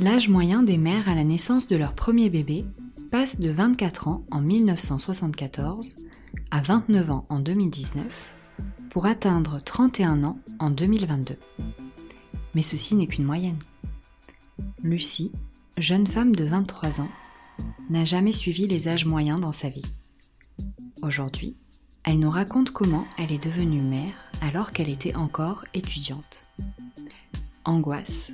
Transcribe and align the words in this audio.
L'âge 0.00 0.30
moyen 0.30 0.62
des 0.62 0.78
mères 0.78 1.10
à 1.10 1.14
la 1.14 1.24
naissance 1.24 1.68
de 1.68 1.76
leur 1.76 1.94
premier 1.94 2.30
bébé 2.30 2.64
passe 3.10 3.38
de 3.38 3.50
24 3.50 4.08
ans 4.08 4.24
en 4.30 4.40
1974 4.40 5.96
à 6.50 6.62
29 6.62 7.10
ans 7.10 7.26
en 7.28 7.38
2019 7.38 8.06
pour 8.88 9.04
atteindre 9.04 9.60
31 9.62 10.24
ans 10.24 10.38
en 10.58 10.70
2022. 10.70 11.36
Mais 12.54 12.62
ceci 12.62 12.94
n'est 12.94 13.08
qu'une 13.08 13.26
moyenne. 13.26 13.58
Lucie, 14.82 15.32
jeune 15.76 16.06
femme 16.06 16.34
de 16.34 16.44
23 16.44 17.02
ans, 17.02 17.10
n'a 17.90 18.06
jamais 18.06 18.32
suivi 18.32 18.66
les 18.66 18.88
âges 18.88 19.04
moyens 19.04 19.38
dans 19.38 19.52
sa 19.52 19.68
vie. 19.68 19.84
Aujourd'hui, 21.02 21.56
elle 22.04 22.20
nous 22.20 22.30
raconte 22.30 22.70
comment 22.70 23.04
elle 23.18 23.32
est 23.32 23.44
devenue 23.44 23.82
mère 23.82 24.14
alors 24.40 24.70
qu'elle 24.70 24.88
était 24.88 25.14
encore 25.14 25.66
étudiante. 25.74 26.46
Angoisse, 27.66 28.32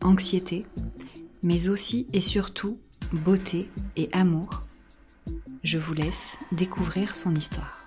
anxiété, 0.00 0.64
mais 1.42 1.68
aussi 1.68 2.06
et 2.12 2.20
surtout 2.20 2.78
beauté 3.12 3.68
et 3.96 4.08
amour. 4.12 4.66
Je 5.62 5.78
vous 5.78 5.94
laisse 5.94 6.36
découvrir 6.52 7.14
son 7.14 7.34
histoire. 7.34 7.86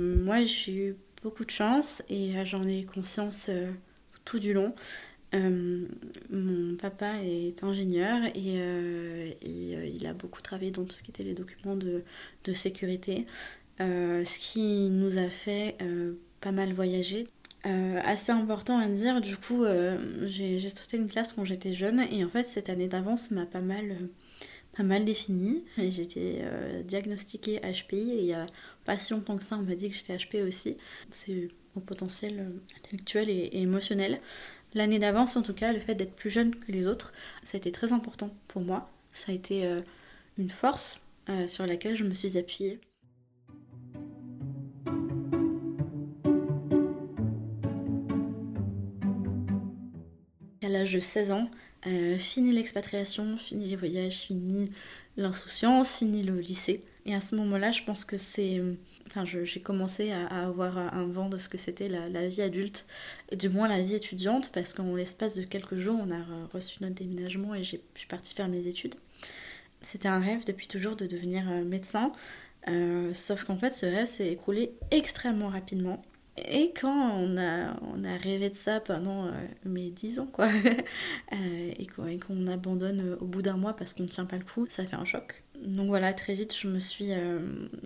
Moi, 0.00 0.44
j'ai 0.44 0.72
eu 0.72 0.96
beaucoup 1.22 1.44
de 1.44 1.50
chance 1.50 2.02
et 2.08 2.36
euh, 2.36 2.44
j'en 2.44 2.62
ai 2.62 2.84
conscience 2.84 3.46
euh, 3.48 3.70
tout 4.24 4.38
du 4.38 4.52
long. 4.52 4.74
Euh, 5.34 5.86
mon 6.30 6.76
papa 6.76 7.12
est 7.22 7.62
ingénieur 7.62 8.22
et, 8.34 9.38
il 9.42 10.06
a 10.06 10.12
beaucoup 10.12 10.40
travaillé 10.42 10.72
dans 10.72 10.84
tout 10.84 10.94
ce 10.94 11.02
qui 11.02 11.10
était 11.10 11.22
les 11.22 11.34
documents 11.34 11.76
de 11.76 12.52
sécurité, 12.52 13.26
ce 13.78 14.38
qui 14.38 14.90
nous 14.90 15.18
a 15.18 15.30
fait 15.30 15.76
pas 16.40 16.50
mal 16.50 16.72
voyager. 16.72 17.28
Assez 17.64 18.32
important 18.32 18.78
à 18.78 18.86
dire, 18.88 19.20
du 19.20 19.36
coup, 19.36 19.64
j'ai 20.22 20.58
sauté 20.68 20.96
une 20.96 21.08
classe 21.08 21.34
quand 21.34 21.44
j'étais 21.44 21.72
jeune 21.72 22.00
et 22.10 22.24
en 22.24 22.28
fait, 22.28 22.46
cette 22.46 22.68
année 22.68 22.88
d'avance 22.88 23.30
m'a 23.30 23.46
pas 23.46 23.60
mal 23.60 23.96
pas 24.76 24.82
mal 24.82 25.04
définie. 25.04 25.64
J'étais 25.78 26.38
euh, 26.42 26.82
diagnostiquée 26.82 27.60
HPI 27.60 28.12
et 28.12 28.18
il 28.18 28.24
y 28.24 28.34
a 28.34 28.46
pas 28.84 28.98
si 28.98 29.12
longtemps 29.12 29.36
que 29.36 29.44
ça, 29.44 29.56
on 29.56 29.62
m'a 29.62 29.74
dit 29.74 29.88
que 29.88 29.94
j'étais 29.94 30.16
HP 30.16 30.46
aussi. 30.46 30.76
C'est 31.10 31.48
mon 31.74 31.82
potentiel 31.82 32.40
euh, 32.40 32.76
intellectuel 32.78 33.30
et, 33.30 33.50
émotionnel. 33.52 34.20
L'année 34.74 34.98
d'avance, 34.98 35.36
en 35.36 35.42
tout 35.42 35.54
cas, 35.54 35.72
le 35.72 35.80
fait 35.80 35.94
d'être 35.94 36.14
plus 36.14 36.30
jeune 36.30 36.54
que 36.54 36.70
les 36.70 36.86
autres, 36.86 37.12
ça 37.44 37.56
a 37.56 37.58
été 37.58 37.72
très 37.72 37.92
important 37.92 38.30
pour 38.48 38.62
moi. 38.62 38.90
Ça 39.12 39.32
a 39.32 39.34
été 39.34 39.66
euh, 39.66 39.80
une 40.38 40.50
force 40.50 41.02
sur 41.46 41.64
laquelle 41.64 41.94
je 41.94 42.02
me 42.02 42.12
suis 42.12 42.36
appuyée. 42.38 42.80
À 50.62 50.68
l'âge 50.68 50.92
de 50.92 51.00
16 51.00 51.32
ans, 51.32 51.50
euh, 51.86 52.18
fini 52.18 52.52
l'expatriation, 52.52 53.36
fini 53.36 53.68
les 53.68 53.76
voyages, 53.76 54.18
fini 54.18 54.70
l'insouciance, 55.16 55.96
fini 55.96 56.22
le 56.22 56.38
lycée. 56.38 56.84
Et 57.06 57.14
à 57.14 57.20
ce 57.20 57.34
moment-là, 57.36 57.72
je 57.72 57.82
pense 57.82 58.04
que 58.04 58.16
c'est. 58.18 58.62
Enfin, 59.06 59.24
j'ai 59.24 59.60
commencé 59.60 60.12
à, 60.12 60.26
avoir 60.26 60.76
un 60.76 61.06
vent 61.06 61.28
de 61.30 61.38
ce 61.38 61.48
que 61.48 61.56
c'était 61.56 61.88
la, 61.88 62.28
vie 62.28 62.42
adulte, 62.42 62.84
et 63.30 63.36
du 63.36 63.48
moins 63.48 63.68
la 63.68 63.80
vie 63.80 63.94
étudiante, 63.94 64.50
parce 64.52 64.74
qu'en 64.74 64.94
l'espace 64.94 65.34
de 65.34 65.42
quelques 65.42 65.78
jours, 65.78 65.98
on 65.98 66.10
a 66.10 66.22
reçu 66.52 66.76
notre 66.82 66.94
déménagement 66.96 67.54
et 67.54 67.64
je 67.64 67.76
suis 67.94 68.06
partie 68.08 68.34
faire 68.34 68.48
mes 68.48 68.66
études. 68.66 68.94
C'était 69.82 70.08
un 70.08 70.20
rêve 70.20 70.44
depuis 70.44 70.68
toujours 70.68 70.96
de 70.96 71.06
devenir 71.06 71.50
euh, 71.50 71.64
médecin, 71.64 72.12
euh, 72.68 73.14
sauf 73.14 73.44
qu'en 73.44 73.56
fait, 73.56 73.74
ce 73.74 73.86
rêve 73.86 74.06
s'est 74.06 74.28
écroulé 74.28 74.72
extrêmement 74.90 75.48
rapidement. 75.48 76.02
Et 76.36 76.72
quand 76.72 77.12
on 77.16 77.36
a, 77.36 77.76
on 77.82 78.04
a 78.04 78.16
rêvé 78.16 78.50
de 78.50 78.54
ça 78.54 78.80
pendant 78.80 79.26
euh, 79.26 79.30
mes 79.64 79.90
10 79.90 80.20
ans, 80.20 80.26
quoi, 80.26 80.48
euh, 81.32 81.72
et 81.76 81.86
qu'on 81.86 82.46
abandonne 82.46 83.00
euh, 83.00 83.16
au 83.20 83.26
bout 83.26 83.42
d'un 83.42 83.56
mois 83.56 83.74
parce 83.74 83.92
qu'on 83.92 84.04
ne 84.04 84.08
tient 84.08 84.24
pas 84.24 84.36
le 84.36 84.44
coup, 84.44 84.66
ça 84.68 84.86
fait 84.86 84.96
un 84.96 85.04
choc. 85.04 85.42
Donc 85.60 85.88
voilà, 85.88 86.12
très 86.12 86.32
vite, 86.32 86.56
je 86.56 86.68
me 86.68 86.78
suis 86.78 87.10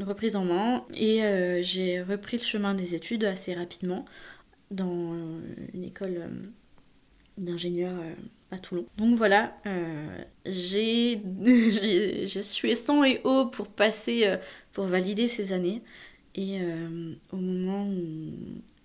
reprise 0.00 0.36
en 0.36 0.44
main 0.44 0.84
et 0.94 1.18
j'ai 1.64 2.00
repris 2.02 2.36
le 2.36 2.44
chemin 2.44 2.72
des 2.72 2.94
études 2.94 3.24
assez 3.24 3.52
rapidement 3.52 4.04
dans 4.70 5.12
une 5.72 5.82
école 5.82 6.20
d'ingénieur 7.36 7.92
à 8.52 8.60
Toulon. 8.60 8.86
Donc 8.96 9.16
voilà, 9.16 9.56
j'ai 10.46 11.18
sué 12.42 12.76
sang 12.76 13.02
et 13.02 13.20
eau 13.24 13.46
pour 13.46 13.66
passer, 13.66 14.36
pour 14.70 14.84
valider 14.84 15.26
ces 15.26 15.50
années. 15.50 15.82
Et 16.34 16.60
euh, 16.60 17.14
au 17.32 17.36
moment 17.36 17.88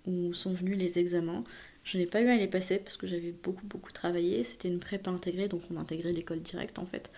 où, 0.06 0.32
sont 0.32 0.52
venus 0.52 0.78
les 0.78 0.98
examens, 0.98 1.44
je 1.84 1.98
n'ai 1.98 2.04
pas 2.04 2.20
eu 2.20 2.28
à 2.28 2.36
les 2.36 2.46
passer 2.46 2.78
parce 2.78 2.96
que 2.96 3.06
j'avais 3.06 3.32
beaucoup 3.32 3.66
beaucoup 3.66 3.92
travaillé. 3.92 4.44
C'était 4.44 4.68
une 4.68 4.78
prépa 4.78 5.10
intégrée, 5.10 5.48
donc 5.48 5.62
on 5.70 5.76
intégrait 5.76 6.12
l'école 6.12 6.40
directe 6.40 6.78
en 6.78 6.86
fait. 6.86 7.10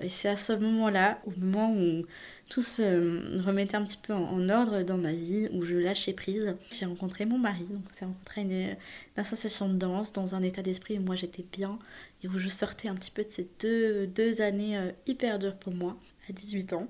Et 0.00 0.08
c'est 0.08 0.28
à 0.28 0.36
ce 0.36 0.52
moment-là, 0.52 1.20
au 1.26 1.32
moment 1.38 1.74
où 1.74 2.04
tout 2.48 2.62
se 2.62 3.42
remettait 3.42 3.76
un 3.76 3.84
petit 3.84 3.96
peu 3.96 4.12
en, 4.12 4.48
ordre 4.48 4.82
dans 4.82 4.96
ma 4.96 5.12
vie, 5.12 5.48
où 5.52 5.64
je 5.64 5.74
lâchais 5.74 6.12
prise, 6.12 6.54
j'ai 6.70 6.86
rencontré 6.86 7.26
mon 7.26 7.38
mari. 7.38 7.64
Donc 7.64 7.84
j'ai 7.98 8.04
rencontré 8.04 8.42
une, 8.42 8.52
une, 8.52 8.76
association 9.16 9.68
de 9.68 9.76
danse 9.76 10.12
dans 10.12 10.34
un 10.34 10.42
état 10.42 10.62
d'esprit 10.62 10.98
où 10.98 11.02
moi 11.02 11.16
j'étais 11.16 11.44
bien 11.52 11.78
et 12.22 12.28
où 12.28 12.38
je 12.38 12.48
sortais 12.48 12.88
un 12.88 12.94
petit 12.94 13.10
peu 13.10 13.24
de 13.24 13.30
ces 13.30 13.48
deux, 13.60 14.06
deux 14.06 14.40
années 14.40 14.78
euh, 14.78 14.92
hyper 15.06 15.38
dures 15.38 15.56
pour 15.56 15.74
moi 15.74 15.96
à 16.28 16.32
18 16.32 16.72
ans. 16.74 16.88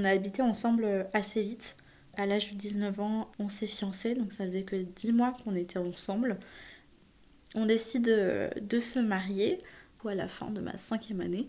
On 0.00 0.04
a 0.04 0.10
habité 0.10 0.40
ensemble 0.40 0.84
euh, 0.84 1.04
assez 1.12 1.42
vite. 1.42 1.76
À 2.16 2.24
l'âge 2.24 2.50
de 2.50 2.56
19 2.56 3.00
ans, 3.00 3.30
on 3.38 3.48
s'est 3.50 3.66
fiancés, 3.66 4.14
donc 4.14 4.32
ça 4.32 4.44
faisait 4.44 4.62
que 4.62 4.76
10 4.76 5.12
mois 5.12 5.34
qu'on 5.44 5.54
était 5.54 5.78
ensemble. 5.78 6.38
On 7.54 7.66
décide 7.66 8.08
euh, 8.08 8.48
de, 8.60 8.80
se 8.80 8.98
marier 8.98 9.58
ou 10.02 10.08
à 10.08 10.14
la 10.14 10.26
fin 10.26 10.50
de 10.50 10.60
ma 10.60 10.76
cinquième 10.78 11.20
année, 11.20 11.48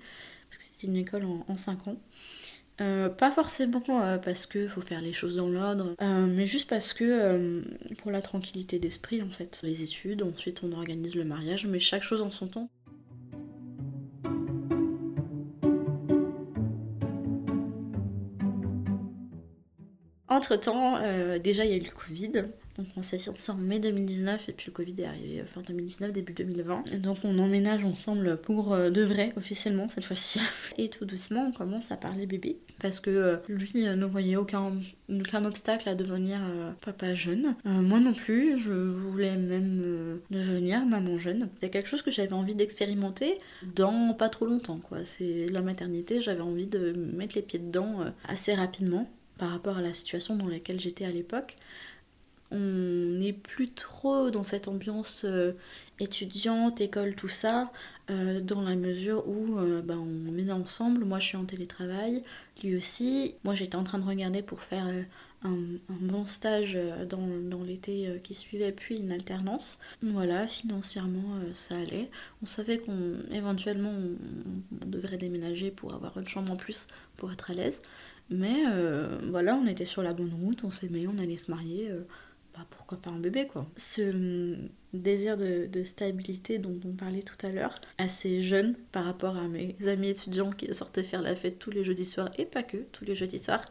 parce 0.50 0.58
que 0.58 0.64
c'était 0.66 0.88
une 0.88 0.98
école 0.98 1.26
en, 1.48 1.56
5 1.56 1.88
ans. 1.88 1.98
Euh, 2.82 3.10
pas 3.10 3.32
forcément 3.32 3.82
parce 4.20 4.48
qu'il 4.48 4.68
faut 4.68 4.82
faire 4.82 5.02
les 5.02 5.14
choses 5.14 5.36
dans 5.36 5.48
l'ordre, 5.48 5.96
mais 6.02 6.46
juste 6.46 6.68
parce 6.68 6.94
que 6.94 7.64
pour 8.00 8.12
la 8.12 8.22
tranquillité 8.22 8.80
d'esprit 8.80 9.22
en 9.22 9.30
fait. 9.30 9.62
Les 9.64 9.84
études, 9.84 10.24
ensuite 10.24 10.64
on 10.64 10.72
organise 10.74 11.16
le 11.16 11.24
mariage, 11.24 11.68
mais 11.68 11.80
chaque 11.80 12.04
chose 12.04 12.22
en 12.22 12.30
son 12.30 12.48
temps. 12.48 12.70
Entre-temps, 20.32 20.96
euh, 21.02 21.40
déjà, 21.40 21.66
il 21.66 21.72
y 21.72 21.74
a 21.74 21.78
eu 21.78 21.82
le 21.82 21.92
Covid. 21.92 22.46
Donc 22.78 22.88
on 22.96 23.04
s'est 23.04 23.18
fiancés 23.18 23.52
en 23.52 23.56
mai 23.56 23.80
2019 23.80 24.48
et 24.48 24.54
puis 24.54 24.68
le 24.68 24.72
Covid 24.72 24.96
est 25.00 25.06
arrivé 25.06 25.44
fin 25.46 25.60
2019, 25.60 26.14
début 26.14 26.32
2020. 26.32 27.00
donc 27.00 27.18
on 27.26 27.38
emménage 27.38 27.84
ensemble 27.84 28.38
pour 28.38 28.72
euh, 28.72 28.90
de 28.90 29.04
vrai, 29.04 29.34
officiellement 29.36 29.90
cette 29.94 30.06
fois-ci. 30.06 30.40
Et 30.78 30.88
tout 30.88 31.04
doucement 31.04 31.48
on 31.50 31.52
commence 31.52 31.92
à 31.92 31.98
parler 31.98 32.28
bébé. 32.28 32.56
Parce 32.80 33.02
que 33.02 33.10
euh, 33.10 33.38
lui 33.50 33.74
ne 33.84 34.06
voyait 34.06 34.38
aucun, 34.38 34.72
aucun 35.10 35.44
obstacle 35.44 35.90
à 35.90 35.96
devenir 35.96 36.40
papa 36.80 37.14
jeune. 37.14 37.56
moi 37.66 38.00
non 38.00 38.14
plus, 38.14 38.58
je 38.58 38.72
voulais 38.72 39.36
même 39.36 40.22
devenir 40.32 40.86
maman 40.86 41.18
jeune. 41.18 41.50
C'est 41.60 41.70
quelque 41.70 41.90
chose 41.90 42.04
que 42.04 42.10
j'avais 42.10 42.32
envie 42.32 42.56
d'expérimenter 42.56 43.38
dans 43.76 44.14
pas 44.14 44.30
trop 44.30 44.46
longtemps. 44.46 44.80
quoi. 44.80 45.00
C'est 45.04 45.48
la 45.50 45.62
maternité, 45.62 46.22
j'avais 46.22 46.40
envie 46.40 46.68
de 46.68 46.94
mettre 46.94 47.36
les 47.36 47.42
pieds 47.42 47.60
dedans 47.60 48.06
assez 48.30 48.54
rapidement 48.54 49.10
par 49.42 49.50
rapport 49.50 49.80
à 49.80 49.82
la 49.82 49.92
situation 49.96 50.36
dans 50.36 50.48
laquelle 50.48 50.80
j'étais 50.80 51.04
à 51.04 51.10
l'époque. 51.10 51.56
On 52.52 52.60
n'est 52.60 53.34
plus 53.34 53.72
trop 53.72 54.30
dans 54.30 54.44
cette 54.44 54.68
ambiance 54.68 55.24
euh, 55.26 55.54
étudiante, 56.00 56.80
école, 56.80 57.16
tout 57.16 57.28
ça, 57.28 57.72
euh, 58.12 58.40
dans 58.40 58.62
la 58.62 58.76
mesure 58.76 59.28
où 59.28 59.58
euh, 59.58 59.82
ben, 59.82 59.98
on 59.98 60.38
est 60.38 60.52
ensemble. 60.52 61.06
Moi, 61.06 61.18
je 61.18 61.26
suis 61.26 61.38
en 61.38 61.46
télétravail, 61.46 62.22
lui 62.64 62.76
aussi. 62.76 63.34
Moi, 63.44 63.56
j'étais 63.56 63.78
en 63.78 63.84
train 63.84 63.98
de 63.98 64.06
regarder 64.06 64.44
pour 64.44 64.62
faire 64.62 64.86
un, 65.44 65.56
bon 65.90 66.28
stage 66.28 66.78
dans, 67.10 67.64
l'été 67.66 68.22
qui 68.24 68.36
suivait, 68.36 68.72
puis 68.72 68.98
une 68.98 69.12
alternance. 69.12 69.80
Voilà, 70.04 70.46
financièrement, 70.46 71.40
ça 71.56 71.78
allait. 71.78 72.12
On 72.44 72.46
savait 72.46 72.78
qu'on 72.78 73.16
éventuellement 73.32 73.92
on 73.92 74.86
devrait 74.86 75.18
déménager 75.18 75.72
pour 75.72 75.96
avoir 75.96 76.16
une 76.20 76.28
chambre 76.28 76.52
en 76.52 76.58
plus 76.58 76.86
pour 77.16 77.32
être 77.32 77.50
à 77.50 77.56
l'aise. 77.56 77.82
Mais 78.32 78.64
voilà, 79.30 79.56
on 79.56 79.68
était 79.68 79.86
sur 79.86 80.02
la 80.02 80.14
bonne 80.14 80.34
route, 80.34 80.64
on 80.64 80.72
s'aimait, 80.72 81.06
on 81.08 81.18
allait 81.18 81.38
se 81.38 81.52
marier. 81.52 81.90
bah, 82.56 82.66
pourquoi 82.70 82.98
pas 82.98 83.10
un 83.10 83.20
bébé 83.20 83.46
quoi. 83.46 83.68
Ce 83.78 84.02
hum, 84.02 84.70
désir 84.94 85.38
de, 85.38 85.68
de, 85.68 85.84
stabilité 85.84 86.58
dont 86.58 86.80
on 86.86 86.94
parlait 86.94 87.24
tout 87.24 87.46
à 87.46 87.50
l'heure, 87.50 87.80
assez 87.98 88.42
jeune 88.42 88.76
par 88.92 89.06
rapport 89.06 89.38
à 89.38 89.48
mes 89.48 89.76
amis 89.88 90.10
étudiants 90.10 90.52
qui 90.52 90.74
sortaient 90.74 91.04
faire 91.04 91.22
la 91.22 91.36
fête 91.36 91.60
tous 91.60 91.72
les 91.72 91.84
jeudis 91.84 92.06
soirs 92.06 92.30
et 92.38 92.46
pas 92.46 92.64
que 92.64 92.78
tous 92.92 93.06
les 93.06 93.16
jeudis 93.16 93.40
soirs, 93.40 93.66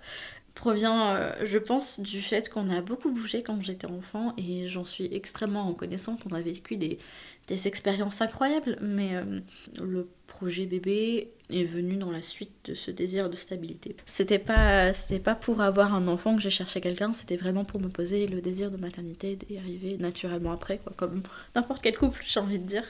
provient, 0.54 1.16
euh, 1.16 1.32
je 1.44 1.58
pense, 1.58 2.00
du 2.00 2.20
fait 2.20 2.48
qu'on 2.48 2.68
a 2.70 2.80
beaucoup 2.80 3.10
bougé 3.10 3.42
quand 3.42 3.62
j'étais 3.62 3.86
enfant 3.86 4.34
et 4.36 4.68
j'en 4.68 4.84
suis 4.84 5.08
extrêmement 5.14 5.66
reconnaissante. 5.66 6.22
On 6.30 6.34
a 6.34 6.40
vécu 6.40 6.76
des, 6.76 6.98
des 7.46 7.68
expériences 7.68 8.20
incroyables, 8.20 8.76
mais 8.80 9.16
euh, 9.16 9.40
le 9.82 10.08
projet 10.40 10.64
bébé 10.64 11.28
est 11.50 11.64
venu 11.64 11.96
dans 11.96 12.10
la 12.10 12.22
suite 12.22 12.50
de 12.64 12.74
ce 12.74 12.90
désir 12.90 13.28
de 13.28 13.36
stabilité. 13.36 13.94
C'était 14.06 14.38
pas, 14.38 14.94
c'était 14.94 15.18
pas 15.18 15.34
pour 15.34 15.60
avoir 15.60 15.94
un 15.94 16.08
enfant 16.08 16.34
que 16.34 16.40
j'ai 16.40 16.48
cherché 16.48 16.80
quelqu'un, 16.80 17.12
c'était 17.12 17.36
vraiment 17.36 17.66
pour 17.66 17.78
me 17.78 17.88
poser 17.88 18.26
le 18.26 18.40
désir 18.40 18.70
de 18.70 18.78
maternité 18.78 19.36
d'y 19.36 19.58
arriver 19.58 19.98
naturellement 19.98 20.52
après, 20.52 20.78
quoi, 20.78 20.94
comme 20.96 21.22
n'importe 21.54 21.82
quel 21.82 21.94
couple, 21.94 22.24
j'ai 22.26 22.40
envie 22.40 22.58
de 22.58 22.64
dire. 22.64 22.84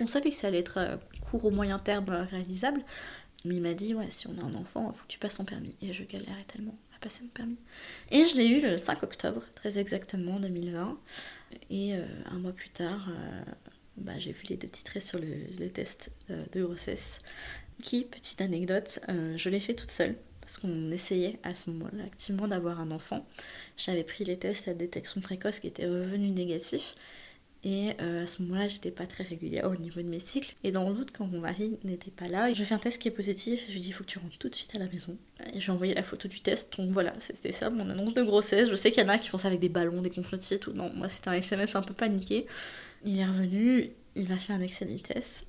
On 0.00 0.06
savait 0.06 0.30
que 0.30 0.36
ça 0.36 0.46
allait 0.46 0.60
être 0.60 0.78
euh, 0.78 0.96
court 1.30 1.44
au 1.44 1.50
moyen 1.50 1.78
terme 1.78 2.26
réalisable, 2.30 2.80
mais 3.44 3.56
il 3.56 3.60
m'a 3.60 3.74
dit, 3.74 3.94
ouais, 3.94 4.06
si 4.08 4.26
on 4.26 4.38
a 4.38 4.42
un 4.42 4.54
enfant, 4.54 4.90
faut 4.94 5.02
que 5.02 5.12
tu 5.12 5.18
passes 5.18 5.36
ton 5.36 5.44
permis. 5.44 5.74
Et 5.82 5.92
je 5.92 6.04
galérais 6.04 6.46
tellement 6.48 6.78
passer 7.02 7.22
mon 7.22 7.28
permis. 7.28 7.58
Et 8.10 8.24
je 8.24 8.34
l'ai 8.34 8.46
eu 8.46 8.62
le 8.62 8.78
5 8.78 9.02
octobre, 9.02 9.42
très 9.56 9.78
exactement 9.78 10.40
2020. 10.40 10.98
Et 11.68 11.94
euh, 11.94 12.06
un 12.30 12.38
mois 12.38 12.52
plus 12.52 12.70
tard, 12.70 13.08
euh, 13.10 13.42
bah, 13.96 14.18
j'ai 14.18 14.32
vu 14.32 14.44
les 14.48 14.56
deux 14.56 14.68
petits 14.68 14.84
traits 14.84 15.02
sur 15.02 15.18
le, 15.18 15.68
test 15.68 16.10
euh, 16.30 16.44
de 16.52 16.62
grossesse. 16.62 17.18
Qui, 17.82 18.04
petite 18.04 18.40
anecdote, 18.40 19.00
je 19.08 19.48
l'ai 19.48 19.58
fait 19.58 19.74
toute 19.74 19.90
seule 19.90 20.14
parce 20.44 20.58
qu'on 20.58 20.90
essayait 20.90 21.38
à 21.42 21.54
ce 21.54 21.70
moment-là 21.70 22.04
activement 22.04 22.46
d'avoir 22.46 22.78
un 22.78 22.90
enfant. 22.90 23.26
J'avais 23.78 24.04
pris 24.04 24.24
les 24.24 24.36
tests 24.36 24.68
à 24.68 24.74
détection 24.74 25.22
précoce 25.22 25.58
qui 25.58 25.68
étaient 25.68 25.86
revenus 25.86 26.32
négatifs. 26.32 26.94
Et 27.64 27.92
euh, 28.02 28.24
à 28.24 28.26
ce 28.26 28.42
moment-là, 28.42 28.68
j'étais 28.68 28.90
pas 28.90 29.06
très 29.06 29.24
régulière 29.24 29.70
au 29.70 29.74
niveau 29.74 30.02
de 30.02 30.06
mes 30.06 30.18
cycles. 30.18 30.54
Et 30.64 30.70
dans 30.70 30.90
l'autre, 30.90 31.12
quand 31.16 31.26
mon 31.26 31.40
mari 31.40 31.78
n'était 31.82 32.10
pas 32.10 32.26
là, 32.26 32.52
je 32.52 32.62
fais 32.62 32.74
un 32.74 32.78
test 32.78 33.00
qui 33.00 33.08
est 33.08 33.10
positif. 33.10 33.64
Je 33.68 33.72
lui 33.72 33.80
dis, 33.80 33.88
il 33.88 33.92
faut 33.92 34.04
que 34.04 34.10
tu 34.10 34.18
rentres 34.18 34.36
tout 34.36 34.50
de 34.50 34.54
suite 34.54 34.74
à 34.76 34.78
la 34.78 34.86
maison. 34.86 35.16
Et 35.54 35.60
je 35.60 35.64
lui 35.64 35.66
ai 35.66 35.70
envoyé 35.70 35.94
la 35.94 36.02
photo 36.02 36.28
du 36.28 36.40
test. 36.40 36.78
Donc 36.78 36.90
voilà, 36.90 37.14
c'était 37.20 37.52
ça 37.52 37.70
mon 37.70 37.88
annonce 37.88 38.12
de 38.12 38.22
grossesse. 38.22 38.68
Je 38.68 38.76
sais 38.76 38.90
qu'il 38.90 39.02
y 39.02 39.06
en 39.06 39.08
a 39.08 39.16
qui 39.16 39.30
font 39.30 39.38
ça 39.38 39.48
avec 39.48 39.60
des 39.60 39.70
ballons, 39.70 40.02
des 40.02 40.10
confettis 40.10 40.54
et 40.54 40.58
tout. 40.58 40.74
Non, 40.74 40.92
moi 40.94 41.08
c'était 41.08 41.28
un 41.28 41.34
SMS 41.34 41.74
un 41.74 41.82
peu 41.82 41.94
paniqué. 41.94 42.46
Il 43.06 43.18
est 43.18 43.24
revenu, 43.24 43.92
il 44.14 44.30
a 44.30 44.36
fait 44.36 44.52
un 44.52 44.60
excellent 44.60 44.98
test 44.98 45.46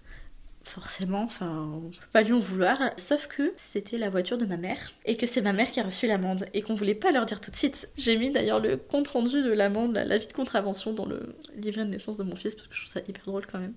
forcément, 0.65 1.23
enfin, 1.23 1.69
on 1.73 1.89
peut 1.89 2.07
pas 2.11 2.23
lui 2.23 2.33
en 2.33 2.39
vouloir. 2.39 2.79
Sauf 2.97 3.27
que 3.27 3.53
c'était 3.57 3.97
la 3.97 4.09
voiture 4.09 4.37
de 4.37 4.45
ma 4.45 4.57
mère 4.57 4.91
et 5.05 5.17
que 5.17 5.25
c'est 5.25 5.41
ma 5.41 5.53
mère 5.53 5.71
qui 5.71 5.79
a 5.79 5.83
reçu 5.83 6.07
l'amende 6.07 6.45
et 6.53 6.61
qu'on 6.61 6.75
voulait 6.75 6.95
pas 6.95 7.11
leur 7.11 7.25
dire 7.25 7.41
tout 7.41 7.51
de 7.51 7.55
suite. 7.55 7.89
J'ai 7.97 8.17
mis 8.17 8.29
d'ailleurs 8.29 8.59
le 8.59 8.77
compte 8.77 9.07
rendu 9.07 9.41
de 9.43 9.51
l'amende, 9.51 9.93
l'avis 9.93 10.27
de 10.27 10.33
contravention 10.33 10.93
dans 10.93 11.05
le 11.05 11.35
livret 11.55 11.85
de 11.85 11.91
naissance 11.91 12.17
de 12.17 12.23
mon 12.23 12.35
fils 12.35 12.55
parce 12.55 12.67
que 12.67 12.75
je 12.75 12.81
trouve 12.81 12.91
ça 12.91 12.99
hyper 13.07 13.25
drôle 13.25 13.45
quand 13.45 13.59
même. 13.59 13.75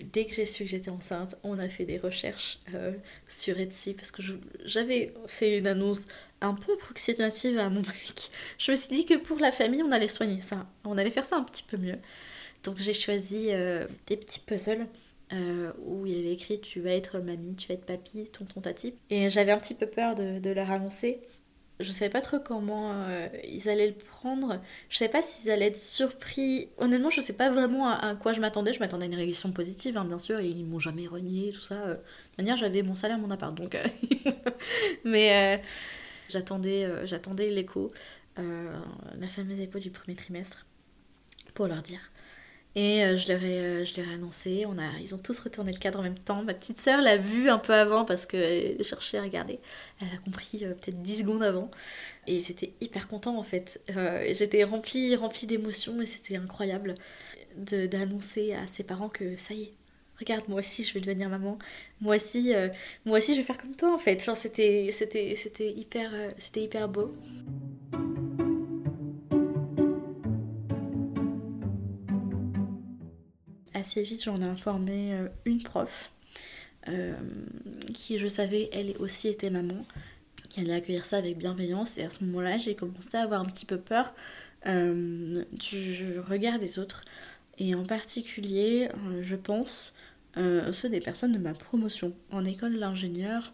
Dès 0.00 0.26
que 0.26 0.34
j'ai 0.34 0.46
su 0.46 0.64
que 0.64 0.70
j'étais 0.70 0.90
enceinte, 0.90 1.36
on 1.42 1.58
a 1.58 1.68
fait 1.68 1.84
des 1.84 1.98
recherches 1.98 2.58
euh, 2.74 2.92
sur 3.28 3.58
Etsy 3.58 3.94
parce 3.94 4.10
que 4.10 4.22
j'avais 4.64 5.12
fait 5.26 5.58
une 5.58 5.66
annonce 5.66 6.04
un 6.40 6.54
peu 6.54 6.72
approximative 6.74 7.58
à 7.58 7.68
mon 7.70 7.80
mec. 7.80 8.30
Je 8.58 8.70
me 8.72 8.76
suis 8.76 8.94
dit 8.94 9.06
que 9.06 9.14
pour 9.14 9.38
la 9.38 9.52
famille, 9.52 9.82
on 9.82 9.92
allait 9.92 10.08
soigner 10.08 10.40
ça. 10.40 10.66
On 10.84 10.98
allait 10.98 11.10
faire 11.10 11.24
ça 11.24 11.36
un 11.36 11.44
petit 11.44 11.62
peu 11.62 11.76
mieux. 11.76 11.98
Donc 12.64 12.78
j'ai 12.78 12.94
choisi 12.94 13.48
euh, 13.50 13.86
des 14.06 14.16
petits 14.16 14.40
puzzles 14.40 14.86
euh, 15.32 15.72
où 15.84 16.06
il 16.06 16.16
y 16.16 16.18
avait 16.20 16.32
écrit 16.32 16.60
tu 16.60 16.80
vas 16.80 16.90
être 16.90 17.18
mamie, 17.18 17.56
tu 17.56 17.68
vas 17.68 17.74
être 17.74 17.86
papy, 17.86 18.26
tonton 18.26 18.60
tati. 18.60 18.94
Et 19.10 19.30
j'avais 19.30 19.52
un 19.52 19.58
petit 19.58 19.74
peu 19.74 19.86
peur 19.86 20.14
de, 20.14 20.38
de 20.38 20.50
leur 20.50 20.70
annoncer. 20.70 21.20
Je 21.78 21.90
savais 21.90 22.10
pas 22.10 22.22
trop 22.22 22.38
comment 22.40 22.92
euh, 22.92 23.28
ils 23.44 23.68
allaient 23.68 23.88
le 23.88 23.94
prendre. 23.94 24.60
Je 24.88 24.96
savais 24.96 25.10
pas 25.10 25.22
s'ils 25.22 25.50
allaient 25.50 25.66
être 25.66 25.78
surpris. 25.78 26.68
Honnêtement, 26.78 27.10
je 27.10 27.20
sais 27.20 27.34
pas 27.34 27.50
vraiment 27.50 27.88
à, 27.88 28.14
quoi 28.14 28.32
je 28.32 28.40
m'attendais. 28.40 28.72
Je 28.72 28.80
m'attendais 28.80 29.04
à 29.04 29.08
une 29.08 29.14
réaction 29.14 29.52
positive, 29.52 29.96
hein, 29.96 30.04
bien 30.04 30.18
sûr. 30.18 30.38
Et 30.38 30.48
ils 30.48 30.64
m'ont 30.64 30.78
jamais 30.78 31.06
renié, 31.06 31.52
tout 31.52 31.60
ça. 31.60 31.94
De 31.94 31.98
manière, 32.38 32.56
j'avais 32.56 32.82
mon 32.82 32.94
salaire, 32.94 33.18
mon 33.18 33.30
appart. 33.30 33.54
Donc. 33.54 33.76
Mais 35.04 35.60
J'attendais, 36.28 36.84
euh, 36.84 37.06
j'attendais 37.06 37.50
l'écho, 37.50 37.92
euh, 38.38 38.76
la 39.18 39.26
fameuse 39.28 39.60
écho 39.60 39.78
du 39.78 39.90
premier 39.90 40.16
trimestre, 40.16 40.66
pour 41.54 41.68
leur 41.68 41.82
dire. 41.82 42.00
Et 42.76 43.02
euh, 43.04 43.16
je, 43.16 43.26
leur 43.28 43.42
ai, 43.42 43.86
je 43.86 43.96
leur 44.00 44.08
ai 44.08 44.14
annoncé, 44.14 44.64
on 44.66 44.78
a, 44.78 44.98
ils 45.00 45.14
ont 45.14 45.18
tous 45.18 45.38
retourné 45.40 45.72
le 45.72 45.78
cadre 45.78 45.98
en 45.98 46.02
même 46.02 46.18
temps. 46.18 46.44
Ma 46.44 46.54
petite 46.54 46.78
sœur 46.78 47.00
l'a 47.00 47.16
vu 47.16 47.48
un 47.48 47.58
peu 47.58 47.72
avant 47.72 48.04
parce 48.04 48.26
qu'elle 48.26 48.84
cherchait 48.84 49.18
à 49.18 49.22
regarder. 49.22 49.58
Elle 50.00 50.08
a 50.08 50.18
compris 50.18 50.58
peut-être 50.58 51.02
10 51.02 51.18
secondes 51.20 51.42
avant. 51.42 51.70
Et 52.26 52.40
c'était 52.40 52.72
hyper 52.80 53.08
content 53.08 53.38
en 53.38 53.42
fait. 53.42 53.80
J'étais 54.32 54.62
remplie, 54.64 55.16
remplie 55.16 55.46
d'émotions 55.46 56.00
et 56.02 56.06
c'était 56.06 56.36
incroyable 56.36 56.94
d'annoncer 57.56 58.54
à 58.54 58.66
ses 58.66 58.84
parents 58.84 59.08
que 59.08 59.36
ça 59.36 59.54
y 59.54 59.62
est, 59.64 59.72
regarde, 60.18 60.44
moi 60.48 60.60
aussi 60.60 60.84
je 60.84 60.94
vais 60.94 61.00
devenir 61.00 61.28
maman, 61.28 61.58
moi 62.00 62.16
aussi, 62.16 62.54
euh, 62.54 62.68
moi 63.04 63.18
aussi 63.18 63.32
je 63.32 63.38
vais 63.38 63.44
faire 63.44 63.58
comme 63.58 63.74
toi 63.74 63.94
en 63.94 63.98
fait. 63.98 64.16
Enfin, 64.20 64.34
c'était, 64.34 64.86
hyper, 65.76 66.10
euh, 66.14 66.30
c'était 66.38 66.62
hyper 66.62 66.88
beau. 66.88 67.14
Assez 73.76 74.00
vite, 74.00 74.24
j'en 74.24 74.40
ai 74.40 74.44
informé 74.44 75.12
euh, 75.12 75.28
une 75.44 75.62
prof 75.62 76.10
qui, 77.92 78.16
je 78.16 78.28
savais, 78.28 78.70
elle 78.72 78.94
aussi 79.00 79.26
était 79.26 79.50
maman, 79.50 79.84
qui 80.48 80.60
allait 80.60 80.74
accueillir 80.74 81.04
ça 81.04 81.16
avec 81.16 81.36
bienveillance. 81.36 81.98
Et 81.98 82.04
à 82.04 82.10
ce 82.10 82.22
moment-là, 82.22 82.58
j'ai 82.58 82.76
commencé 82.76 83.16
à 83.16 83.22
avoir 83.22 83.40
un 83.40 83.44
petit 83.44 83.66
peu 83.66 83.76
peur 83.76 84.14
du 84.64 86.20
regard 86.20 86.60
des 86.60 86.78
autres. 86.78 87.04
Et 87.58 87.74
en 87.74 87.82
particulier, 87.82 88.88
je 89.22 89.34
pense, 89.34 89.94
euh, 90.36 90.72
ceux 90.72 90.90
des 90.90 91.00
personnes 91.00 91.32
de 91.32 91.38
ma 91.38 91.54
promotion. 91.54 92.12
En 92.30 92.44
école 92.44 92.78
d'ingénieur, 92.78 93.52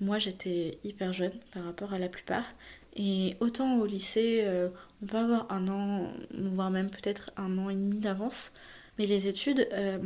moi 0.00 0.18
j'étais 0.18 0.78
hyper 0.84 1.12
jeune 1.12 1.32
par 1.52 1.64
rapport 1.64 1.92
à 1.92 1.98
la 1.98 2.08
plupart. 2.08 2.46
Et 2.94 3.36
autant 3.40 3.78
au 3.78 3.86
lycée, 3.86 4.42
euh, 4.44 4.68
on 5.02 5.06
peut 5.06 5.16
avoir 5.16 5.50
un 5.50 5.66
an, 5.68 6.12
voire 6.32 6.70
même 6.70 6.90
peut-être 6.90 7.32
un 7.36 7.58
an 7.58 7.70
et 7.70 7.74
demi 7.74 7.98
d'avance. 7.98 8.52
Mais 8.98 9.06
les 9.06 9.28
études, 9.28 9.66
euh, 9.72 9.98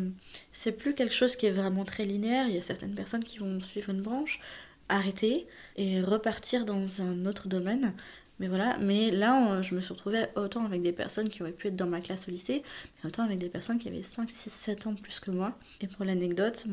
c'est 0.52 0.72
plus 0.72 0.94
quelque 0.94 1.14
chose 1.14 1.36
qui 1.36 1.46
est 1.46 1.50
vraiment 1.50 1.84
très 1.84 2.04
linéaire. 2.04 2.48
Il 2.48 2.54
y 2.54 2.58
a 2.58 2.62
certaines 2.62 2.94
personnes 2.94 3.24
qui 3.24 3.38
vont 3.38 3.60
suivre 3.60 3.90
une 3.90 4.00
branche, 4.00 4.40
arrêter 4.88 5.46
et 5.76 6.00
repartir 6.00 6.64
dans 6.64 7.02
un 7.02 7.26
autre 7.26 7.48
domaine. 7.48 7.92
Mais 8.38 8.48
voilà, 8.48 8.76
mais 8.78 9.10
là, 9.10 9.62
je 9.62 9.74
me 9.74 9.80
suis 9.80 9.94
retrouvée 9.94 10.26
autant 10.36 10.64
avec 10.64 10.82
des 10.82 10.92
personnes 10.92 11.30
qui 11.30 11.42
auraient 11.42 11.52
pu 11.52 11.68
être 11.68 11.76
dans 11.76 11.86
ma 11.86 12.02
classe 12.02 12.28
au 12.28 12.30
lycée, 12.30 12.62
mais 13.02 13.08
autant 13.08 13.22
avec 13.22 13.38
des 13.38 13.48
personnes 13.48 13.78
qui 13.78 13.88
avaient 13.88 14.02
5, 14.02 14.28
6, 14.30 14.50
7 14.50 14.86
ans 14.86 14.94
plus 14.94 15.20
que 15.20 15.30
moi. 15.30 15.58
Et 15.80 15.86
pour 15.86 16.04
l'anecdote, 16.04 16.66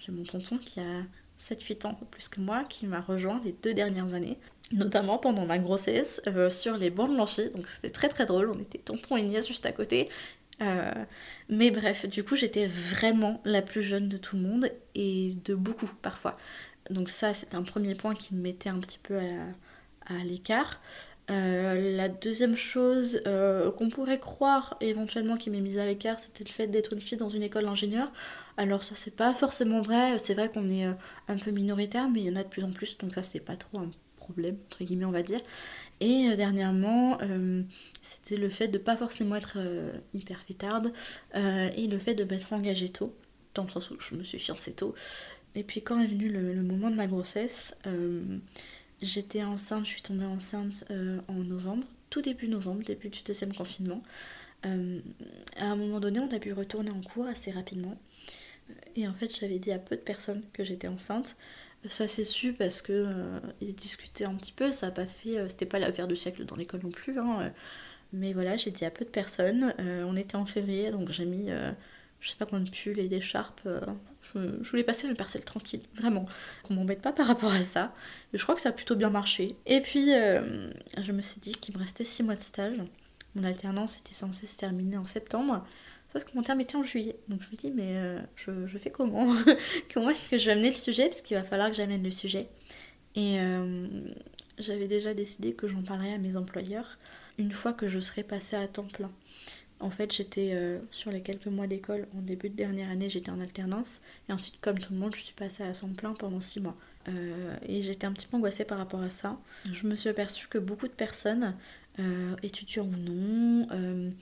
j'ai 0.00 0.12
mon 0.12 0.24
tonton 0.24 0.58
qui 0.58 0.80
a 0.80 1.02
7-8 1.40 1.86
ans 1.86 1.98
plus 2.10 2.28
que 2.28 2.40
moi, 2.40 2.64
qui 2.64 2.86
m'a 2.86 3.00
rejoint 3.00 3.40
les 3.44 3.52
deux 3.52 3.72
dernières 3.72 4.14
années, 4.14 4.36
notamment 4.72 5.18
pendant 5.18 5.46
ma 5.46 5.58
grossesse, 5.58 6.20
euh, 6.26 6.50
sur 6.50 6.76
les 6.76 6.90
bancs 6.90 7.10
de 7.10 7.16
l'amphi. 7.16 7.48
Donc 7.50 7.68
c'était 7.68 7.90
très 7.90 8.08
très 8.08 8.26
drôle, 8.26 8.50
on 8.50 8.60
était 8.60 8.78
tonton 8.78 9.16
et 9.16 9.22
nièce 9.22 9.46
juste 9.48 9.66
à 9.66 9.72
côté. 9.72 10.08
Euh, 10.60 11.04
mais 11.48 11.70
bref, 11.70 12.06
du 12.06 12.24
coup, 12.24 12.36
j'étais 12.36 12.66
vraiment 12.66 13.40
la 13.44 13.62
plus 13.62 13.82
jeune 13.82 14.08
de 14.08 14.18
tout 14.18 14.36
le 14.36 14.42
monde 14.42 14.70
et 14.94 15.34
de 15.44 15.54
beaucoup 15.54 15.90
parfois. 16.02 16.36
Donc 16.90 17.10
ça, 17.10 17.34
c'est 17.34 17.54
un 17.54 17.62
premier 17.62 17.94
point 17.94 18.14
qui 18.14 18.34
me 18.34 18.40
mettait 18.40 18.70
un 18.70 18.80
petit 18.80 18.98
peu 18.98 19.18
à 20.06 20.24
l'écart. 20.24 20.80
Euh, 21.30 21.94
la 21.96 22.08
deuxième 22.08 22.56
chose 22.56 23.20
euh, 23.26 23.70
qu'on 23.72 23.90
pourrait 23.90 24.18
croire 24.18 24.78
éventuellement 24.80 25.36
qui 25.36 25.50
m'est 25.50 25.60
mise 25.60 25.78
à 25.78 25.84
l'écart, 25.84 26.18
c'était 26.18 26.42
le 26.44 26.48
fait 26.48 26.66
d'être 26.68 26.94
une 26.94 27.02
fille 27.02 27.18
dans 27.18 27.28
une 27.28 27.42
école 27.42 27.64
d'ingénieur. 27.64 28.10
Alors 28.56 28.82
ça 28.82 28.94
c'est 28.96 29.14
pas 29.14 29.34
forcément 29.34 29.82
vrai, 29.82 30.18
c'est 30.18 30.32
vrai 30.32 30.48
qu'on 30.48 30.70
est 30.70 30.84
un 30.84 31.36
peu 31.36 31.50
minoritaire, 31.50 32.08
mais 32.08 32.20
il 32.20 32.26
y 32.28 32.30
en 32.30 32.36
a 32.36 32.44
de 32.44 32.48
plus 32.48 32.64
en 32.64 32.70
plus, 32.70 32.96
donc 32.96 33.12
ça 33.14 33.22
c'est 33.22 33.40
pas 33.40 33.56
trop 33.56 33.78
un 33.78 33.90
problème, 34.32 34.56
entre 34.66 34.84
guillemets 34.84 35.04
on 35.04 35.10
va 35.10 35.22
dire. 35.22 35.40
Et 36.00 36.36
dernièrement, 36.36 37.18
c'était 38.02 38.36
le 38.36 38.48
fait 38.50 38.68
de 38.68 38.78
pas 38.78 38.96
forcément 38.96 39.34
être 39.34 39.58
hyper 40.14 40.40
fêtarde 40.42 40.92
et 41.34 41.88
le 41.88 41.98
fait 41.98 42.14
de 42.14 42.22
m'être 42.22 42.52
engagée 42.52 42.88
tôt, 42.88 43.12
dans 43.54 43.64
le 43.64 43.70
sens 43.70 43.90
où 43.90 43.96
je 43.98 44.14
me 44.14 44.22
suis 44.22 44.38
fiancée 44.38 44.72
tôt. 44.72 44.94
Et 45.56 45.64
puis 45.64 45.82
quand 45.82 45.98
est 45.98 46.06
venu 46.06 46.28
le, 46.28 46.62
moment 46.62 46.90
de 46.90 46.94
ma 46.94 47.08
grossesse, 47.08 47.74
J'étais 49.00 49.44
enceinte, 49.44 49.84
je 49.84 49.90
suis 49.90 50.02
tombée 50.02 50.24
enceinte 50.24 50.84
euh, 50.90 51.20
en 51.28 51.34
novembre, 51.34 51.86
tout 52.10 52.20
début 52.20 52.48
novembre, 52.48 52.82
début 52.82 53.08
du 53.10 53.22
deuxième 53.22 53.54
confinement. 53.54 54.02
Euh, 54.66 55.00
à 55.56 55.66
un 55.66 55.76
moment 55.76 56.00
donné, 56.00 56.18
on 56.18 56.30
a 56.32 56.40
pu 56.40 56.52
retourner 56.52 56.90
en 56.90 57.00
cours 57.00 57.26
assez 57.26 57.52
rapidement. 57.52 57.96
Et 58.96 59.06
en 59.06 59.14
fait, 59.14 59.38
j'avais 59.38 59.60
dit 59.60 59.70
à 59.70 59.78
peu 59.78 59.94
de 59.94 60.00
personnes 60.00 60.42
que 60.52 60.64
j'étais 60.64 60.88
enceinte. 60.88 61.36
Ça 61.86 62.08
s'est 62.08 62.24
su 62.24 62.52
parce 62.52 62.82
que 62.82 62.92
euh, 62.92 63.40
ils 63.60 63.74
discutaient 63.74 64.24
un 64.24 64.34
petit 64.34 64.52
peu, 64.52 64.72
ça 64.72 64.86
n'a 64.86 64.92
pas 64.92 65.06
fait, 65.06 65.48
c'était 65.48 65.66
pas 65.66 65.78
l'affaire 65.78 66.08
du 66.08 66.16
siècle 66.16 66.44
dans 66.44 66.56
l'école 66.56 66.80
non 66.82 66.90
plus. 66.90 67.18
Hein. 67.18 67.52
Mais 68.12 68.32
voilà, 68.32 68.56
j'ai 68.56 68.70
dit 68.70 68.84
à 68.84 68.90
peu 68.90 69.04
de 69.04 69.10
personnes. 69.10 69.74
on 69.78 70.16
était 70.16 70.36
en 70.36 70.46
février, 70.46 70.90
donc 70.90 71.10
j'ai 71.10 71.24
mis 71.24 71.50
je 72.20 72.30
sais 72.30 72.36
pas 72.36 72.46
combien 72.46 72.64
de 72.64 72.70
pulls 72.70 72.98
et 72.98 73.08
d'écharpes. 73.08 73.60
Euh, 73.66 73.80
je, 74.22 74.68
voulais 74.70 74.82
passer 74.82 75.06
le 75.06 75.14
parcelle 75.14 75.44
tranquille, 75.44 75.82
vraiment. 75.94 76.26
Qu'on 76.64 76.74
m'embête 76.74 77.00
pas 77.00 77.12
par 77.12 77.26
rapport 77.26 77.52
à 77.52 77.62
ça. 77.62 77.94
Je 78.32 78.42
crois 78.42 78.54
que 78.54 78.60
ça 78.60 78.70
a 78.70 78.72
plutôt 78.72 78.96
bien 78.96 79.10
marché. 79.10 79.56
Et 79.66 79.80
puis, 79.80 80.12
euh, 80.12 80.70
je 80.98 81.12
me 81.12 81.22
suis 81.22 81.40
dit 81.40 81.52
qu'il 81.52 81.74
me 81.74 81.80
restait 81.80 82.04
6 82.04 82.24
mois 82.24 82.34
de 82.34 82.42
stage. 82.42 82.78
Mon 83.34 83.44
alternance 83.44 83.98
était 83.98 84.14
censée 84.14 84.46
se 84.46 84.56
terminer 84.56 84.96
en 84.96 85.04
septembre. 85.04 85.64
Sauf 86.12 86.24
que 86.24 86.30
mon 86.34 86.42
terme 86.42 86.60
était 86.60 86.76
en 86.76 86.84
juillet. 86.84 87.16
Donc 87.28 87.40
je 87.42 87.48
me 87.50 87.56
dis, 87.56 87.70
mais 87.70 87.96
euh, 87.96 88.20
je, 88.36 88.66
je, 88.66 88.78
fais 88.78 88.90
comment 88.90 89.34
Comment 89.92 90.10
est-ce 90.10 90.28
que 90.28 90.38
je 90.38 90.46
vais 90.46 90.52
amener 90.52 90.68
le 90.68 90.74
sujet? 90.74 91.04
Parce 91.06 91.22
qu'il 91.22 91.36
va 91.36 91.44
falloir 91.44 91.70
que 91.70 91.76
j'amène 91.76 92.02
le 92.02 92.10
sujet. 92.10 92.48
Et 93.14 93.38
j'avais 94.58 94.86
déjà 94.86 95.12
décidé 95.12 95.52
que 95.52 95.66
j'en 95.66 95.82
parlerais 95.82 96.14
à 96.14 96.18
mes 96.18 96.36
employeurs 96.36 96.98
une 97.38 97.52
fois 97.52 97.72
que 97.72 97.88
je 97.88 97.98
serais 97.98 98.22
passée 98.22 98.56
à 98.56 98.68
temps 98.68 98.84
plein. 98.84 99.10
En 99.80 99.90
fait, 99.90 100.12
j'étais 100.12 100.50
euh, 100.54 100.80
sur 100.90 101.12
les 101.12 101.20
quelques 101.20 101.46
mois 101.46 101.68
d'école, 101.68 102.08
en 102.16 102.20
début 102.20 102.48
de 102.48 102.56
dernière 102.56 102.90
année, 102.90 103.08
j'étais 103.08 103.30
en 103.30 103.40
alternance. 103.40 104.00
Et 104.28 104.32
ensuite, 104.32 104.56
comme 104.60 104.78
tout 104.78 104.92
le 104.92 104.98
monde, 104.98 105.14
je 105.14 105.22
suis 105.22 105.34
passée 105.34 105.62
à 105.62 105.72
temps 105.72 105.92
plein 105.92 106.14
pendant 106.14 106.40
six 106.40 106.60
mois. 106.60 106.76
Euh, 107.08 107.56
et 107.66 107.80
j'étais 107.80 108.06
un 108.06 108.12
petit 108.12 108.26
peu 108.26 108.36
angoissée 108.36 108.64
par 108.64 108.78
rapport 108.78 109.00
à 109.00 109.10
ça. 109.10 109.38
Je 109.72 109.86
me 109.86 109.94
suis 109.94 110.08
aperçue 110.08 110.48
que 110.48 110.58
beaucoup 110.58 110.88
de 110.88 110.92
personnes, 110.92 111.54
euh, 112.00 112.34
étudiants 112.42 112.86
ou 112.86 112.96
non, 112.96 114.12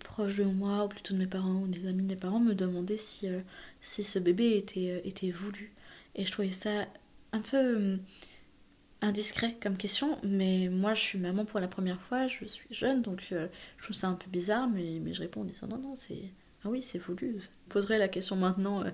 proches 0.00 0.36
de 0.36 0.44
moi, 0.44 0.84
ou 0.84 0.88
plutôt 0.88 1.14
de 1.14 1.18
mes 1.18 1.26
parents, 1.26 1.62
ou 1.62 1.66
des 1.66 1.86
amis 1.86 2.02
de 2.02 2.08
mes 2.08 2.16
parents, 2.16 2.40
me 2.40 2.54
demandaient 2.54 2.96
si, 2.96 3.28
si 3.80 4.02
ce 4.02 4.18
bébé 4.18 4.56
était, 4.56 5.02
était 5.04 5.30
voulu. 5.30 5.72
Et 6.14 6.24
je 6.24 6.32
trouvais 6.32 6.50
ça 6.52 6.86
un 7.32 7.40
peu 7.40 7.98
indiscret 9.02 9.56
comme 9.62 9.76
question, 9.76 10.18
mais 10.22 10.68
moi 10.68 10.94
je 10.94 11.00
suis 11.00 11.18
maman 11.18 11.44
pour 11.44 11.60
la 11.60 11.68
première 11.68 12.00
fois, 12.00 12.26
je 12.26 12.44
suis 12.46 12.66
jeune, 12.70 13.02
donc 13.02 13.28
euh, 13.32 13.48
je 13.78 13.84
trouve 13.84 13.96
ça 13.96 14.08
un 14.08 14.14
peu 14.14 14.30
bizarre, 14.30 14.68
mais, 14.68 14.98
mais 15.02 15.12
je 15.12 15.20
réponds 15.20 15.42
en 15.42 15.44
disant 15.44 15.66
non, 15.68 15.78
non, 15.78 15.96
c'est. 15.96 16.22
Ah 16.64 16.68
oui, 16.68 16.82
c'est 16.82 16.98
voulu. 16.98 17.36
Je 17.38 17.46
poserai 17.68 17.98
la 17.98 18.08
question 18.08 18.34
maintenant, 18.34 18.82
euh, 18.82 18.90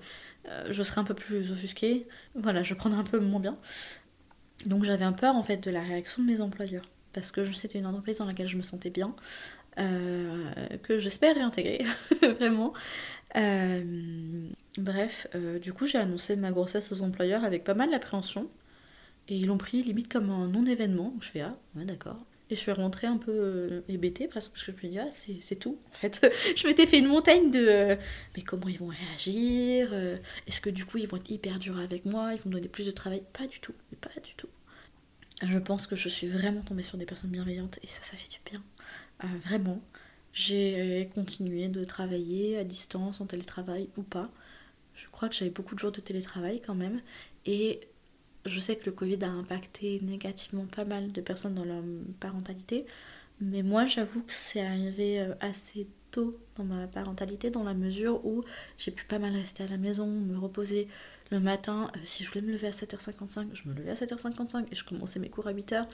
euh, 0.48 0.66
je 0.70 0.82
serai 0.82 1.00
un 1.00 1.04
peu 1.04 1.14
plus 1.14 1.52
offusquée. 1.52 2.06
Voilà, 2.34 2.62
je 2.62 2.74
prendrai 2.74 3.00
un 3.00 3.04
peu 3.04 3.18
moins 3.18 3.40
bien. 3.40 3.56
Donc 4.66 4.84
j'avais 4.84 5.04
un 5.04 5.12
peur 5.12 5.36
en 5.36 5.42
fait 5.42 5.56
de 5.56 5.70
la 5.70 5.80
réaction 5.80 6.22
de 6.22 6.28
mes 6.28 6.40
employeurs, 6.40 6.84
parce 7.12 7.30
que 7.30 7.44
c'était 7.52 7.78
une 7.78 7.86
entreprise 7.86 8.18
dans 8.18 8.26
laquelle 8.26 8.48
je 8.48 8.56
me 8.56 8.62
sentais 8.62 8.90
bien, 8.90 9.14
que 9.76 10.98
j'espère 10.98 11.34
réintégrer, 11.34 11.84
vraiment. 12.22 12.72
bref, 14.78 15.26
du 15.60 15.72
coup 15.72 15.86
j'ai 15.86 15.98
annoncé 15.98 16.36
ma 16.36 16.50
grossesse 16.50 16.92
aux 16.92 17.02
employeurs 17.02 17.44
avec 17.44 17.64
pas 17.64 17.74
mal 17.74 17.90
d'appréhension. 17.90 18.48
Et 19.28 19.36
ils 19.36 19.46
l'ont 19.46 19.58
pris 19.58 19.82
limite 19.82 20.12
comme 20.12 20.30
un 20.30 20.48
non-événement. 20.48 21.14
Je 21.20 21.28
fais 21.28 21.40
ah, 21.40 21.56
ouais, 21.76 21.84
d'accord. 21.84 22.18
Et 22.50 22.54
je 22.54 22.60
suis 22.60 22.72
rentrée 22.72 23.06
un 23.06 23.16
peu 23.16 23.32
euh, 23.32 23.80
hébétée 23.88 24.28
parce 24.28 24.48
que 24.48 24.58
je 24.58 24.70
me 24.70 24.76
suis 24.76 24.88
dit, 24.88 24.98
ah, 24.98 25.08
c'est 25.10 25.56
tout. 25.56 25.78
En 25.90 25.94
fait, 25.94 26.30
je 26.56 26.66
m'étais 26.66 26.86
fait 26.86 26.98
une 26.98 27.06
montagne 27.06 27.50
de 27.50 27.66
euh, 27.66 27.96
mais 28.36 28.42
comment 28.42 28.68
ils 28.68 28.78
vont 28.78 28.88
réagir 28.88 29.90
euh, 29.92 30.18
Est-ce 30.46 30.60
que 30.60 30.68
du 30.68 30.84
coup 30.84 30.98
ils 30.98 31.08
vont 31.08 31.16
être 31.16 31.30
hyper 31.30 31.58
durs 31.58 31.78
avec 31.78 32.04
moi 32.04 32.34
Ils 32.34 32.40
vont 32.40 32.50
me 32.50 32.54
donner 32.54 32.68
plus 32.68 32.86
de 32.86 32.90
travail? 32.90 33.22
Pas 33.32 33.46
du 33.46 33.60
tout, 33.60 33.72
pas 34.00 34.20
du 34.22 34.34
tout. 34.34 34.48
Je 35.42 35.58
pense 35.58 35.86
que 35.86 35.96
je 35.96 36.08
suis 36.08 36.28
vraiment 36.28 36.62
tombée 36.62 36.82
sur 36.82 36.98
des 36.98 37.06
personnes 37.06 37.30
bienveillantes 37.30 37.78
et 37.82 37.86
ça, 37.86 38.02
ça 38.02 38.16
fait 38.16 38.28
du 38.28 38.38
bien. 38.48 38.62
vraiment. 39.44 39.80
J'ai 40.32 41.10
continué 41.14 41.68
de 41.68 41.84
travailler 41.84 42.56
à 42.58 42.64
distance, 42.64 43.20
en 43.20 43.26
télétravail 43.26 43.88
ou 43.96 44.02
pas. 44.02 44.30
Je 44.94 45.06
crois 45.08 45.28
que 45.28 45.34
j'avais 45.34 45.50
beaucoup 45.50 45.74
de 45.74 45.80
jours 45.80 45.92
de 45.92 46.00
télétravail 46.00 46.60
quand 46.60 46.74
même. 46.74 47.00
Et 47.44 47.80
je 48.46 48.60
sais 48.60 48.76
que 48.76 48.86
le 48.86 48.92
Covid 48.92 49.18
a 49.22 49.28
impacté 49.28 50.00
négativement 50.02 50.66
pas 50.66 50.84
mal 50.84 51.12
de 51.12 51.20
personnes 51.20 51.54
dans 51.54 51.64
leur 51.64 51.82
parentalité, 52.20 52.86
mais 53.40 53.62
moi 53.62 53.86
j'avoue 53.86 54.22
que 54.22 54.32
c'est 54.32 54.60
arrivé 54.60 55.20
euh, 55.20 55.34
assez 55.40 55.86
tôt 56.10 56.36
dans 56.56 56.64
ma 56.64 56.86
parentalité, 56.86 57.50
dans 57.50 57.64
la 57.64 57.74
mesure 57.74 58.24
où 58.26 58.44
j'ai 58.78 58.90
pu 58.90 59.04
pas 59.06 59.18
mal 59.18 59.32
rester 59.32 59.64
à 59.64 59.68
la 59.68 59.78
maison, 59.78 60.06
me 60.06 60.38
reposer 60.38 60.88
le 61.32 61.40
matin. 61.40 61.90
Euh, 61.96 62.00
si 62.04 62.22
je 62.22 62.28
voulais 62.28 62.42
me 62.42 62.52
lever 62.52 62.68
à 62.68 62.70
7h55, 62.70 63.48
je 63.54 63.68
me 63.68 63.74
levais 63.74 63.90
à 63.90 63.94
7h55 63.94 64.66
et 64.70 64.76
je 64.76 64.84
commençais 64.84 65.18
mes 65.18 65.30
cours 65.30 65.48
à 65.48 65.52
8h. 65.52 65.84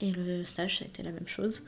Et 0.00 0.10
le 0.10 0.44
stage, 0.44 0.78
ça 0.78 0.84
a 0.84 0.88
été 0.88 1.02
la 1.02 1.12
même 1.12 1.26
chose. 1.26 1.62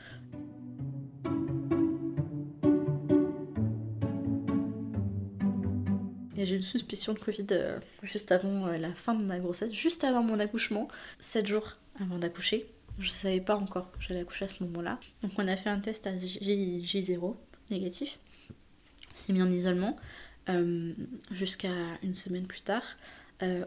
j'ai 6.45 6.57
une 6.57 6.63
suspicion 6.63 7.13
de 7.13 7.19
Covid 7.19 7.47
euh, 7.51 7.79
juste 8.01 8.33
avant 8.33 8.67
euh, 8.67 8.77
la 8.77 8.93
fin 8.93 9.15
de 9.15 9.23
ma 9.23 9.39
grossesse, 9.39 9.71
juste 9.71 10.03
avant 10.03 10.23
mon 10.23 10.39
accouchement, 10.41 10.89
7 11.19 11.47
jours 11.47 11.77
avant 12.01 12.17
d'accoucher. 12.17 12.65
Je 12.99 13.09
savais 13.09 13.39
pas 13.39 13.55
encore 13.55 13.89
que 13.91 14.01
j'allais 14.01 14.19
accoucher 14.19 14.43
à 14.43 14.47
ce 14.49 14.61
moment-là. 14.65 14.99
Donc 15.21 15.31
on 15.37 15.47
a 15.47 15.55
fait 15.55 15.69
un 15.69 15.79
test 15.79 16.05
à 16.05 16.17
J, 16.17 17.01
0 17.01 17.37
négatif. 17.71 18.19
C'est 19.15 19.31
mis 19.31 19.41
en 19.41 19.49
isolement 19.49 19.95
jusqu'à 21.31 21.73
une 22.03 22.15
semaine 22.15 22.45
plus 22.45 22.61
tard. 22.61 22.83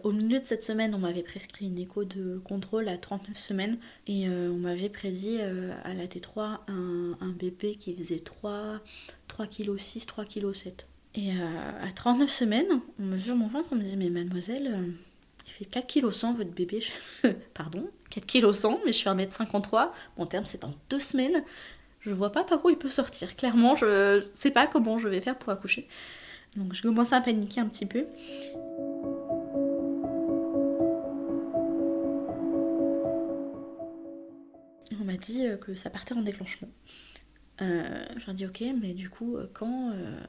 au 0.05 0.13
milieu 0.13 0.41
de 0.41 0.45
cette 0.45 0.63
semaine, 0.63 0.95
on 0.95 0.99
m'avait 0.99 1.23
prescrit 1.23 1.67
une 1.67 1.79
écho 1.79 2.05
de 2.05 2.39
contrôle 2.45 2.89
à 2.89 2.99
39 2.99 3.37
semaines 3.39 3.79
et 4.07 4.29
on 4.29 4.59
m'avait 4.59 4.89
prédit 4.89 5.41
à 5.41 5.95
la 5.95 6.07
T3 6.07 6.59
un, 6.69 7.17
un 7.21 7.31
bébé 7.31 7.77
qui 7.77 7.95
faisait 7.95 8.21
3, 8.21 8.81
3 9.29 9.47
kg 9.47 9.77
6, 9.77 10.07
3 10.07 10.25
kg 10.25 10.53
7. 10.53 10.87
Et 11.17 11.31
euh, 11.31 11.87
à 11.89 11.91
39 11.93 12.31
semaines, 12.31 12.81
on 13.01 13.03
mesure 13.03 13.37
mon 13.37 13.49
ventre, 13.49 13.71
on 13.73 13.77
me 13.77 13.83
dit 13.83 13.97
Mais 13.97 14.11
mademoiselle, 14.11 14.69
euh, 14.69 14.87
il 15.47 15.53
fait 15.53 15.65
4 15.65 15.87
kg 15.87 16.11
100 16.11 16.35
votre 16.35 16.51
bébé. 16.51 16.85
Pardon 17.55 17.89
4 18.11 18.27
kg 18.27 18.53
100, 18.53 18.81
mais 18.85 18.93
je 18.93 19.03
fais 19.03 19.11
1m53. 19.11 19.91
Mon 20.19 20.27
terme, 20.27 20.45
c'est 20.45 20.63
en 20.65 20.73
2 20.91 21.01
semaines. 21.01 21.43
Je 22.01 22.11
vois 22.11 22.31
pas 22.33 22.45
par 22.45 22.63
où 22.65 22.69
il 22.69 22.77
peut 22.77 22.91
sortir. 22.91 23.35
Clairement, 23.35 23.77
je 23.77 24.25
sais 24.35 24.51
pas 24.51 24.67
comment 24.67 24.99
je 24.99 25.09
vais 25.09 25.23
faire 25.23 25.39
pour 25.39 25.51
accoucher. 25.51 25.89
Donc 26.57 26.75
je 26.75 26.83
commence 26.83 27.13
à 27.13 27.21
paniquer 27.21 27.61
un 27.61 27.69
petit 27.69 27.87
peu. 27.87 28.07
On 35.01 35.05
m'a 35.05 35.15
dit 35.15 35.47
euh, 35.47 35.57
que 35.57 35.75
ça 35.75 35.91
partait 35.91 36.15
en 36.15 36.23
déclenchement. 36.23 36.69
Euh, 37.63 38.05
leur 38.27 38.35
dis 38.35 38.45
ok, 38.45 38.63
mais 38.81 38.93
du 38.93 39.09
coup, 39.09 39.37
euh, 39.37 39.49
quand, 39.55 39.91
euh, 39.91 40.21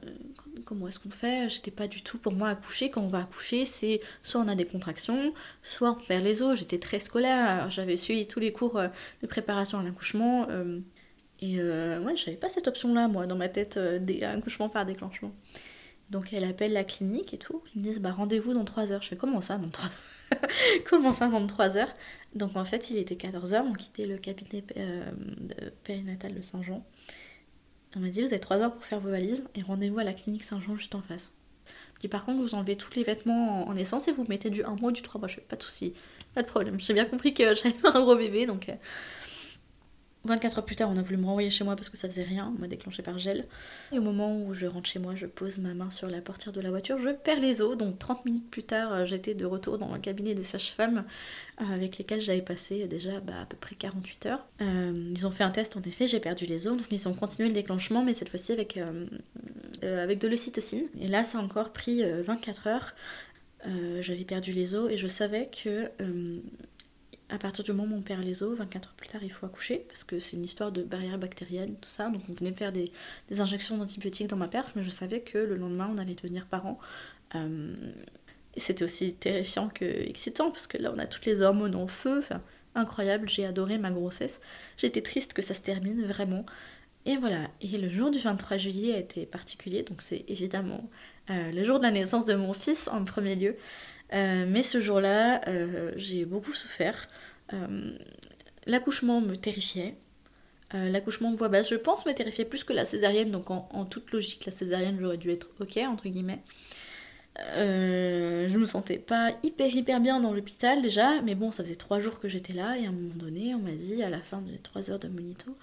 comment 0.64 0.88
est-ce 0.88 0.98
qu'on 0.98 1.10
fait? 1.10 1.48
J'étais 1.50 1.70
pas 1.70 1.86
du 1.86 2.02
tout 2.02 2.16
pour 2.16 2.32
moi 2.32 2.48
accoucher. 2.48 2.90
Quand 2.90 3.02
on 3.02 3.08
va 3.08 3.20
accoucher, 3.20 3.66
c'est 3.66 4.00
soit 4.22 4.40
on 4.40 4.48
a 4.48 4.54
des 4.54 4.64
contractions, 4.64 5.34
soit 5.62 5.90
on 5.90 6.06
perd 6.06 6.24
les 6.24 6.42
os. 6.42 6.58
J'étais 6.58 6.78
très 6.78 7.00
scolaire, 7.00 7.70
j'avais 7.70 7.96
suivi 7.98 8.26
tous 8.26 8.40
les 8.40 8.52
cours 8.52 8.80
de 9.22 9.26
préparation 9.26 9.78
à 9.78 9.82
l'accouchement. 9.82 10.48
et 11.40 11.60
ouais, 11.60 12.16
j'avais 12.16 12.36
pas 12.36 12.48
cette 12.48 12.66
option-là, 12.66 13.08
moi, 13.08 13.26
dans 13.26 13.36
ma 13.36 13.48
tête, 13.48 13.78
des 13.78 14.20
par 14.72 14.86
déclenchement. 14.86 15.32
Donc 16.10 16.32
elle 16.32 16.44
appelle 16.44 16.72
la 16.72 16.84
clinique 16.84 17.34
et 17.34 17.38
tout. 17.38 17.62
Ils 17.74 17.80
me 17.80 17.84
disent 17.84 18.00
bah 18.00 18.12
rendez-vous 18.12 18.54
dans 18.54 18.64
3 18.64 18.92
heures. 18.92 19.02
Je 19.02 19.08
fais 19.08 19.16
comment 19.16 19.40
ça 19.40 19.58
dans 19.58 19.68
3 19.68 19.86
heures 19.86 20.40
Comment 20.88 21.12
ça 21.12 21.28
dans 21.28 21.46
3 21.46 21.76
heures? 21.76 21.94
Donc 22.34 22.56
en 22.56 22.64
fait 22.64 22.90
il 22.90 22.96
était 22.96 23.14
14h, 23.14 23.62
on 23.62 23.72
quittait 23.72 24.06
le 24.06 24.18
cabinet 24.18 24.64
périnatal 25.84 26.34
de 26.34 26.40
Saint-Jean. 26.40 26.84
On 27.96 28.00
m'a 28.00 28.08
dit 28.08 28.22
vous 28.22 28.28
avez 28.28 28.40
3 28.40 28.58
heures 28.58 28.74
pour 28.74 28.84
faire 28.84 29.00
vos 29.00 29.10
valises 29.10 29.44
et 29.54 29.62
rendez-vous 29.62 29.98
à 29.98 30.04
la 30.04 30.14
clinique 30.14 30.44
Saint-Jean 30.44 30.76
juste 30.76 30.94
en 30.94 31.02
face. 31.02 31.32
Puis 31.98 32.08
par 32.08 32.24
contre 32.24 32.40
vous 32.40 32.54
enlevez 32.54 32.76
tous 32.76 32.94
les 32.94 33.02
vêtements 33.02 33.68
en 33.68 33.76
essence 33.76 34.08
et 34.08 34.12
vous 34.12 34.24
mettez 34.28 34.48
du 34.50 34.62
1 34.62 34.76
mois 34.76 34.90
ou 34.90 34.92
du 34.92 35.02
3 35.02 35.20
mois. 35.20 35.28
Je 35.28 35.36
fais 35.36 35.40
pas 35.42 35.56
de 35.56 35.62
soucis, 35.62 35.92
pas 36.34 36.42
de 36.42 36.48
problème. 36.48 36.80
J'ai 36.80 36.94
bien 36.94 37.04
compris 37.04 37.34
que 37.34 37.54
faire 37.56 37.96
un 37.96 38.00
gros 38.00 38.16
bébé 38.16 38.46
donc... 38.46 38.68
Euh, 38.68 38.74
24 40.28 40.58
heures 40.58 40.64
plus 40.64 40.76
tard, 40.76 40.90
on 40.92 40.96
a 40.96 41.02
voulu 41.02 41.16
me 41.16 41.26
renvoyer 41.26 41.50
chez 41.50 41.64
moi 41.64 41.74
parce 41.74 41.88
que 41.88 41.96
ça 41.96 42.08
faisait 42.08 42.22
rien, 42.22 42.52
on 42.56 42.60
m'a 42.60 42.68
déclenché 42.68 43.02
par 43.02 43.18
gel. 43.18 43.46
Et 43.92 43.98
au 43.98 44.02
moment 44.02 44.40
où 44.40 44.54
je 44.54 44.66
rentre 44.66 44.88
chez 44.88 44.98
moi, 44.98 45.14
je 45.14 45.26
pose 45.26 45.58
ma 45.58 45.74
main 45.74 45.90
sur 45.90 46.08
la 46.08 46.20
portière 46.20 46.52
de 46.52 46.60
la 46.60 46.70
voiture, 46.70 46.98
je 46.98 47.10
perds 47.10 47.40
les 47.40 47.60
os. 47.60 47.76
Donc 47.76 47.98
30 47.98 48.24
minutes 48.24 48.50
plus 48.50 48.62
tard, 48.62 48.92
euh, 48.92 49.04
j'étais 49.04 49.34
de 49.34 49.44
retour 49.46 49.78
dans 49.78 49.92
un 49.92 49.98
cabinet 49.98 50.34
des 50.34 50.44
sages-femmes 50.44 51.04
euh, 51.60 51.64
avec 51.74 51.98
lesquelles 51.98 52.20
j'avais 52.20 52.42
passé 52.42 52.86
déjà 52.86 53.20
bah, 53.20 53.40
à 53.42 53.46
peu 53.46 53.56
près 53.56 53.74
48 53.74 54.26
heures. 54.26 54.46
Euh, 54.60 55.12
ils 55.14 55.26
ont 55.26 55.30
fait 55.30 55.44
un 55.44 55.50
test, 55.50 55.76
en 55.76 55.82
effet, 55.82 56.06
j'ai 56.06 56.20
perdu 56.20 56.46
les 56.46 56.68
os, 56.68 56.76
donc 56.76 56.86
ils 56.90 57.08
ont 57.08 57.14
continué 57.14 57.48
le 57.48 57.54
déclenchement, 57.54 58.04
mais 58.04 58.14
cette 58.14 58.28
fois-ci 58.28 58.52
avec, 58.52 58.78
avec 59.82 60.18
de 60.18 60.28
l'ocytocine. 60.28 60.84
Et 61.00 61.08
là, 61.08 61.24
ça 61.24 61.38
a 61.38 61.40
encore 61.42 61.72
pris 61.72 62.02
24 62.02 62.66
heures. 62.66 62.94
j'avais 64.00 64.24
perdu 64.24 64.52
les 64.52 64.74
os 64.74 64.90
et 64.90 64.96
je 64.96 65.06
savais 65.06 65.48
que 65.50 65.90
à 67.30 67.38
partir 67.38 67.62
du 67.62 67.72
moment 67.72 67.94
où 67.94 67.98
on 67.98 68.02
perd 68.02 68.24
les 68.24 68.42
os, 68.42 68.56
24 68.56 68.88
heures 68.88 68.94
plus 68.94 69.08
tard, 69.08 69.22
il 69.22 69.30
faut 69.30 69.44
accoucher, 69.44 69.84
parce 69.88 70.02
que 70.02 70.18
c'est 70.18 70.36
une 70.36 70.44
histoire 70.44 70.72
de 70.72 70.82
barrière 70.82 71.18
bactérienne, 71.18 71.76
tout 71.76 71.88
ça. 71.88 72.08
Donc 72.08 72.22
on 72.28 72.32
venait 72.32 72.50
me 72.50 72.56
faire 72.56 72.72
des, 72.72 72.90
injections 73.38 73.76
d'antibiotiques 73.76 74.28
dans 74.28 74.36
ma 74.36 74.48
perf, 74.48 74.72
mais 74.76 74.82
je 74.82 74.90
savais 74.90 75.20
que 75.20 75.38
le 75.38 75.56
lendemain, 75.56 75.90
on 75.92 75.98
allait 75.98 76.14
devenir 76.14 76.46
parent. 76.46 76.78
Euh, 77.34 77.74
c'était 78.56 78.84
aussi 78.84 79.14
terrifiant 79.14 79.68
que 79.68 79.84
excitant, 79.84 80.50
parce 80.50 80.66
que 80.66 80.78
là, 80.78 80.92
on 80.94 80.98
a 80.98 81.06
toutes 81.06 81.26
les 81.26 81.42
hormones 81.42 81.74
en 81.74 81.86
feu. 81.86 82.18
Enfin, 82.18 82.40
incroyable, 82.74 83.28
j'ai 83.28 83.44
adoré 83.44 83.76
ma 83.76 83.90
grossesse. 83.90 84.40
J'étais 84.78 85.02
triste 85.02 85.34
que 85.34 85.42
ça 85.42 85.52
se 85.52 85.60
termine, 85.60 86.04
vraiment. 86.04 86.46
Et 87.04 87.16
voilà, 87.16 87.48
et 87.60 87.78
le 87.78 87.88
jour 87.88 88.10
du 88.10 88.18
23 88.18 88.56
juillet 88.58 88.94
a 88.94 88.98
été 88.98 89.24
particulier, 89.24 89.82
donc 89.82 90.02
c'est 90.02 90.24
évidemment 90.28 90.90
euh, 91.30 91.52
le 91.52 91.64
jour 91.64 91.78
de 91.78 91.84
la 91.84 91.90
naissance 91.90 92.26
de 92.26 92.34
mon 92.34 92.52
fils 92.52 92.88
en 92.88 93.04
premier 93.04 93.34
lieu. 93.34 93.56
Euh, 94.14 94.46
mais 94.48 94.62
ce 94.62 94.80
jour-là, 94.80 95.46
euh, 95.48 95.92
j'ai 95.96 96.24
beaucoup 96.24 96.52
souffert. 96.52 97.08
L'accouchement 98.66 99.20
me 99.20 99.34
terrifiait. 99.36 99.94
L'accouchement 100.72 101.30
de 101.30 101.36
voix 101.36 101.48
basse, 101.48 101.70
je 101.70 101.76
pense, 101.76 102.04
m'a 102.04 102.12
terrifié 102.12 102.44
plus 102.44 102.62
que 102.62 102.74
la 102.74 102.84
césarienne, 102.84 103.30
donc 103.30 103.50
en, 103.50 103.86
toute 103.86 104.10
logique, 104.12 104.44
la 104.44 104.52
césarienne, 104.52 104.98
j'aurais 105.00 105.16
dû 105.16 105.30
être 105.30 105.48
ok, 105.60 105.78
entre 105.78 106.08
guillemets. 106.08 106.42
Euh, 107.56 108.48
je 108.48 108.58
me 108.58 108.66
sentais 108.66 108.98
pas 108.98 109.32
hyper 109.42 109.72
hyper 109.74 110.00
bien 110.00 110.20
dans 110.20 110.32
l'hôpital 110.32 110.82
déjà, 110.82 111.22
mais 111.22 111.34
bon, 111.34 111.52
ça 111.52 111.62
faisait 111.62 111.76
trois 111.76 112.00
jours 112.00 112.18
que 112.18 112.28
j'étais 112.28 112.52
là 112.52 112.76
et 112.76 112.86
à 112.86 112.88
un 112.88 112.92
moment 112.92 113.14
donné, 113.14 113.54
on 113.54 113.60
m'a 113.60 113.72
dit 113.72 114.02
à 114.02 114.10
la 114.10 114.18
fin 114.18 114.40
des 114.40 114.58
trois 114.58 114.90
heures 114.90 114.98
de 114.98 115.08
monito, 115.08 115.56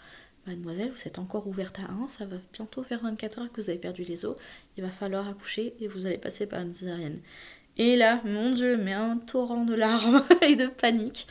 mademoiselle, 0.47 0.91
vous 0.95 1.07
êtes 1.07 1.19
encore 1.19 1.47
ouverte 1.47 1.79
à 1.79 1.91
1, 1.91 2.07
ça 2.07 2.25
va 2.25 2.37
bientôt 2.53 2.83
faire 2.83 3.01
24 3.01 3.39
heures 3.39 3.51
que 3.51 3.59
vous 3.59 3.69
avez 3.69 3.79
perdu 3.79 4.03
les 4.03 4.25
os, 4.25 4.37
il 4.77 4.83
va 4.83 4.89
falloir 4.89 5.27
accoucher 5.27 5.73
et 5.81 5.87
vous 5.87 6.05
allez 6.05 6.17
passer 6.17 6.47
par 6.47 6.61
une 6.61 6.73
césarienne. 6.73 7.19
Et 7.77 7.95
là, 7.95 8.21
mon 8.23 8.51
Dieu, 8.51 8.77
mais 8.77 8.93
un 8.93 9.17
torrent 9.17 9.65
de 9.65 9.75
larmes 9.75 10.23
et 10.41 10.55
de 10.55 10.67
panique. 10.67 11.27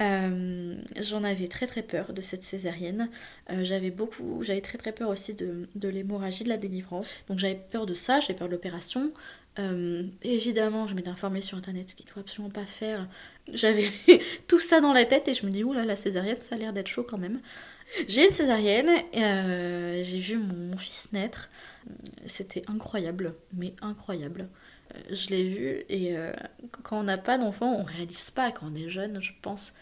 Euh, 0.00 0.76
j'en 0.98 1.24
avais 1.24 1.46
très 1.48 1.66
très 1.66 1.82
peur 1.82 2.12
de 2.12 2.20
cette 2.20 2.42
césarienne. 2.42 3.10
Euh, 3.50 3.64
j'avais 3.64 3.90
beaucoup, 3.90 4.42
j'avais 4.42 4.62
très 4.62 4.78
très 4.78 4.92
peur 4.92 5.10
aussi 5.10 5.34
de, 5.34 5.68
l'hémorragie, 5.88 6.44
de 6.44 6.48
la 6.48 6.56
délivrance. 6.56 7.16
Donc 7.28 7.38
j'avais 7.38 7.60
peur 7.70 7.86
de 7.86 7.94
ça, 7.94 8.20
j'avais 8.20 8.34
peur 8.34 8.48
de 8.48 8.52
l'opération. 8.52 9.12
Euh, 9.58 10.04
évidemment, 10.22 10.88
je 10.88 10.94
m'étais 10.94 11.10
informée 11.10 11.42
sur 11.42 11.58
internet 11.58 11.90
ce 11.90 11.94
qu'il 11.94 12.06
ne 12.06 12.10
faut 12.10 12.20
absolument 12.20 12.50
pas 12.50 12.64
faire. 12.64 13.08
J'avais 13.52 13.90
tout 14.48 14.60
ça 14.60 14.80
dans 14.80 14.94
la 14.94 15.04
tête 15.04 15.28
et 15.28 15.34
je 15.34 15.44
me 15.44 15.50
dis, 15.50 15.64
oula, 15.64 15.84
la 15.84 15.96
césarienne, 15.96 16.40
ça 16.40 16.54
a 16.54 16.58
l'air 16.58 16.72
d'être 16.72 16.88
chaud 16.88 17.04
quand 17.04 17.18
même. 17.18 17.40
J'ai 18.06 18.24
une 18.24 18.30
césarienne, 18.30 18.88
j'ai 19.12 20.20
vu 20.20 20.38
mon, 20.38 20.76
fils 20.78 21.12
naître. 21.12 21.50
C'était 22.26 22.62
incroyable, 22.68 23.34
mais 23.52 23.74
incroyable. 23.82 24.48
Euh, 24.94 25.14
je 25.14 25.28
l'ai 25.28 25.48
vu 25.48 25.84
et 25.88 26.14
quand 26.82 27.00
on 27.00 27.04
n'a 27.04 27.18
pas 27.18 27.38
d'enfant, 27.38 27.72
on 27.72 27.84
réalise 27.84 28.30
pas 28.30 28.52
quand 28.52 28.66
on 28.70 28.74
est 28.74 28.88
jeune, 28.88 29.20
je 29.20 29.32
pense. 29.42 29.72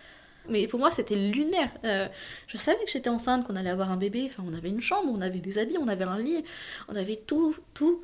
Mais 0.48 0.66
pour 0.66 0.80
moi, 0.80 0.90
c'était 0.90 1.16
lunaire. 1.16 1.70
je 1.82 2.56
savais 2.56 2.82
que 2.84 2.90
j'étais 2.90 3.10
enceinte, 3.10 3.46
qu'on 3.46 3.56
allait 3.56 3.68
avoir 3.70 3.90
un 3.90 3.98
bébé. 3.98 4.30
Enfin, 4.30 4.42
on 4.46 4.54
avait 4.54 4.70
une 4.70 4.80
chambre, 4.80 5.10
on 5.12 5.20
avait 5.20 5.40
des 5.40 5.58
habits, 5.58 5.76
on 5.78 5.88
avait 5.88 6.04
un 6.04 6.18
lit, 6.18 6.42
on 6.88 6.96
avait 6.96 7.16
tout, 7.16 7.54
tout 7.74 8.02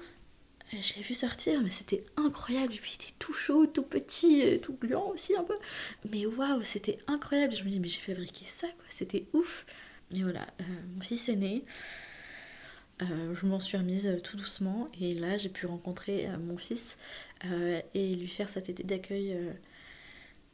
je 0.83 0.95
l'ai 0.95 1.03
vu 1.03 1.15
sortir, 1.15 1.61
mais 1.63 1.71
c'était 1.71 2.05
incroyable. 2.17 2.75
Et 2.75 2.79
puis 2.79 2.97
il 2.99 3.03
était 3.03 3.15
tout 3.19 3.33
chaud, 3.33 3.67
tout 3.67 3.83
petit, 3.83 4.61
tout 4.63 4.75
gluant 4.75 5.09
aussi 5.09 5.37
un 5.37 5.45
peu. 5.45 5.57
Mais 6.11 6.27
waouh, 6.27 6.63
c'était 6.63 6.99
incroyable. 7.07 7.55
Je 7.55 7.65
me 7.65 7.71
dis, 7.71 7.81
mais 7.81 7.89
j'ai 7.89 8.01
fabriqué 8.01 8.45
ça, 8.45 8.67
quoi. 8.67 8.87
C'était 8.89 9.27
ouf. 9.33 9.67
Et 10.15 10.23
voilà, 10.23 10.47
euh, 10.61 10.65
mon 10.95 11.03
fils 11.03 11.29
est 11.29 11.37
né. 11.37 11.65
Euh, 13.03 13.35
je 13.35 13.47
m'en 13.47 13.61
suis 13.61 13.77
remise 13.77 14.07
euh, 14.07 14.21
tout 14.21 14.37
doucement. 14.37 14.89
Et 15.01 15.15
là, 15.15 15.37
j'ai 15.39 15.49
pu 15.49 15.67
rencontrer 15.67 16.29
mon 16.47 16.57
fils 16.57 16.97
et 17.93 18.15
lui 18.15 18.29
faire 18.29 18.49
sa 18.49 18.63
tétée 18.63 18.85
d'accueil. 18.85 19.37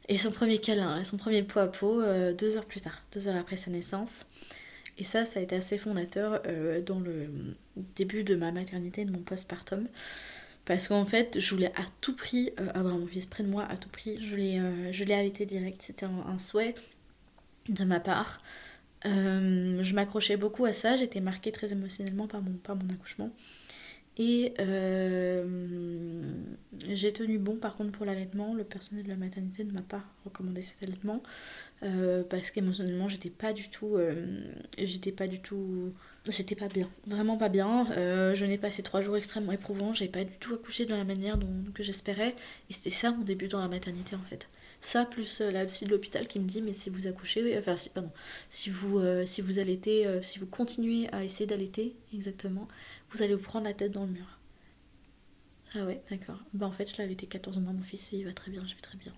et 0.09 0.17
son 0.17 0.31
premier 0.31 0.57
câlin, 0.57 0.99
et 0.99 1.05
son 1.05 1.15
premier 1.15 1.41
pot 1.41 1.59
à 1.59 1.67
pot, 1.67 2.01
deux 2.33 2.57
heures 2.57 2.65
plus 2.65 2.81
tard, 2.81 3.01
deux 3.13 3.29
heures 3.29 3.37
après 3.37 3.55
sa 3.55 3.71
naissance. 3.71 4.25
Et 4.97 5.03
ça, 5.03 5.25
ça 5.25 5.39
a 5.39 5.41
été 5.41 5.55
assez 5.55 5.79
fondateur 5.79 6.41
euh, 6.45 6.79
dans 6.79 6.99
le 6.99 7.55
début 7.95 8.23
de 8.23 8.35
ma 8.35 8.51
maternité 8.51 9.01
et 9.01 9.05
de 9.05 9.11
mon 9.11 9.23
postpartum. 9.23 9.87
Parce 10.65 10.87
qu'en 10.87 11.05
fait, 11.05 11.39
je 11.39 11.55
voulais 11.55 11.71
à 11.75 11.85
tout 12.01 12.15
prix 12.15 12.51
euh, 12.59 12.67
avoir 12.75 12.97
mon 12.97 13.07
fils 13.07 13.25
près 13.25 13.43
de 13.43 13.49
moi, 13.49 13.65
à 13.67 13.77
tout 13.77 13.89
prix. 13.89 14.23
Je 14.23 14.35
l'ai, 14.35 14.59
euh, 14.59 15.15
arrêté 15.15 15.47
direct. 15.47 15.81
C'était 15.81 16.05
un, 16.05 16.37
souhait 16.37 16.75
de 17.67 17.83
ma 17.83 17.99
part. 17.99 18.41
Je 19.03 19.93
m'accrochais 19.93 20.37
beaucoup 20.37 20.65
à 20.65 20.73
ça. 20.73 20.95
J'étais 20.97 21.21
marquée 21.21 21.51
très 21.51 21.71
émotionnellement 21.71 22.27
par 22.27 22.41
mon, 22.41 22.53
par 22.53 22.75
mon 22.75 22.89
accouchement. 22.89 23.31
Et 24.17 24.53
j'ai 26.89 27.13
tenu 27.13 27.37
bon 27.39 27.55
par 27.57 27.75
contre 27.75 27.91
pour 27.91 28.05
l'allaitement. 28.05 28.53
Le 28.53 28.63
personnel 28.63 29.03
de 29.03 29.09
la 29.09 29.15
maternité 29.15 29.63
ne 29.63 29.71
m'a 29.71 29.81
pas 29.81 30.03
recommandé 30.25 30.61
cet 30.61 30.83
allaitement. 30.83 31.21
Euh, 31.83 32.21
parce 32.23 32.51
qu'émotionnellement 32.51 33.09
j'étais 33.09 33.31
pas 33.31 33.53
du 33.53 33.67
tout 33.67 33.95
euh, 33.95 34.43
j'étais 34.77 35.11
pas 35.11 35.25
du 35.25 35.39
tout 35.39 35.91
j'étais 36.27 36.53
pas 36.53 36.67
bien 36.67 36.87
vraiment 37.07 37.37
pas 37.37 37.49
bien 37.49 37.87
euh, 37.93 38.35
je 38.35 38.45
n'ai 38.45 38.59
passé 38.59 38.83
trois 38.83 39.01
jours 39.01 39.17
extrêmement 39.17 39.51
éprouvants 39.51 39.91
j'avais 39.95 40.11
pas 40.11 40.23
du 40.23 40.37
tout 40.39 40.53
accouché 40.53 40.85
de 40.85 40.93
la 40.93 41.03
manière 41.03 41.39
dont 41.39 41.49
que 41.73 41.81
j'espérais 41.81 42.35
et 42.69 42.73
c'était 42.73 42.91
ça 42.91 43.09
mon 43.09 43.23
début 43.23 43.47
dans 43.47 43.59
la 43.59 43.67
maternité 43.67 44.15
en 44.15 44.21
fait 44.21 44.47
ça 44.81 45.05
plus 45.05 45.39
la 45.39 45.65
psy 45.65 45.85
de 45.85 45.91
l'hôpital 45.91 46.27
qui 46.27 46.39
me 46.39 46.45
dit 46.45 46.61
mais 46.61 46.73
si 46.73 46.89
vous 46.89 47.07
accouchez 47.07 47.57
enfin 47.57 47.77
si 47.77 47.89
pardon 47.89 48.11
si 48.49 48.69
vous 48.69 48.99
vous 48.99 49.59
allaitez 49.59 50.07
si 50.23 50.39
vous 50.39 50.47
continuez 50.47 51.07
à 51.13 51.23
essayer 51.23 51.45
d'allaiter 51.45 51.95
exactement 52.13 52.67
vous 53.11 53.21
allez 53.21 53.35
vous 53.35 53.43
prendre 53.43 53.65
la 53.65 53.73
tête 53.73 53.91
dans 53.91 54.05
le 54.05 54.11
mur 54.11 54.39
ah 55.75 55.85
ouais 55.85 56.01
d'accord 56.09 56.39
bah 56.53 56.65
en 56.65 56.71
fait 56.71 56.89
je 56.89 56.97
l'ai 56.97 57.03
allaité 57.03 57.27
14 57.27 57.59
mois 57.59 57.73
mon 57.73 57.83
fils 57.83 58.11
et 58.11 58.17
il 58.17 58.25
va 58.25 58.33
très 58.33 58.49
bien 58.49 58.65
je 58.65 58.73
vais 58.73 58.81
très 58.81 58.97
bien 58.97 59.13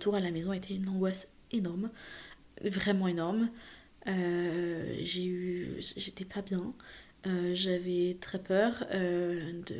retour 0.00 0.14
à 0.14 0.20
la 0.20 0.30
maison 0.30 0.54
était 0.54 0.74
une 0.74 0.88
angoisse 0.88 1.28
énorme, 1.52 1.90
vraiment 2.64 3.06
énorme. 3.06 3.50
Euh, 4.06 4.96
j'ai 5.02 5.26
eu, 5.26 5.76
j'étais 5.78 6.24
pas 6.24 6.40
bien. 6.40 6.72
Euh, 7.26 7.52
j'avais 7.54 8.16
très 8.20 8.38
peur 8.38 8.86
euh, 8.92 9.52
de 9.66 9.76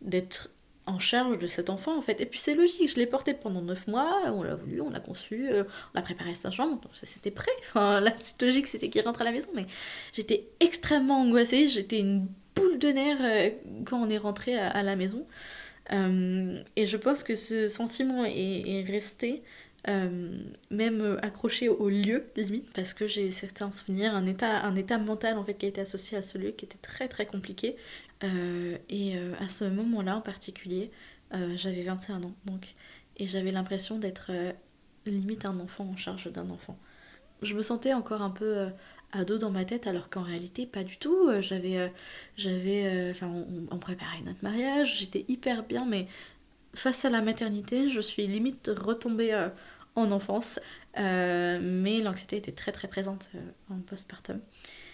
d'être 0.00 0.50
en 0.86 0.98
charge 0.98 1.38
de 1.38 1.46
cet 1.46 1.70
enfant 1.70 1.96
en 1.96 2.02
fait. 2.02 2.20
Et 2.20 2.26
puis 2.26 2.40
c'est 2.40 2.54
logique, 2.54 2.90
je 2.90 2.96
l'ai 2.96 3.06
porté 3.06 3.34
pendant 3.34 3.62
9 3.62 3.86
mois, 3.86 4.22
on 4.26 4.42
l'a 4.42 4.56
voulu, 4.56 4.80
on 4.80 4.90
l'a 4.90 4.98
conçu, 4.98 5.48
on 5.94 5.98
a 5.98 6.02
préparé 6.02 6.34
sa 6.34 6.50
chambre, 6.50 6.80
c'était 7.04 7.30
prêt. 7.30 7.52
Enfin, 7.68 8.00
la 8.00 8.16
suite 8.18 8.42
logique 8.42 8.66
c'était 8.66 8.88
qu'il 8.88 9.02
rentre 9.02 9.20
à 9.20 9.24
la 9.24 9.30
maison, 9.30 9.48
mais 9.54 9.66
j'étais 10.12 10.48
extrêmement 10.58 11.20
angoissée, 11.20 11.68
j'étais 11.68 12.00
une 12.00 12.26
boule 12.56 12.80
de 12.80 12.88
nerfs 12.88 13.52
quand 13.84 14.02
on 14.02 14.10
est 14.10 14.18
rentré 14.18 14.56
à 14.58 14.82
la 14.82 14.96
maison. 14.96 15.24
Euh, 15.92 16.62
et 16.76 16.86
je 16.86 16.96
pense 16.96 17.22
que 17.22 17.34
ce 17.34 17.68
sentiment 17.68 18.24
est, 18.24 18.84
resté, 18.86 19.42
euh, 19.88 20.30
même 20.70 21.18
accroché 21.22 21.68
au 21.68 21.88
lieu, 21.88 22.24
limite, 22.36 22.72
parce 22.72 22.94
que 22.94 23.06
j'ai 23.06 23.30
certains 23.30 23.72
souvenirs, 23.72 24.14
un 24.14 24.26
état, 24.26 24.62
un 24.64 24.76
état 24.76 24.98
mental 24.98 25.38
en 25.38 25.44
fait 25.44 25.54
qui 25.54 25.66
a 25.66 25.68
été 25.68 25.80
associé 25.80 26.16
à 26.16 26.22
ce 26.22 26.38
lieu 26.38 26.50
qui 26.50 26.64
était 26.64 26.78
très 26.78 27.08
très 27.08 27.26
compliqué. 27.26 27.76
Euh, 28.24 28.76
et 28.88 29.16
à 29.40 29.48
ce 29.48 29.64
moment-là 29.64 30.16
en 30.16 30.20
particulier, 30.20 30.90
j'avais 31.56 31.82
21 31.82 32.22
ans, 32.24 32.34
donc, 32.44 32.74
et 33.16 33.26
j'avais 33.26 33.52
l'impression 33.52 33.98
d'être 33.98 34.30
limite 35.06 35.46
un 35.46 35.58
enfant 35.60 35.84
en 35.84 35.96
charge 35.96 36.30
d'un 36.30 36.50
enfant. 36.50 36.78
Je 37.40 37.54
me 37.54 37.62
sentais 37.62 37.94
encore 37.94 38.22
un 38.22 38.30
peu 38.30 38.68
ado 39.12 39.38
dans 39.38 39.50
ma 39.50 39.64
tête 39.64 39.86
alors 39.86 40.08
qu'en 40.08 40.22
réalité 40.22 40.66
pas 40.66 40.84
du 40.84 40.96
tout 40.96 41.28
euh, 41.28 41.40
j'avais 41.40 41.78
euh, 41.78 41.88
j'avais 42.36 42.86
euh, 42.86 43.10
enfin 43.10 43.30
on, 43.70 43.78
préparait 43.78 44.22
notre 44.24 44.42
mariage 44.42 44.98
j'étais 44.98 45.24
hyper 45.28 45.62
bien 45.64 45.84
mais 45.84 46.06
face 46.74 47.04
à 47.04 47.10
la 47.10 47.20
maternité 47.20 47.90
je 47.90 48.00
suis 48.00 48.26
limite 48.26 48.70
retombée 48.74 49.48
en 49.94 50.10
enfance 50.12 50.58
mais 50.96 52.00
l'anxiété 52.00 52.36
était 52.36 52.52
très 52.52 52.72
très 52.72 52.88
présente 52.88 53.30
en 53.70 53.78
postpartum. 53.78 54.40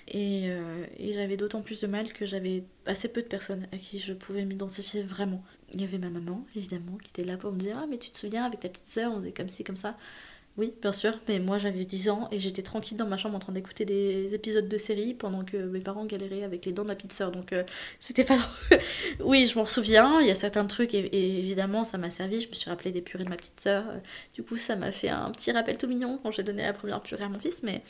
Et, 0.06 0.48
et 0.96 1.12
j'avais 1.12 1.36
d'autant 1.36 1.60
plus 1.60 1.80
de 1.80 1.86
mal 1.86 2.12
que 2.12 2.24
j'avais 2.24 2.64
assez 2.86 3.08
peu 3.08 3.20
de 3.20 3.26
personnes 3.26 3.66
à 3.72 3.76
qui 3.76 3.98
je 3.98 4.12
pouvais 4.12 4.44
m'identifier 4.44 5.02
vraiment. 5.02 5.42
Il 5.72 5.80
y 5.80 5.84
avait 5.84 5.98
ma 5.98 6.08
maman 6.08 6.46
évidemment 6.54 6.96
qui 6.98 7.10
était 7.10 7.24
là 7.24 7.36
pour 7.36 7.52
me 7.52 7.58
dire 7.58 7.76
ah 7.78 7.86
mais 7.90 7.98
tu 7.98 8.10
te 8.10 8.18
souviens 8.18 8.44
avec 8.44 8.60
ta 8.60 8.68
petite 8.68 8.88
sœur 8.88 9.12
on 9.12 9.16
faisait 9.16 9.32
comme 9.32 9.48
ci 9.48 9.64
comme 9.64 9.76
ça 9.76 9.96
oui, 10.58 10.74
bien 10.82 10.92
sûr, 10.92 11.20
mais 11.28 11.38
moi 11.38 11.58
j'avais 11.58 11.84
10 11.84 12.08
ans 12.10 12.26
et 12.32 12.40
j'étais 12.40 12.62
tranquille 12.62 12.96
dans 12.98 13.06
ma 13.06 13.16
chambre 13.16 13.36
en 13.36 13.38
train 13.38 13.52
d'écouter 13.52 13.84
des 13.84 14.34
épisodes 14.34 14.68
de 14.68 14.76
série 14.76 15.14
pendant 15.14 15.44
que 15.44 15.56
mes 15.56 15.78
parents 15.78 16.04
galéraient 16.04 16.42
avec 16.42 16.66
les 16.66 16.72
dents 16.72 16.82
de 16.82 16.88
ma 16.88 16.96
petite 16.96 17.12
sœur. 17.12 17.30
Donc 17.30 17.52
euh, 17.52 17.62
c'était 18.00 18.24
pas. 18.24 18.40
oui, 19.20 19.46
je 19.46 19.56
m'en 19.56 19.66
souviens, 19.66 20.20
il 20.20 20.26
y 20.26 20.32
a 20.32 20.34
certains 20.34 20.66
trucs 20.66 20.94
et, 20.94 21.38
évidemment 21.38 21.84
ça 21.84 21.96
m'a 21.96 22.10
servi. 22.10 22.40
Je 22.40 22.48
me 22.48 22.54
suis 22.54 22.68
rappelé 22.68 22.90
des 22.90 23.02
purées 23.02 23.22
de 23.22 23.28
ma 23.30 23.36
petite 23.36 23.60
sœur. 23.60 23.84
Du 24.34 24.42
coup, 24.42 24.56
ça 24.56 24.74
m'a 24.74 24.90
fait 24.90 25.10
un 25.10 25.30
petit 25.30 25.52
rappel 25.52 25.78
tout 25.78 25.86
mignon 25.86 26.18
quand 26.20 26.32
j'ai 26.32 26.42
donné 26.42 26.62
la 26.62 26.72
première 26.72 27.02
purée 27.02 27.24
à 27.24 27.28
mon 27.28 27.38
fils, 27.38 27.62
mais. 27.62 27.82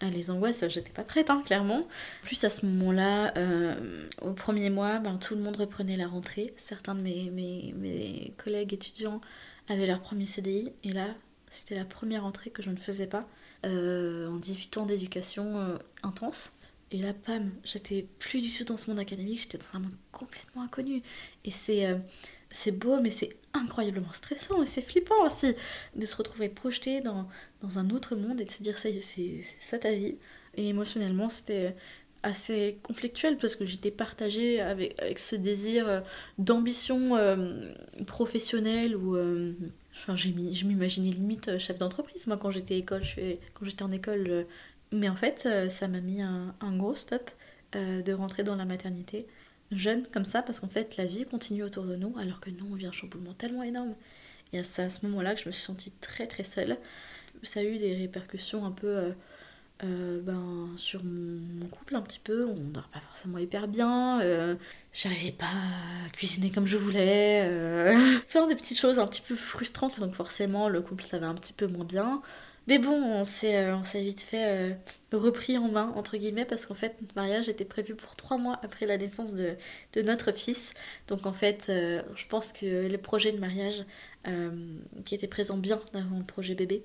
Ah, 0.00 0.10
les 0.10 0.32
angoisses, 0.32 0.66
j'étais 0.66 0.90
pas 0.90 1.04
prête, 1.04 1.30
hein, 1.30 1.42
clairement. 1.46 1.86
Plus 2.22 2.42
à 2.42 2.50
ce 2.50 2.66
moment-là, 2.66 3.32
euh, 3.36 4.08
au 4.20 4.32
premier 4.32 4.68
mois, 4.68 4.98
ben, 4.98 5.16
tout 5.16 5.36
le 5.36 5.40
monde 5.40 5.54
reprenait 5.56 5.96
la 5.96 6.08
rentrée. 6.08 6.52
Certains 6.56 6.96
de 6.96 7.02
mes, 7.02 7.30
mes, 7.30 7.72
mes 7.76 8.32
collègues 8.36 8.74
étudiants 8.74 9.20
avaient 9.68 9.86
leur 9.86 10.00
premier 10.00 10.26
CDI, 10.26 10.72
et 10.82 10.90
là, 10.90 11.06
c'était 11.52 11.74
la 11.74 11.84
première 11.84 12.24
entrée 12.24 12.50
que 12.50 12.62
je 12.62 12.70
ne 12.70 12.76
faisais 12.76 13.06
pas 13.06 13.28
euh, 13.66 14.26
en 14.28 14.36
18 14.36 14.78
ans 14.78 14.86
d'éducation 14.86 15.58
euh, 15.58 15.76
intense. 16.02 16.50
Et 16.90 16.98
là, 16.98 17.12
pam, 17.12 17.50
j'étais 17.62 18.06
plus 18.18 18.40
du 18.40 18.50
tout 18.50 18.64
dans 18.64 18.76
ce 18.78 18.90
monde 18.90 18.98
académique, 18.98 19.40
j'étais 19.40 19.58
dans 19.58 19.78
un 19.78 19.80
monde 19.80 19.96
complètement 20.12 20.62
inconnu. 20.62 21.02
Et 21.44 21.50
c'est 21.50 21.86
euh, 21.86 22.72
beau, 22.72 23.00
mais 23.00 23.10
c'est 23.10 23.36
incroyablement 23.52 24.12
stressant 24.14 24.62
et 24.62 24.66
c'est 24.66 24.80
flippant 24.80 25.26
aussi 25.26 25.54
de 25.94 26.06
se 26.06 26.16
retrouver 26.16 26.48
projeté 26.48 27.02
dans, 27.02 27.28
un 27.76 27.90
autre 27.90 28.16
monde 28.16 28.40
et 28.40 28.44
de 28.44 28.50
se 28.50 28.62
dire 28.62 28.78
ça 28.78 28.88
c'est 29.02 29.42
ça 29.60 29.78
ta 29.78 29.92
vie. 29.92 30.16
Et 30.54 30.68
émotionnellement, 30.68 31.28
c'était 31.28 31.76
assez 32.22 32.78
conflictuel 32.82 33.36
parce 33.36 33.56
que 33.56 33.66
j'étais 33.66 33.90
partagée 33.90 34.60
avec 34.60 35.18
ce 35.18 35.36
désir 35.36 36.02
d'ambition 36.38 37.18
professionnelle 38.06 38.96
ou 38.96 39.16
Enfin, 39.94 40.16
je 40.16 40.28
m'imaginais 40.66 41.10
limite 41.10 41.48
euh, 41.48 41.58
chef 41.58 41.78
d'entreprise, 41.78 42.26
moi, 42.26 42.36
quand 42.36 42.50
j'étais 42.50 42.78
école, 42.78 43.02
quand 43.54 43.64
j'étais 43.66 43.82
en 43.82 43.90
école. 43.90 44.26
Euh, 44.28 44.44
mais 44.90 45.08
en 45.08 45.16
fait, 45.16 45.44
euh, 45.46 45.68
ça 45.68 45.88
m'a 45.88 46.00
mis 46.00 46.22
un, 46.22 46.54
gros 46.76 46.94
stop 46.94 47.30
de 47.74 48.12
rentrer 48.12 48.42
dans 48.42 48.56
la 48.56 48.66
maternité. 48.66 49.26
jeune 49.70 50.06
comme 50.12 50.26
ça 50.26 50.42
parce 50.42 50.60
qu'en 50.60 50.68
fait 50.68 50.98
la 50.98 51.06
vie 51.06 51.24
continue 51.24 51.62
autour 51.62 51.84
de 51.84 51.96
nous 51.96 52.14
alors 52.18 52.38
que 52.40 52.50
nous 52.50 52.66
on 52.70 52.74
vit 52.74 52.84
un 52.86 52.92
chamboulement 52.92 53.32
tellement 53.32 53.62
énorme. 53.62 53.94
Et 54.52 54.62
c'est 54.62 54.82
à 54.82 54.90
ce 54.90 55.06
moment-là 55.06 55.34
que 55.34 55.40
je 55.40 55.48
me 55.48 55.52
suis 55.52 55.62
sentie 55.62 55.92
très 56.02 56.26
très 56.26 56.44
seule. 56.44 56.76
Ça 57.42 57.60
a 57.60 57.62
eu 57.62 57.78
des 57.78 57.94
répercussions 57.96 58.66
un 58.66 58.72
peu 58.72 59.14
euh, 59.84 60.20
ben, 60.22 60.68
sur 60.76 61.02
mon, 61.04 61.66
couple 61.66 61.96
un 61.96 62.02
petit 62.02 62.20
peu. 62.20 62.46
On 62.46 62.54
dort 62.54 62.88
pas 62.88 63.00
forcément 63.00 63.38
hyper 63.38 63.68
bien. 63.68 64.20
Euh, 64.20 64.54
j'arrivais 64.92 65.32
pas 65.32 65.46
à 65.46 66.10
cuisiner 66.10 66.50
comme 66.50 66.66
je 66.66 66.76
voulais. 66.76 67.48
faire 68.28 68.46
des 68.46 68.54
petites 68.54 68.78
choses 68.78 68.98
un 68.98 69.06
petit 69.06 69.22
peu 69.22 69.36
frustrantes. 69.36 70.00
Donc 70.00 70.14
forcément 70.14 70.68
le 70.68 70.80
couple 70.80 71.04
ça 71.04 71.18
va 71.18 71.28
un 71.28 71.34
petit 71.34 71.52
peu 71.52 71.66
moins 71.66 71.84
bien. 71.84 72.22
Mais 72.68 72.78
bon, 72.78 72.92
on 72.92 73.24
s'est, 73.24 73.56
euh, 73.56 73.76
vite 73.94 74.20
fait 74.22 74.44
euh, 74.46 74.74
repris 75.12 75.58
en 75.58 75.68
main, 75.68 75.92
entre 75.96 76.16
guillemets, 76.16 76.44
parce 76.44 76.64
qu'en 76.64 76.74
fait, 76.74 76.94
notre 77.00 77.14
mariage 77.16 77.48
était 77.48 77.64
prévu 77.64 77.96
pour 77.96 78.14
trois 78.14 78.38
mois 78.38 78.60
après 78.62 78.86
la 78.86 78.96
naissance 78.96 79.34
de, 79.34 79.56
de 79.94 80.02
notre 80.02 80.30
fils. 80.30 80.72
Donc 81.08 81.26
en 81.26 81.32
fait, 81.32 81.66
euh, 81.68 82.02
je 82.14 82.26
pense 82.28 82.52
que 82.52 82.88
le 82.88 82.98
projet 82.98 83.32
de 83.32 83.38
mariage, 83.38 83.84
qui 85.04 85.16
était 85.16 85.26
présent 85.26 85.56
bien 85.56 85.80
avant 85.94 86.18
le 86.18 86.24
projet 86.24 86.54
bébé, 86.54 86.84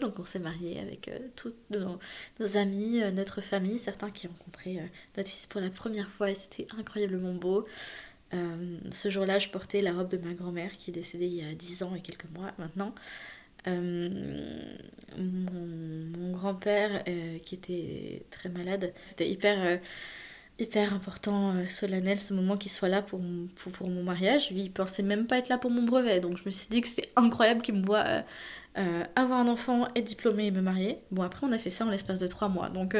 donc 0.00 0.18
on 0.18 0.24
s'est 0.24 0.38
marié 0.38 0.80
avec 0.80 1.10
tous 1.36 1.54
nos, 1.70 1.98
nos, 2.40 2.56
amis, 2.56 3.00
notre 3.12 3.40
famille, 3.40 3.78
certains 3.78 4.10
qui 4.10 4.26
ont 4.26 4.32
rencontré 4.38 4.80
notre 5.16 5.28
fils 5.28 5.46
pour 5.46 5.60
la 5.60 5.70
première 5.70 6.08
fois 6.10 6.30
et 6.30 6.34
c'était 6.34 6.66
incroyablement 6.78 7.34
beau. 7.34 7.66
ce 8.32 9.08
jour-là, 9.08 9.38
je 9.38 9.48
portais 9.48 9.80
la 9.82 9.92
robe 9.92 10.08
de 10.08 10.18
ma 10.18 10.34
grand-mère 10.34 10.72
qui 10.72 10.90
est 10.90 10.94
décédée 10.94 11.26
il 11.26 11.34
y 11.34 11.44
a 11.44 11.54
dix 11.54 11.82
ans 11.82 11.94
et 11.94 12.00
quelques 12.00 12.30
mois 12.34 12.52
maintenant. 12.58 12.94
Euh, 13.66 14.76
mon, 15.18 16.32
grand-père 16.32 17.02
euh, 17.08 17.38
qui 17.40 17.54
était 17.56 18.22
très 18.30 18.48
malade, 18.48 18.92
c'était 19.04 19.28
hyper, 19.28 19.58
euh, 19.60 19.76
hyper 20.58 20.94
important, 20.94 21.54
solennel 21.68 22.20
ce 22.20 22.32
moment 22.34 22.56
qu'il 22.56 22.70
soit 22.70 22.88
là 22.88 23.02
pour, 23.02 23.20
pour, 23.56 23.72
pour, 23.72 23.88
mon 23.88 24.02
mariage. 24.02 24.50
Lui, 24.50 24.62
il 24.62 24.70
pensait 24.70 25.02
même 25.02 25.26
pas 25.26 25.38
être 25.38 25.48
là 25.48 25.58
pour 25.58 25.70
mon 25.70 25.82
brevet, 25.82 26.20
donc 26.20 26.38
je 26.38 26.44
me 26.46 26.50
suis 26.50 26.68
dit 26.68 26.80
que 26.80 26.88
c'était 26.88 27.10
incroyable 27.16 27.62
qu'il 27.62 27.74
me 27.74 27.84
voit 27.84 28.24
avoir 29.16 29.40
un 29.40 29.48
enfant, 29.48 29.88
être 29.96 30.04
diplômé 30.04 30.46
et 30.46 30.50
me 30.50 30.60
marier. 30.60 30.98
Bon, 31.10 31.22
après, 31.22 31.46
on 31.46 31.52
a 31.52 31.58
fait 31.58 31.70
ça 31.70 31.84
en 31.84 31.90
l'espace 31.90 32.18
de 32.18 32.26
trois 32.26 32.48
mois. 32.48 32.68
Donc, 32.68 32.96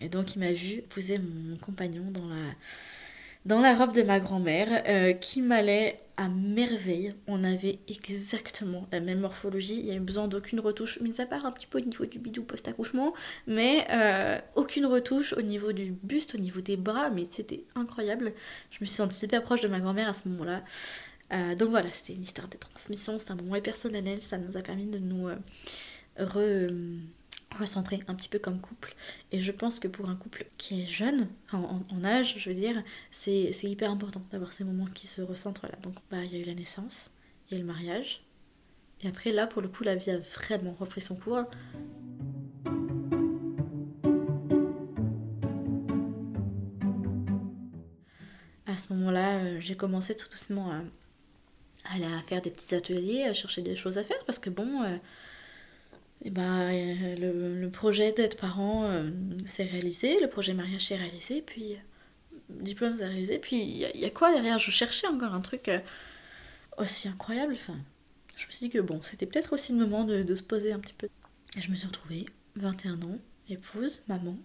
et 0.00 0.08
donc, 0.08 0.34
il 0.34 0.38
m'a 0.38 0.52
vu 0.52 0.78
épouser 0.78 1.18
mon 1.18 1.56
compagnon 1.56 2.04
dans 2.10 2.26
la, 2.26 2.54
dans 3.44 3.60
la 3.60 3.74
robe 3.74 3.92
de 3.92 4.02
ma 4.02 4.18
grand-mère, 4.18 5.18
qui 5.20 5.42
m'allait 5.42 6.00
à 6.20 6.28
merveille. 6.28 7.14
On 7.26 7.44
avait 7.44 7.78
exactement 7.88 8.86
la 8.92 9.00
même 9.00 9.20
morphologie. 9.20 9.78
Il 9.78 9.86
n'y 9.86 9.92
a 9.92 9.94
eu 9.94 10.00
besoin 10.00 10.28
d'aucune 10.28 10.60
retouche, 10.60 10.98
mais 11.00 11.12
ça 11.12 11.24
part 11.24 11.46
un 11.46 11.50
petit 11.50 11.66
peu 11.66 11.78
au 11.78 11.80
niveau 11.80 12.04
du 12.04 12.18
bidou 12.18 12.42
post-accouchement, 12.42 13.14
mais 13.46 13.86
euh, 13.90 14.38
aucune 14.54 14.84
retouche 14.84 15.32
au 15.32 15.40
niveau 15.40 15.72
du 15.72 15.92
buste, 16.02 16.34
au 16.34 16.38
niveau 16.38 16.60
des 16.60 16.76
bras, 16.76 17.08
mais 17.08 17.26
c'était 17.30 17.64
incroyable. 17.74 18.34
Je 18.70 18.78
me 18.82 18.86
suis 18.86 18.96
sentie 18.96 19.26
proche 19.42 19.62
de 19.62 19.68
ma 19.68 19.80
grand-mère 19.80 20.10
à 20.10 20.12
ce 20.12 20.28
moment-là. 20.28 20.62
Euh, 21.32 21.54
donc 21.54 21.70
voilà, 21.70 21.92
c'était 21.92 22.14
une 22.14 22.22
histoire 22.22 22.48
de 22.48 22.56
transmission, 22.56 23.18
c'était 23.18 23.32
un 23.32 23.36
moment 23.36 23.60
personnel, 23.60 24.20
ça 24.22 24.38
nous 24.38 24.56
a 24.56 24.62
permis 24.62 24.86
de 24.86 24.98
nous 24.98 25.28
euh, 25.28 25.36
re 26.18 26.70
recentrer 27.58 28.00
un 28.06 28.14
petit 28.14 28.28
peu 28.28 28.38
comme 28.38 28.60
couple. 28.60 28.94
Et 29.32 29.40
je 29.40 29.52
pense 29.52 29.78
que 29.78 29.88
pour 29.88 30.08
un 30.08 30.16
couple 30.16 30.46
qui 30.56 30.82
est 30.82 30.86
jeune, 30.86 31.28
en, 31.52 32.04
âge, 32.04 32.36
je 32.38 32.48
veux 32.48 32.54
dire, 32.54 32.82
c'est 33.10 33.50
hyper 33.64 33.90
important 33.90 34.22
d'avoir 34.30 34.52
ces 34.52 34.64
moments 34.64 34.86
qui 34.86 35.06
se 35.06 35.20
recentrent 35.20 35.66
là. 35.66 35.76
Donc 35.82 35.94
bah 36.10 36.24
il 36.24 36.32
y 36.32 36.36
a 36.36 36.38
eu 36.38 36.44
la 36.44 36.54
naissance, 36.54 37.10
il 37.48 37.54
y 37.54 37.56
a 37.56 37.58
eu 37.58 37.66
le 37.66 37.72
mariage. 37.72 38.22
Et 39.02 39.08
après 39.08 39.32
là, 39.32 39.46
pour 39.46 39.62
le 39.62 39.68
coup, 39.68 39.82
la 39.82 39.96
vie 39.96 40.10
a 40.10 40.18
vraiment 40.18 40.74
repris 40.78 41.00
son 41.00 41.16
cours. 41.16 41.44
À 48.66 48.76
ce 48.76 48.92
moment-là, 48.92 49.38
euh, 49.38 49.60
j'ai 49.60 49.76
commencé 49.76 50.14
tout 50.14 50.28
doucement 50.28 50.70
à, 50.70 50.82
à 51.90 52.22
faire 52.22 52.42
des 52.42 52.50
petits 52.50 52.74
ateliers, 52.74 53.24
à 53.24 53.34
chercher 53.34 53.62
des 53.62 53.76
choses 53.76 53.98
à 53.98 54.04
faire, 54.04 54.22
parce 54.26 54.38
que 54.38 54.50
bon, 54.50 54.82
euh, 54.82 54.96
et 56.22 56.30
ben, 56.30 56.70
le, 57.18 57.68
projet 57.68 58.12
d'être 58.12 58.36
parent 58.36 58.84
euh, 58.84 59.10
s'est 59.46 59.64
réalisé, 59.64 60.20
le 60.20 60.28
projet 60.28 60.54
mariage 60.54 60.86
s'est 60.86 60.96
réalisé, 60.96 61.42
puis 61.42 61.74
euh, 61.74 61.76
diplôme 62.50 62.96
s'est 62.96 63.06
réalisé, 63.06 63.38
puis 63.38 63.60
il 63.60 64.00
y, 64.00 64.04
a 64.04 64.10
quoi 64.10 64.32
derrière? 64.32 64.58
Je 64.58 64.70
cherchais 64.70 65.06
encore 65.06 65.34
un 65.34 65.40
truc 65.40 65.70
aussi 66.76 67.08
incroyable. 67.08 67.54
Enfin, 67.54 67.76
je 68.36 68.46
me 68.46 68.52
suis 68.52 68.66
dit 68.66 68.70
que 68.70 68.80
bon, 68.80 69.00
c'était 69.02 69.26
peut-être 69.26 69.52
aussi 69.52 69.72
le 69.72 69.78
moment 69.78 70.04
de, 70.04 70.34
se 70.34 70.42
poser 70.42 70.72
un 70.72 70.78
petit 70.78 70.94
peu. 70.94 71.08
Et 71.56 71.60
je 71.60 71.70
me 71.70 71.76
suis 71.76 71.86
retrouvée, 71.86 72.26
21 72.56 73.02
ans, 73.02 73.18
épouse, 73.48 74.02
maman. 74.08 74.36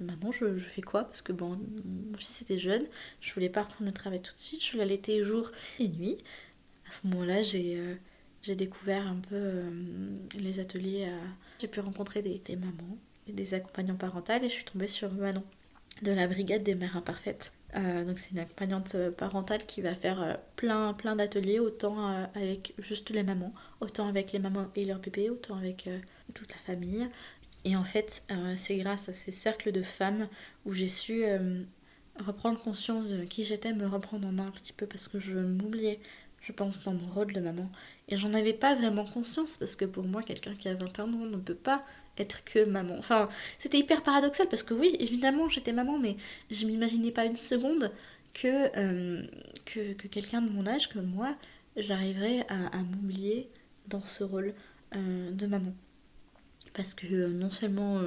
maintenant, 0.00 0.32
je, 0.32 0.58
fais 0.58 0.82
quoi? 0.82 1.04
Parce 1.04 1.22
que 1.22 1.32
bon, 1.32 1.58
mon 1.84 2.16
fils 2.16 2.42
était 2.42 2.58
jeune, 2.58 2.84
je 3.20 3.32
voulais 3.34 3.48
pas 3.48 3.62
reprendre 3.62 3.86
le 3.86 3.92
travail 3.92 4.22
tout 4.22 4.34
de 4.34 4.40
suite, 4.40 4.64
je 4.64 4.76
l'allaitais 4.76 5.22
jour 5.22 5.50
et 5.80 5.88
nuit. 5.88 6.18
À 6.88 6.92
ce 6.92 7.06
moment-là, 7.06 7.42
j'ai 7.42 7.98
j'ai 8.46 8.54
découvert 8.54 9.08
un 9.08 9.16
peu 9.16 9.34
euh, 9.34 9.70
les 10.38 10.60
ateliers. 10.60 11.08
J'ai 11.60 11.66
pu 11.66 11.80
rencontrer 11.80 12.22
des, 12.22 12.40
des 12.44 12.54
mamans, 12.54 12.96
des 13.26 13.54
accompagnants 13.54 13.96
parentales 13.96 14.44
et 14.44 14.48
je 14.48 14.54
suis 14.54 14.64
tombée 14.64 14.86
sur 14.86 15.12
Manon 15.12 15.42
de 16.02 16.12
la 16.12 16.28
Brigade 16.28 16.62
des 16.62 16.76
mères 16.76 16.96
imparfaites. 16.96 17.52
Euh, 17.74 18.04
donc 18.04 18.20
c'est 18.20 18.30
une 18.30 18.38
accompagnante 18.38 18.94
euh, 18.94 19.10
parentale 19.10 19.66
qui 19.66 19.80
va 19.80 19.96
faire 19.96 20.38
plein, 20.54 20.92
plein 20.92 21.16
d'ateliers, 21.16 21.58
autant 21.58 22.28
avec 22.36 22.74
juste 22.78 23.10
les 23.10 23.24
mamans, 23.24 23.52
autant 23.80 24.06
avec 24.06 24.30
les 24.30 24.38
mamans 24.38 24.68
et 24.76 24.84
leurs 24.84 25.00
bébés, 25.00 25.28
autant 25.28 25.56
avec 25.56 25.88
toute 26.32 26.52
la 26.52 26.58
famille. 26.72 27.08
Et 27.64 27.74
en 27.74 27.82
fait, 27.82 28.22
c'est 28.54 28.76
grâce 28.76 29.08
à 29.08 29.12
ces 29.12 29.32
cercles 29.32 29.72
de 29.72 29.82
femmes 29.82 30.28
où 30.64 30.72
j'ai 30.72 30.86
su 30.86 31.24
reprendre 32.24 32.58
conscience 32.62 33.08
de 33.08 33.24
qui 33.24 33.44
j'étais, 33.44 33.72
me 33.72 33.86
reprendre 33.86 34.28
en 34.28 34.32
main 34.32 34.46
un 34.46 34.50
petit 34.52 34.72
peu 34.72 34.86
parce 34.86 35.08
que 35.08 35.18
je 35.18 35.38
m'oubliais, 35.38 35.98
je 36.46 36.52
pense, 36.52 36.84
dans 36.84 36.92
mon 36.92 37.08
rôle 37.08 37.32
de 37.32 37.40
maman. 37.40 37.68
Et 38.08 38.16
j'en 38.16 38.32
avais 38.32 38.52
pas 38.52 38.76
vraiment 38.76 39.04
conscience 39.04 39.56
parce 39.56 39.74
que 39.74 39.84
pour 39.84 40.04
moi, 40.04 40.22
quelqu'un 40.22 40.54
qui 40.54 40.68
a 40.68 40.74
21 40.74 41.04
ans 41.12 41.26
ne 41.26 41.36
peut 41.36 41.56
pas 41.56 41.84
être 42.18 42.44
que 42.44 42.64
maman. 42.64 42.94
Enfin, 42.98 43.28
c'était 43.58 43.78
hyper 43.78 44.02
paradoxal 44.02 44.48
parce 44.48 44.62
que 44.62 44.72
oui, 44.72 44.96
évidemment, 45.00 45.48
j'étais 45.48 45.72
maman, 45.72 45.98
mais 45.98 46.16
je 46.50 46.66
m'imaginais 46.66 47.10
pas 47.10 47.24
une 47.24 47.36
seconde 47.36 47.90
que, 48.32 48.70
euh, 48.78 49.26
que, 49.64 49.92
quelqu'un 50.06 50.40
de 50.40 50.48
mon 50.48 50.66
âge, 50.68 50.88
comme 50.88 51.06
moi, 51.06 51.36
j'arriverais 51.76 52.46
à, 52.48 52.78
m'oublier 52.78 53.50
dans 53.88 54.00
ce 54.00 54.22
rôle 54.22 54.54
euh, 54.94 55.32
de 55.32 55.46
maman. 55.46 55.74
Parce 56.74 56.94
que 56.94 57.06
euh, 57.06 57.28
non 57.28 57.50
seulement 57.50 58.00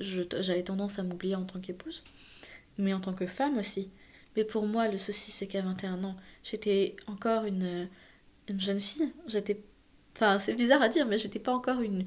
j'avais 0.00 0.62
tendance 0.62 0.98
à 0.98 1.02
m'oublier 1.02 1.34
en 1.34 1.44
tant 1.44 1.60
qu'épouse, 1.60 2.02
mais 2.78 2.94
en 2.94 3.00
tant 3.00 3.12
que 3.12 3.26
femme 3.26 3.58
aussi. 3.58 3.90
Mais 4.36 4.44
pour 4.44 4.66
moi, 4.66 4.88
le 4.88 4.98
souci, 4.98 5.30
c'est 5.30 5.46
qu'à 5.46 5.62
21 5.62 6.04
ans, 6.04 6.16
j'étais 6.42 6.96
encore 7.06 7.44
une 7.44 7.88
une 8.48 8.60
jeune 8.60 8.80
fille. 8.80 9.12
J'étais. 9.26 9.60
Enfin, 10.14 10.38
c'est 10.38 10.54
bizarre 10.54 10.82
à 10.82 10.88
dire, 10.88 11.06
mais 11.06 11.18
j'étais 11.18 11.40
pas 11.40 11.52
encore 11.52 11.80
une, 11.80 12.04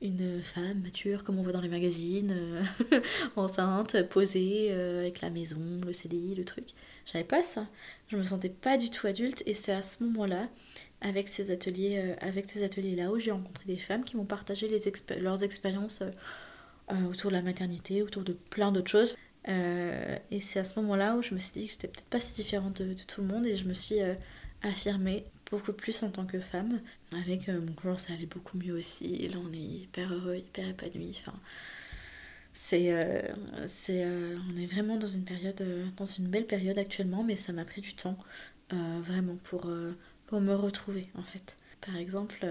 une 0.00 0.40
femme 0.42 0.80
mature 0.82 1.24
comme 1.24 1.40
on 1.40 1.42
voit 1.42 1.52
dans 1.52 1.60
les 1.60 1.68
magazines, 1.68 2.32
euh, 2.32 3.00
enceinte, 3.36 4.00
posée, 4.08 4.68
euh, 4.70 5.00
avec 5.00 5.20
la 5.20 5.30
maison, 5.30 5.80
le 5.84 5.92
CDI, 5.92 6.36
le 6.36 6.44
truc. 6.44 6.68
J'avais 7.06 7.24
pas 7.24 7.42
ça. 7.42 7.66
Je 8.08 8.16
me 8.16 8.22
sentais 8.22 8.48
pas 8.48 8.76
du 8.76 8.90
tout 8.90 9.08
adulte 9.08 9.42
et 9.46 9.54
c'est 9.54 9.72
à 9.72 9.82
ce 9.82 10.04
moment-là, 10.04 10.48
avec 11.00 11.26
ces 11.28 11.50
euh, 11.50 12.64
ateliers-là, 12.64 13.10
où 13.10 13.18
j'ai 13.18 13.32
rencontré 13.32 13.64
des 13.66 13.76
femmes 13.76 14.04
qui 14.04 14.16
m'ont 14.16 14.24
partagé 14.24 14.68
leurs 15.20 15.42
expériences 15.42 16.02
autour 17.10 17.30
de 17.30 17.36
la 17.36 17.42
maternité, 17.42 18.02
autour 18.02 18.22
de 18.22 18.32
plein 18.32 18.72
d'autres 18.72 18.90
choses. 18.90 19.16
Et 19.46 20.40
c'est 20.40 20.58
à 20.58 20.64
ce 20.64 20.78
moment-là 20.80 21.16
où 21.16 21.22
je 21.22 21.34
me 21.34 21.38
suis 21.38 21.52
dit 21.52 21.66
que 21.66 21.72
j'étais 21.72 21.88
peut-être 21.88 22.08
pas 22.08 22.20
si 22.20 22.34
différente 22.34 22.82
de, 22.82 22.94
tout 23.06 23.22
le 23.22 23.26
monde 23.26 23.46
et 23.46 23.56
je 23.56 23.64
me 23.64 23.72
suis 23.72 23.98
affirmée 24.62 25.24
beaucoup 25.50 25.72
plus 25.72 26.02
en 26.02 26.10
tant 26.10 26.26
que 26.26 26.40
femme. 26.40 26.80
Avec 27.12 27.48
euh, 27.48 27.60
mon 27.60 27.72
conjoint, 27.72 27.96
ça 27.96 28.12
allait 28.12 28.26
beaucoup 28.26 28.58
mieux 28.58 28.74
aussi. 28.74 29.28
Là, 29.28 29.38
on 29.38 29.52
est 29.52 29.56
hyper 29.56 30.12
heureux, 30.12 30.36
hyper 30.36 30.68
épanoui. 30.68 31.16
Enfin, 31.20 31.38
c'est, 32.52 32.92
euh, 32.92 33.22
c'est, 33.66 34.04
euh, 34.04 34.36
on 34.50 34.60
est 34.60 34.66
vraiment 34.66 34.96
dans 34.96 35.06
une 35.06 35.24
période, 35.24 35.62
dans 35.96 36.06
une 36.06 36.28
belle 36.28 36.46
période 36.46 36.78
actuellement, 36.78 37.24
mais 37.24 37.36
ça 37.36 37.52
m'a 37.52 37.64
pris 37.64 37.80
du 37.80 37.94
temps, 37.94 38.18
vraiment, 38.70 39.36
pour, 39.44 39.70
pour 40.26 40.40
me 40.40 40.54
retrouver, 40.54 41.08
en 41.14 41.22
fait. 41.22 41.56
Par 41.80 41.96
exemple, 41.96 42.46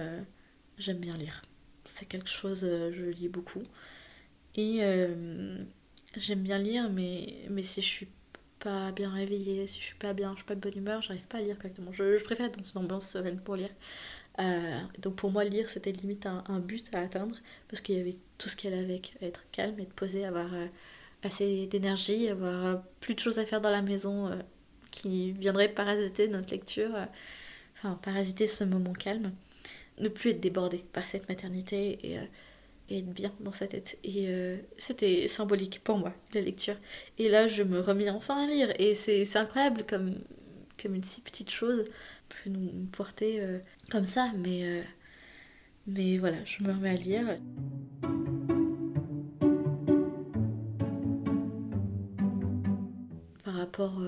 j'aime 0.77 0.97
bien 0.97 1.15
lire. 1.15 1.41
C'est 1.87 2.05
quelque 2.05 2.29
chose, 2.29 2.61
je 2.61 3.05
lis 3.11 3.29
beaucoup. 3.29 3.61
Et 4.55 4.81
j'aime 6.17 6.41
bien 6.41 6.57
lire, 6.57 6.89
mais, 6.89 7.35
mais 7.49 7.63
si 7.63 7.81
je 7.81 7.87
suis 7.87 8.07
pas 8.59 8.91
bien 8.91 9.11
réveillée, 9.11 9.67
si 9.67 9.79
je 9.79 9.85
suis 9.85 9.95
pas 9.95 10.13
bien, 10.13 10.31
je 10.31 10.37
suis 10.37 10.45
pas 10.45 10.55
de 10.55 10.59
bonne 10.59 10.77
humeur, 10.77 11.01
j'arrive 11.01 11.25
pas 11.25 11.37
à 11.37 11.41
lire 11.41 11.57
correctement. 11.57 11.91
Je, 11.93 12.23
préfère 12.23 12.47
être 12.47 12.57
dans 12.57 12.63
une 12.67 12.85
ambiance 12.85 13.07
sereine 13.09 13.39
pour 13.39 13.55
lire. 13.55 13.69
Euh, 14.39 14.81
donc 14.99 15.15
pour 15.15 15.31
moi, 15.31 15.43
lire, 15.43 15.69
c'était 15.69 15.91
limite 15.91 16.25
un, 16.25 16.59
but 16.59 16.93
à 16.93 17.01
atteindre, 17.01 17.35
parce 17.67 17.81
qu'il 17.81 17.97
y 17.97 17.99
avait 17.99 18.17
tout 18.37 18.49
ce 18.49 18.55
qui 18.55 18.67
allait 18.67 18.79
avec, 18.79 19.15
être 19.21 19.45
calme, 19.51 19.79
être 19.79 19.93
posé, 19.93 20.25
avoir 20.25 20.53
euh, 20.53 20.67
assez 21.23 21.67
d'énergie, 21.67 22.29
avoir 22.29 22.65
euh, 22.65 22.75
plus 22.99 23.15
de 23.15 23.19
choses 23.19 23.39
à 23.39 23.45
faire 23.45 23.61
dans 23.61 23.71
la 23.71 23.81
maison 23.81 24.29
qui 24.91 25.31
viendraient 25.33 25.69
parasiter 25.69 26.27
notre 26.27 26.51
lecture, 26.51 26.91
enfin 27.75 27.99
parasiter 28.01 28.47
ce 28.47 28.63
moment 28.63 28.93
calme, 28.93 29.31
ne 29.99 30.09
plus 30.09 30.31
être 30.31 30.39
débordé 30.39 30.83
par 30.93 31.03
cette 31.03 31.29
maternité 31.29 31.99
et 32.03 32.19
et 32.89 32.99
être 32.99 33.13
bien 33.13 33.33
dans 33.39 33.51
sa 33.51 33.67
tête. 33.67 33.97
Et 34.03 34.25
euh, 34.27 34.57
c'était 34.77 35.27
symbolique 35.27 35.81
pour 35.83 35.97
moi, 35.97 36.13
la 36.33 36.41
lecture. 36.41 36.75
Et 37.17 37.29
là, 37.29 37.47
je 37.47 37.63
me 37.63 37.79
remis 37.79 38.09
enfin 38.09 38.45
à 38.45 38.47
lire. 38.47 38.73
Et 38.79 38.95
c'est 38.95 39.35
incroyable 39.35 39.83
comme, 39.85 40.15
comme 40.81 40.95
une 40.95 41.03
si 41.03 41.21
petite 41.21 41.51
chose 41.51 41.85
peut 42.29 42.49
nous 42.49 42.85
porter 42.91 43.41
euh, 43.41 43.59
comme 43.89 44.05
ça. 44.05 44.31
Mais, 44.37 44.63
euh, 44.63 44.81
mais 45.85 46.17
voilà, 46.17 46.37
je 46.45 46.63
me 46.63 46.71
remets 46.71 46.91
à 46.91 46.95
lire. 46.95 47.35
Par 53.43 53.53
rapport 53.53 54.01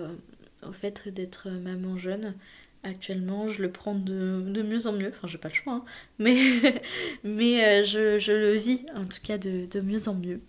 au 0.68 0.72
fait 0.72 1.10
d'être 1.10 1.50
maman 1.50 1.98
jeune, 1.98 2.36
Actuellement, 2.84 3.50
je 3.50 3.62
le 3.62 3.72
prends 3.72 3.96
de, 3.96 4.42
de 4.48 4.62
mieux 4.62 4.88
en 4.88 4.94
mieux. 4.94 5.10
Enfin, 5.10 5.28
j'ai 5.28 5.38
pas 5.38 5.50
le 5.50 5.54
choix, 5.54 5.74
hein. 5.74 5.86
mais, 6.18 6.82
mais 7.24 7.64
euh, 7.64 7.84
je, 7.84 8.20
je, 8.20 8.32
le 8.32 8.54
vis 8.54 8.86
en 8.96 9.04
tout 9.04 9.20
cas 9.22 9.38
de, 9.38 9.66
de 9.66 9.82
mieux 9.82 10.08
en 10.08 10.16
mieux. 10.16 10.42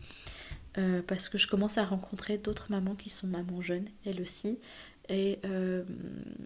Euh, 0.78 1.02
parce 1.04 1.28
que 1.28 1.38
je 1.38 1.48
commence 1.48 1.78
à 1.78 1.84
rencontrer 1.84 2.38
d'autres 2.38 2.70
mamans 2.70 2.94
qui 2.94 3.10
sont 3.10 3.26
mamans 3.26 3.60
jeunes, 3.60 3.88
elles 4.06 4.20
aussi. 4.20 4.60
Et 5.08 5.40
euh, 5.44 5.82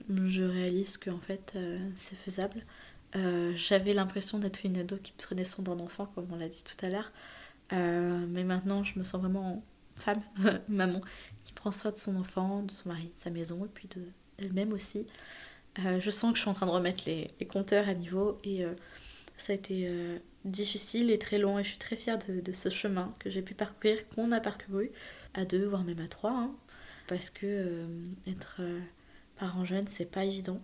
je 0.08 0.42
réalise 0.42 0.96
qu'en 0.96 1.18
fait, 1.18 1.54
c'est 1.94 2.16
faisable. 2.16 2.64
J'avais 3.54 3.92
l'impression 3.92 4.38
d'être 4.38 4.64
une 4.64 4.78
ado 4.78 4.96
qui 4.96 5.12
prenait 5.12 5.44
soin 5.44 5.62
d'un 5.62 5.78
enfant, 5.80 6.06
comme 6.14 6.26
on 6.32 6.36
l'a 6.36 6.48
dit 6.48 6.64
tout 6.64 6.86
à 6.86 6.88
l'heure. 6.88 7.12
mais 7.70 8.42
maintenant, 8.42 8.82
je 8.84 8.98
me 8.98 9.04
sens 9.04 9.20
vraiment 9.20 9.62
femme, 9.96 10.22
maman, 10.68 11.02
qui 11.44 11.52
prend 11.52 11.72
soin 11.72 11.90
de 11.90 11.98
son 11.98 12.16
enfant, 12.16 12.62
de 12.62 12.72
son 12.72 12.88
mari, 12.88 13.12
de 13.18 13.22
sa 13.22 13.30
maison, 13.30 13.64
et 13.64 13.68
puis 13.68 13.88
d'elle-même 14.38 14.72
aussi. 14.72 15.06
Euh, 15.80 16.00
je 16.00 16.10
sens 16.10 16.32
que 16.32 16.36
je 16.36 16.42
suis 16.42 16.50
en 16.50 16.54
train 16.54 16.66
de 16.66 16.70
remettre 16.70 17.04
les, 17.06 17.30
compteurs 17.46 17.88
à 17.88 17.94
niveau 17.94 18.38
et 18.44 18.64
euh, 18.64 18.74
ça 19.36 19.52
a 19.52 19.56
été 19.56 19.86
euh, 19.88 20.18
difficile 20.44 21.10
et 21.10 21.18
très 21.18 21.38
long 21.38 21.58
et 21.58 21.64
je 21.64 21.70
suis 21.70 21.78
très 21.78 21.96
fière 21.96 22.18
de, 22.18 22.52
ce 22.52 22.68
chemin 22.70 23.14
que 23.18 23.30
j'ai 23.30 23.42
pu 23.42 23.54
parcourir, 23.54 24.08
qu'on 24.10 24.32
a 24.32 24.40
parcouru 24.40 24.90
à 25.34 25.44
deux, 25.44 25.64
voire 25.64 25.84
même 25.84 26.00
à 26.00 26.08
trois, 26.08 26.32
hein. 26.32 26.54
parce 27.08 27.30
que 27.30 27.86
être 28.28 28.60
parent 29.36 29.64
jeune, 29.64 29.88
c'est 29.88 30.04
pas 30.04 30.24
évident. 30.24 30.60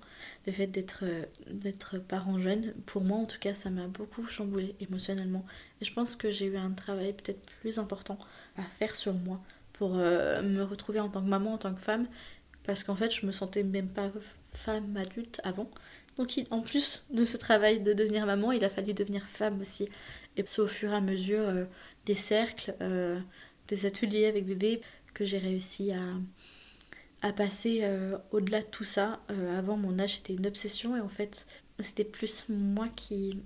Le 0.46 0.52
fait 0.52 0.68
d'être 0.68 1.04
d'être 1.48 1.98
parent 1.98 2.38
jeune, 2.38 2.72
pour 2.86 3.02
moi 3.02 3.18
en 3.18 3.26
tout 3.26 3.40
cas, 3.40 3.52
ça 3.52 3.68
m'a 3.68 3.88
beaucoup 3.88 4.24
chamboulé 4.28 4.76
émotionnellement. 4.78 5.44
Et 5.80 5.84
je 5.84 5.92
pense 5.92 6.14
que 6.14 6.30
j'ai 6.30 6.46
eu 6.46 6.56
un 6.56 6.70
travail 6.70 7.12
peut-être 7.14 7.44
plus 7.60 7.80
important 7.80 8.16
à 8.56 8.62
faire 8.62 8.94
sur 8.94 9.12
moi 9.12 9.40
pour 9.72 9.94
me 9.94 10.62
retrouver 10.62 11.00
en 11.00 11.08
tant 11.08 11.22
que 11.22 11.28
maman, 11.28 11.54
en 11.54 11.58
tant 11.58 11.74
que 11.74 11.80
femme, 11.80 12.06
parce 12.62 12.84
qu'en 12.84 12.94
fait, 12.94 13.10
je 13.10 13.26
me 13.26 13.32
sentais 13.32 13.64
même 13.64 13.90
pas 13.90 14.12
femme 14.52 14.96
adulte 14.96 15.40
avant. 15.44 15.70
Donc 16.16 16.38
en 16.50 16.60
plus 16.60 17.04
de 17.10 17.24
ce 17.24 17.36
travail 17.36 17.80
de 17.80 17.92
devenir 17.92 18.26
maman, 18.26 18.52
il 18.52 18.64
a 18.64 18.70
fallu 18.70 18.92
devenir 18.94 19.26
femme 19.26 19.60
aussi. 19.60 19.88
Et 20.36 20.42
c'est 20.44 20.60
au 20.60 20.66
fur 20.66 20.92
et 20.92 20.96
à 20.96 21.00
mesure 21.00 21.40
euh, 21.40 21.64
des 22.06 22.14
cercles, 22.14 22.74
euh, 22.80 23.18
des 23.68 23.86
ateliers 23.86 24.26
avec 24.26 24.44
bébé 24.44 24.80
que 25.14 25.24
j'ai 25.24 25.38
réussi 25.38 25.92
à, 25.92 26.02
à 27.22 27.32
passer 27.32 27.80
euh, 27.82 28.18
au-delà 28.32 28.60
de 28.60 28.66
tout 28.66 28.84
ça. 28.84 29.20
avant 29.56 29.76
mon 29.76 29.98
âge 29.98 30.16
c'était 30.16 30.34
une 30.34 30.46
obsession 30.46 30.96
et 30.96 31.00
en 31.00 31.08
fait 31.08 31.46
c'était 31.78 32.04
plus 32.04 32.46
moi 32.48 32.88
qui 32.94 33.38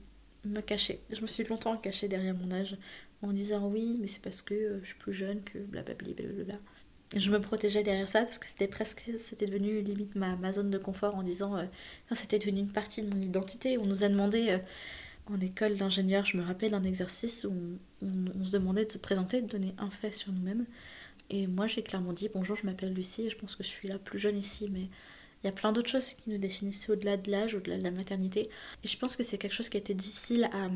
me 0.45 0.61
cachais. 0.61 1.01
Je 1.11 1.21
me 1.23 1.27
suis 1.27 1.45
longtemps 1.45 1.77
cachée 1.77 2.09
derrière 2.09 2.35
mon 2.35 2.51
âge 2.53 2.77
en 3.23 3.33
disant 3.33 3.69
oui 3.69 3.99
mais 4.01 4.09
c'est 4.09 4.23
parce 4.23 4.43
que 4.43 4.81
je 4.83 4.87
suis 4.87 4.99
plus 4.99 5.15
jeune 5.15 5.43
que 5.45 5.59
blablabla. 5.59 6.13
Bla 6.45 6.59
je 7.15 7.31
me 7.31 7.39
protégeais 7.39 7.83
derrière 7.83 8.09
ça 8.09 8.23
parce 8.23 8.39
que 8.39 8.47
c'était 8.47 8.69
presque, 8.69 9.11
c'était 9.25 9.47
devenu 9.47 9.81
limite 9.81 10.15
ma, 10.17 10.37
ma, 10.37 10.53
zone 10.53 10.71
de 10.71 10.79
confort 10.79 11.15
en 11.15 11.23
disant, 11.23 11.57
euh, 11.57 11.65
c'était 12.13 12.39
devenu 12.39 12.61
une 12.61 12.73
partie 12.73 13.03
de 13.03 13.15
mon 13.15 13.21
identité. 13.21 13.79
On 13.79 13.87
nous 13.87 14.05
a 14.05 14.09
demandé 14.09 14.51
euh, 14.51 14.59
en 15.27 15.41
école 15.41 15.77
d'ingénieur, 15.77 16.27
je 16.27 16.37
me 16.37 16.43
rappelle 16.43 16.73
d'un 16.73 16.85
exercice 16.85 17.45
où 17.45 17.79
on, 18.03 18.45
se 18.45 18.51
demandait 18.51 18.85
de 18.85 18.93
se 18.93 18.99
présenter, 18.99 19.41
de 19.41 19.47
donner 19.47 19.75
un 19.79 19.91
fait 19.91 20.11
sur 20.11 20.33
nous-mêmes. 20.33 20.67
Et 21.31 21.47
moi 21.47 21.67
j'ai 21.67 21.83
clairement 21.83 22.13
dit, 22.13 22.29
bonjour, 22.33 22.57
je 22.57 22.67
m'appelle 22.67 22.93
Lucie 22.93 23.23
et 23.27 23.31
je 23.31 23.37
pense 23.37 23.55
que 23.57 23.63
je 23.63 23.69
suis 23.69 23.89
la 23.89 23.99
plus 23.99 24.19
jeune 24.19 24.37
ici, 24.37 24.69
mais 24.71 24.89
il 25.43 25.47
y 25.47 25.49
a 25.49 25.53
plein 25.53 25.73
d'autres 25.73 25.91
choses 25.91 26.15
qui 26.15 26.31
nous 26.31 26.39
définissaient 26.39 26.93
au-delà 26.93 27.17
de 27.17 27.31
l'âge, 27.31 27.55
au-delà 27.55 27.79
de 27.79 27.85
la 27.85 27.91
maternité. 27.91 28.49
Et 28.83 28.89
je 28.89 28.99
pense 28.99 29.17
que 29.17 29.23
c'est 29.23 29.39
quelque 29.39 29.53
chose 29.53 29.69
qui 29.69 29.77
a 29.77 29.81
été 29.81 29.95
difficile 29.95 30.49
à 30.53 30.71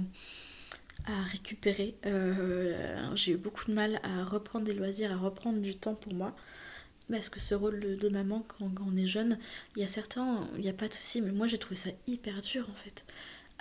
à 1.07 1.23
récupérer. 1.23 1.97
Euh, 2.07 3.15
j'ai 3.15 3.33
eu 3.33 3.37
beaucoup 3.37 3.65
de 3.67 3.73
mal 3.75 4.01
à 4.03 4.25
reprendre 4.25 4.67
des 4.67 4.75
loisirs, 4.75 5.13
à 5.13 5.17
reprendre 5.17 5.61
du 5.61 5.75
temps 5.75 5.95
pour 5.95 6.13
moi. 6.15 6.35
Parce 7.11 7.31
que 7.31 7.41
ce 7.41 7.55
rôle 7.55 7.81
de, 7.81 8.09
maman, 8.11 8.45
quand, 8.59 8.71
on 8.87 8.97
est 8.97 9.07
jeune, 9.07 9.39
il 9.75 9.81
y 9.81 9.85
a 9.85 9.89
certains, 9.89 10.47
il 10.57 10.61
n'y 10.61 10.69
a 10.69 10.75
pas 10.75 10.89
de 10.89 10.95
souci, 10.95 11.23
mais 11.23 11.33
moi 11.33 11.47
j'ai 11.47 11.57
trouvé 11.57 11.77
ça 11.77 11.89
hyper 12.07 12.43
dur 12.43 12.69
en 12.69 12.75
fait, 12.75 13.07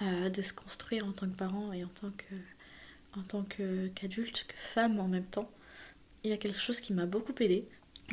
euh, 0.02 0.30
de 0.30 0.42
se 0.42 0.52
construire 0.52 1.06
en 1.06 1.14
tant 1.14 1.30
que 1.30 1.36
parent 1.36 1.72
et 1.72 1.86
en 1.86 1.88
tant 1.88 3.44
que 3.44 3.88
qu'adulte, 3.96 4.46
que, 4.48 4.54
femme 4.74 5.00
en 5.00 5.08
même 5.08 5.26
temps. 5.26 5.50
Il 6.26 6.32
y 6.32 6.34
a 6.34 6.38
quelque 6.38 6.60
chose 6.60 6.82
qui 6.82 6.92
m'a 6.92 7.06
beaucoup 7.06 7.34
aidé, 7.40 7.66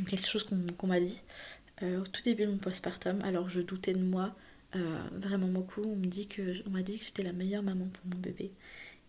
quelque 0.08 0.28
chose 0.28 0.44
qu'on 0.44 0.86
m'a 0.86 1.00
dit 1.00 1.20
euh, 1.82 2.00
au 2.00 2.06
tout 2.06 2.22
début 2.22 2.44
de 2.44 2.52
mon 2.52 2.58
postpartum, 2.58 3.20
alors 3.22 3.48
je 3.48 3.60
doutais 3.60 3.92
de 3.92 4.04
moi 4.04 4.34
vraiment 5.12 5.46
beaucoup. 5.46 5.82
On 5.82 5.94
me 5.94 6.06
dit 6.06 6.26
que 6.26 6.66
on 6.66 6.70
m'a 6.70 6.82
dit 6.82 6.98
que 6.98 7.04
j'étais 7.04 7.22
la 7.22 7.32
meilleure 7.32 7.62
maman 7.62 7.86
pour 7.86 8.06
mon 8.06 8.20
bébé. 8.20 8.50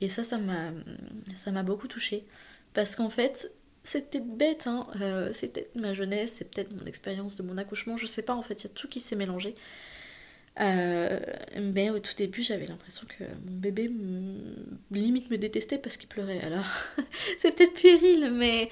Et 0.01 0.09
ça, 0.09 0.23
ça 0.23 0.37
m'a, 0.37 1.63
beaucoup 1.63 1.87
touchée. 1.87 2.25
Parce 2.73 2.95
qu'en 2.95 3.09
fait, 3.09 3.51
c'est 3.83 4.09
peut-être 4.09 4.27
bête, 4.27 4.67
hein, 4.67 4.87
euh, 5.01 5.31
c'est 5.33 5.53
peut-être 5.53 5.75
ma 5.75 5.93
jeunesse, 5.93 6.33
c'est 6.33 6.45
peut-être 6.45 6.73
mon 6.73 6.85
expérience 6.85 7.35
de 7.35 7.43
mon 7.43 7.57
accouchement, 7.57 7.97
je 7.97 8.05
sais 8.05 8.21
pas, 8.21 8.35
en 8.35 8.41
fait, 8.41 8.63
il 8.63 8.67
y 8.67 8.71
a 8.71 8.73
tout 8.73 8.87
qui 8.87 8.99
s'est 8.99 9.15
mélangé. 9.15 9.55
Euh, 10.61 11.19
mais 11.61 11.89
au 11.89 11.99
tout 11.99 12.13
début, 12.15 12.41
j'avais 12.41 12.65
l'impression 12.65 13.05
que 13.07 13.23
mon 13.45 13.57
bébé 13.57 13.91
limite 14.91 15.29
me 15.29 15.37
détestait 15.37 15.77
parce 15.77 15.97
qu'il 15.97 16.07
pleurait. 16.07 16.41
Alors, 16.41 16.65
c'est 17.37 17.55
peut-être 17.55 17.73
puéril, 17.73 18.31
mais 18.31 18.69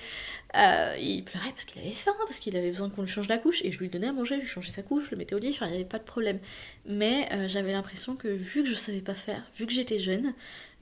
euh, 0.55 0.95
il 0.99 1.23
pleurait 1.23 1.49
parce 1.49 1.65
qu'il 1.65 1.81
avait 1.81 1.91
faim, 1.91 2.13
parce 2.25 2.39
qu'il 2.39 2.55
avait 2.55 2.69
besoin 2.69 2.89
qu'on 2.89 3.01
lui 3.01 3.09
change 3.09 3.27
la 3.27 3.37
couche, 3.37 3.61
et 3.63 3.71
je 3.71 3.79
lui 3.79 3.89
donnais 3.89 4.07
à 4.07 4.13
manger, 4.13 4.35
je 4.35 4.41
lui 4.41 4.47
changeais 4.47 4.71
sa 4.71 4.81
couche, 4.81 5.05
je 5.05 5.11
le 5.11 5.17
mettais 5.17 5.35
au 5.35 5.39
lit, 5.39 5.57
il 5.59 5.67
n'y 5.67 5.73
avait 5.75 5.83
pas 5.83 5.99
de 5.99 6.05
problème. 6.05 6.39
Mais 6.85 7.27
j'avais 7.49 7.73
l'impression 7.73 8.15
que 8.15 8.29
vu 8.29 8.63
que 8.63 8.69
je 8.69 8.75
savais 8.75 9.01
pas 9.01 9.15
faire, 9.15 9.43
vu 9.57 9.65
que 9.65 9.73
j'étais 9.73 9.99
jeune, 9.99 10.33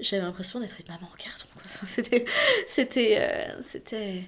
j'avais 0.01 0.23
l'impression 0.23 0.59
d'être 0.59 0.79
une 0.79 0.93
maman 0.93 1.09
en 1.11 1.15
carton. 1.15 1.47
C'était. 1.85 2.25
C'était. 2.67 3.17
Euh, 3.19 3.61
c'était. 3.61 4.23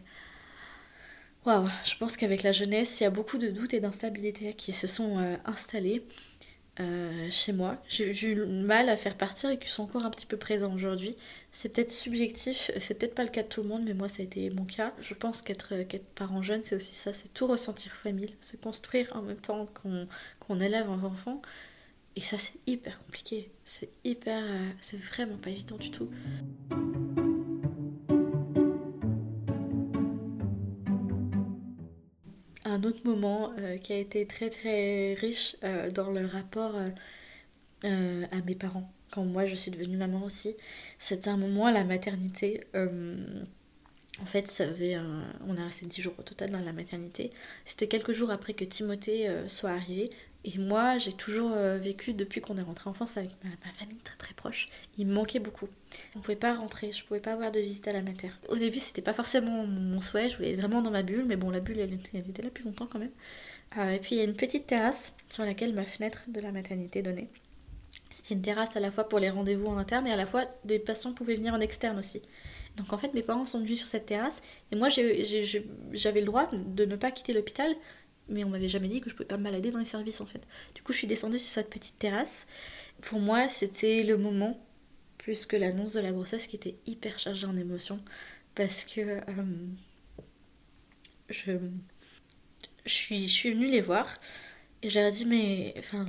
Waouh, 1.46 1.68
je 1.84 1.96
pense 1.98 2.16
qu'avec 2.16 2.44
la 2.44 2.54
jeunesse, 2.54 3.00
il 3.00 3.04
y 3.04 3.06
a 3.06 3.10
beaucoup 3.10 3.38
de 3.38 3.50
doutes 3.50 3.74
et 3.74 3.82
d'instabilités 3.82 4.54
qui 4.54 4.72
se 4.72 4.88
sont 4.88 5.20
euh, 5.20 5.36
installés 5.44 6.02
euh, 6.80 7.28
chez 7.30 7.54
moi. 7.54 7.78
J'ai 7.88 8.32
eu 8.32 8.46
mal 8.46 8.90
à 8.90 8.98
faire 8.98 9.16
partir 9.16 9.50
et 9.52 9.60
qui 9.60 9.70
sont 9.70 9.84
encore 9.84 10.06
un 10.06 10.10
petit 10.10 10.26
peu 10.26 10.38
présents 10.38 10.74
aujourd'hui. 10.74 11.16
C'est 11.52 11.70
peut-être 11.70 11.92
subjectif, 11.92 12.72
c'est 12.80 12.96
peut-être 12.96 13.16
pas 13.16 13.24
le 13.24 13.30
cas 13.30 13.44
de 13.44 13.48
tout 13.48 13.62
le 13.62 13.70
monde, 13.70 13.84
mais 13.86 13.94
moi 13.94 14.10
ça 14.10 14.22
a 14.22 14.26
été 14.26 14.50
mon 14.50 14.66
cas. 14.66 14.94
Je 15.00 15.14
pense 15.14 15.42
qu'être 15.42 15.76
parent 16.16 16.42
jeune, 16.42 16.62
c'est 16.64 16.76
aussi 16.76 16.96
ça, 16.96 17.14
c'est 17.14 17.34
tout 17.34 17.48
ressentir 17.48 17.92
famille, 17.92 18.34
se 18.42 18.58
construire 18.58 19.16
en 19.16 19.22
même 19.22 19.38
temps 19.38 19.68
qu'on 19.76 20.60
élève 20.60 20.90
un 20.90 21.04
enfant. 21.04 21.42
Et 22.16 22.22
ça, 22.22 22.38
c'est 22.38 22.54
hyper 22.68 23.00
compliqué. 23.06 23.50
C'est 23.64 23.90
hyper. 24.04 24.44
Euh, 24.44 24.70
c'est 24.82 25.00
vraiment 25.00 25.38
pas 25.38 25.50
évident 25.50 25.78
du 25.78 25.90
tout. 25.90 26.10
Un 32.74 32.84
autre 32.86 33.02
moment 33.06 33.54
euh, 33.60 33.78
qui 33.78 33.94
a 33.94 33.98
été 33.98 34.26
très 34.26 34.50
très 34.50 35.14
riche 35.14 35.56
euh, 35.64 35.92
dans 35.92 36.10
le 36.10 36.26
rapport 36.26 36.76
à 37.84 38.42
mes 38.46 38.56
parents, 38.56 38.92
quand 39.12 39.26
moi 39.26 39.46
je 39.46 39.54
suis 39.54 39.70
devenue 39.70 39.98
maman 39.98 40.24
aussi, 40.24 40.56
c'était 40.98 41.30
un 41.30 41.38
moment 41.38 41.70
la 41.70 41.84
maternité. 41.84 42.64
En 42.74 44.26
fait, 44.26 44.48
ça 44.48 44.66
faisait. 44.66 44.98
On 45.46 45.58
a 45.58 45.66
resté 45.66 45.86
10 45.86 46.02
jours 46.02 46.14
au 46.18 46.22
total 46.24 46.52
dans 46.52 46.62
la 46.62 46.72
maternité. 46.72 47.32
C'était 47.66 47.88
quelques 47.88 48.14
jours 48.14 48.32
après 48.32 48.54
que 48.54 48.64
Timothée 48.64 49.30
soit 49.48 49.72
arrivé. 49.72 50.12
Et 50.46 50.58
moi, 50.58 50.98
j'ai 50.98 51.14
toujours 51.14 51.52
euh, 51.54 51.78
vécu 51.78 52.14
depuis 52.14 52.42
qu'on 52.42 52.58
est 52.58 52.64
rentré 52.64 52.90
en 52.90 52.94
France 52.94 53.16
avec 53.16 53.32
ma, 53.44 53.72
famille 53.72 53.98
très 53.98 54.18
très 54.18 54.34
proche. 54.34 54.68
Il 54.98 55.08
me 55.08 55.14
manquait 55.14 55.40
beaucoup. 55.40 55.70
On 56.16 56.20
pouvait 56.20 56.36
pas 56.36 56.54
rentrer, 56.56 56.92
je 56.92 57.04
pouvais 57.06 57.22
pas 57.22 57.34
avoir 57.34 57.52
de 57.52 57.60
visite 57.60 57.88
à 57.88 57.94
la 57.94 58.02
mater. 58.02 58.30
Au 58.50 58.58
début, 58.58 58.80
c'était 58.80 59.02
pas 59.02 59.14
forcément 59.14 59.66
mon 59.66 60.02
souhait, 60.02 60.30
je 60.30 60.36
voulais 60.36 60.52
être 60.52 60.60
vraiment 60.60 60.82
dans 60.82 60.92
ma 60.92 61.02
bulle, 61.02 61.24
mais 61.26 61.38
bon, 61.38 61.50
la 61.50 61.62
bulle, 61.62 61.80
elle, 61.80 61.94
était 61.94 62.42
là 62.42 62.50
depuis 62.50 62.66
longtemps 62.66 62.88
quand 62.88 63.00
même. 63.00 63.12
Euh, 63.78 63.92
et 63.92 64.00
puis, 64.00 64.16
il 64.16 64.18
y 64.18 64.22
a 64.22 64.26
une 64.26 64.36
petite 64.36 64.68
terrasse 64.68 65.14
sur 65.30 65.46
laquelle 65.46 65.74
ma 65.74 65.86
fenêtre 65.86 66.24
de 66.28 66.42
la 66.42 66.52
maternité 66.52 67.02
donnait. 67.02 67.30
C'était 68.10 68.36
une 68.36 68.42
terrasse 68.42 68.76
à 68.76 68.80
la 68.80 68.92
fois 68.92 69.08
pour 69.08 69.20
les 69.20 69.30
rendez-vous 69.30 69.68
en 69.68 69.78
interne 69.78 70.06
et 70.06 70.12
à 70.12 70.16
la 70.16 70.28
fois 70.28 70.46
des 70.66 70.78
patients 70.78 71.14
pouvaient 71.14 71.36
venir 71.36 71.54
en 71.54 71.60
externe 71.60 71.98
aussi. 71.98 72.22
Donc 72.78 72.92
en 72.92 72.98
fait, 72.98 73.14
mes 73.14 73.24
parents 73.24 73.46
sont 73.46 73.60
venus 73.60 73.80
sur 73.80 73.88
cette 73.88 74.06
terrasse 74.06 74.42
et 74.72 74.76
moi 74.76 74.90
j'avais 74.90 76.20
le 76.20 76.26
droit 76.26 76.50
de 76.52 76.86
ne 76.86 76.96
pas 76.96 77.12
quitter 77.12 77.34
l'hôpital 77.34 77.74
mais 78.30 78.44
on 78.44 78.50
m'avait 78.50 78.68
jamais 78.68 78.88
dit 78.88 79.02
que 79.02 79.10
je 79.10 79.16
pouvais 79.16 79.28
pas 79.28 79.38
me 79.38 79.44
balader 79.44 79.72
dans 79.72 79.80
les 79.80 79.86
services 79.86 80.22
en 80.22 80.26
fait. 80.26 80.42
Du 80.76 80.82
coup, 80.82 80.94
je 80.94 81.00
suis 81.00 81.08
descendue 81.08 81.40
sur 81.40 81.52
cette 81.52 81.70
petite 81.70 81.98
terrasse. 82.00 82.46
Pour 83.02 83.20
moi, 83.20 83.50
c'était 83.50 84.04
le 84.04 84.18
moment, 84.18 84.60
plus 85.18 85.46
que 85.46 85.56
l'annonce 85.56 85.94
de 85.94 86.00
la 86.00 86.12
grossesse, 86.12 86.48
qui 86.48 86.56
était 86.56 86.76
hyper 86.86 87.20
chargée 87.20 87.48
en 87.48 87.58
émotions, 87.58 88.00
parce 88.56 88.86
que 88.86 89.02
euh, 89.02 89.22
je, 91.30 91.54
je, 92.86 92.94
suis, 92.94 93.28
je 93.28 93.50
venue 93.50 93.68
les 93.68 93.82
voir 93.82 94.20
et 94.82 94.90
j'avais 94.90 95.12
dit, 95.12 95.26
mais 95.26 95.74
enfin, 95.78 96.08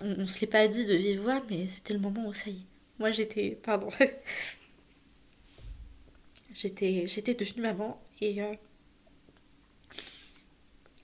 on, 0.00 0.20
on 0.20 0.26
se 0.26 0.40
l'est 0.40 0.46
pas 0.46 0.66
dit 0.68 0.84
de 0.84 0.94
vive 0.94 1.20
voix, 1.20 1.42
mais 1.50 1.66
c'était 1.66 1.94
le 1.94 2.00
moment 2.00 2.26
où 2.26 2.32
ça 2.32 2.50
y 2.50 2.54
est. 2.54 2.66
Moi, 2.98 3.10
j'étais, 3.12 3.58
pardon, 3.62 3.88
j'étais, 6.54 7.06
j'étais 7.06 7.34
devenue 7.34 7.62
maman 7.62 8.00
et 8.20 8.42
euh, 8.42 8.54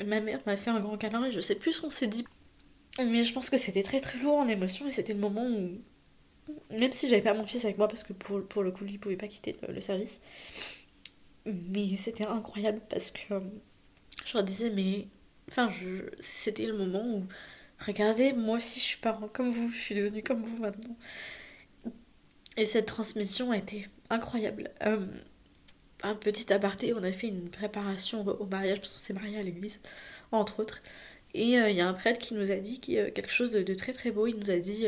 ma 0.05 0.21
mère 0.21 0.41
m'a 0.47 0.57
fait 0.57 0.71
un 0.71 0.81
grand 0.81 0.97
câlin 0.97 1.25
et 1.25 1.33
je 1.33 1.41
sais 1.41 1.55
plus 1.55 1.73
ce 1.73 1.81
qu'on 1.81 1.91
s'est 1.91 2.07
dit. 2.07 2.25
Mais 2.99 3.25
je 3.25 3.33
pense 3.33 3.51
que 3.51 3.57
c'était 3.57 3.83
très 3.83 4.01
très 4.01 4.19
lourd 4.19 4.39
en 4.39 4.49
émotion 4.49 4.87
et 4.87 4.91
c'était 4.91 5.13
le 5.13 5.21
moment 5.21 5.47
où, 5.47 5.71
même 6.71 6.93
si 6.93 7.09
j'avais 7.09 7.23
pas 7.23 7.35
mon 7.35 7.45
fils 7.45 7.65
avec 7.65 7.79
moi 7.79 7.89
parce 7.89 8.03
que 8.03 8.13
pour, 8.13 8.63
le 8.63 8.71
coup 8.71 8.85
lui 8.85 8.99
pouvait 8.99 9.17
pas 9.17 9.29
quitter 9.29 9.55
le, 9.69 9.81
service, 9.81 10.21
mais 11.45 11.95
c'était 11.97 12.27
incroyable 12.27 12.81
parce 12.89 13.11
que 13.11 13.35
euh, 13.35 13.41
je 14.25 14.35
leur 14.35 14.45
disais 14.45 14.71
mais, 14.71 15.09
enfin 15.49 15.71
je, 15.71 16.05
c'était 16.21 16.67
le 16.67 16.77
moment 16.77 17.05
où, 17.07 17.27
regardez 17.79 18.33
moi 18.33 18.57
aussi 18.57 18.81
je 18.81 18.85
suis 18.85 18.99
parent 18.99 19.29
comme 19.29 19.51
vous, 19.51 19.71
je 19.71 19.79
suis 19.79 19.95
devenue 19.95 20.23
comme 20.23 20.43
vous 20.43 20.57
maintenant. 20.57 20.97
Et 22.57 22.65
cette 22.65 22.87
transmission 22.87 23.51
a 23.51 23.59
été 23.59 23.87
incroyable. 24.09 24.71
Euh, 24.87 25.07
un 26.03 26.15
petit 26.15 26.53
aparté, 26.53 26.95
on 26.95 27.03
a 27.03 27.13
fait 27.13 27.29
une 27.29 27.49
préparation 27.49 28.27
au 28.27 28.47
mariage 28.47 28.81
parce 28.81 28.93
qu'on 28.93 28.99
s'est 28.99 29.13
marié 29.13 29.39
à 29.39 29.43
l'église, 29.43 29.81
entre 30.33 30.61
autres. 30.61 30.83
Et 31.35 31.59
euh, 31.59 31.71
il 31.71 31.77
y 31.77 31.81
a 31.81 31.89
un 31.89 31.95
prêtre 31.95 32.19
qui 32.19 32.35
nous 32.35 32.51
a 32.51 32.57
dit 32.57 32.81
euh, 32.91 33.11
quelque 33.11 33.31
chose 33.31 33.53
de, 33.53 33.75
très 33.75 33.93
très 33.93 34.11
beau. 34.11 34.27
Il 34.27 34.39
nous 34.39 34.51
a 34.51 34.59
dit 34.59 34.87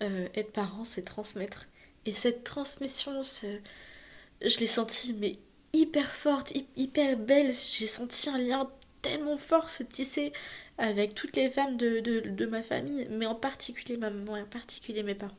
être 0.00 0.52
parent, 0.52 0.84
c'est 0.84 1.02
transmettre. 1.02 1.66
Et 2.06 2.12
cette 2.12 2.44
transmission, 2.44 3.22
je 3.22 4.58
l'ai 4.58 4.66
sentie 4.66 5.14
mais 5.14 5.38
hyper 5.72 6.10
forte, 6.10 6.52
hyper 6.76 7.16
belle. 7.16 7.52
J'ai 7.52 7.86
senti 7.86 8.28
un 8.28 8.38
lien 8.38 8.70
tellement 9.02 9.38
fort 9.38 9.68
se 9.68 9.82
tisser 9.82 10.32
avec 10.78 11.14
toutes 11.14 11.36
les 11.36 11.50
femmes 11.50 11.76
de, 11.76 12.00
de, 12.00 12.20
de 12.20 12.46
ma 12.46 12.62
famille, 12.62 13.06
mais 13.10 13.26
en 13.26 13.34
particulier 13.34 13.96
ma 13.96 14.10
maman 14.10 14.32
en 14.32 14.44
particulier 14.46 15.02
mes 15.02 15.14
parents. 15.14 15.36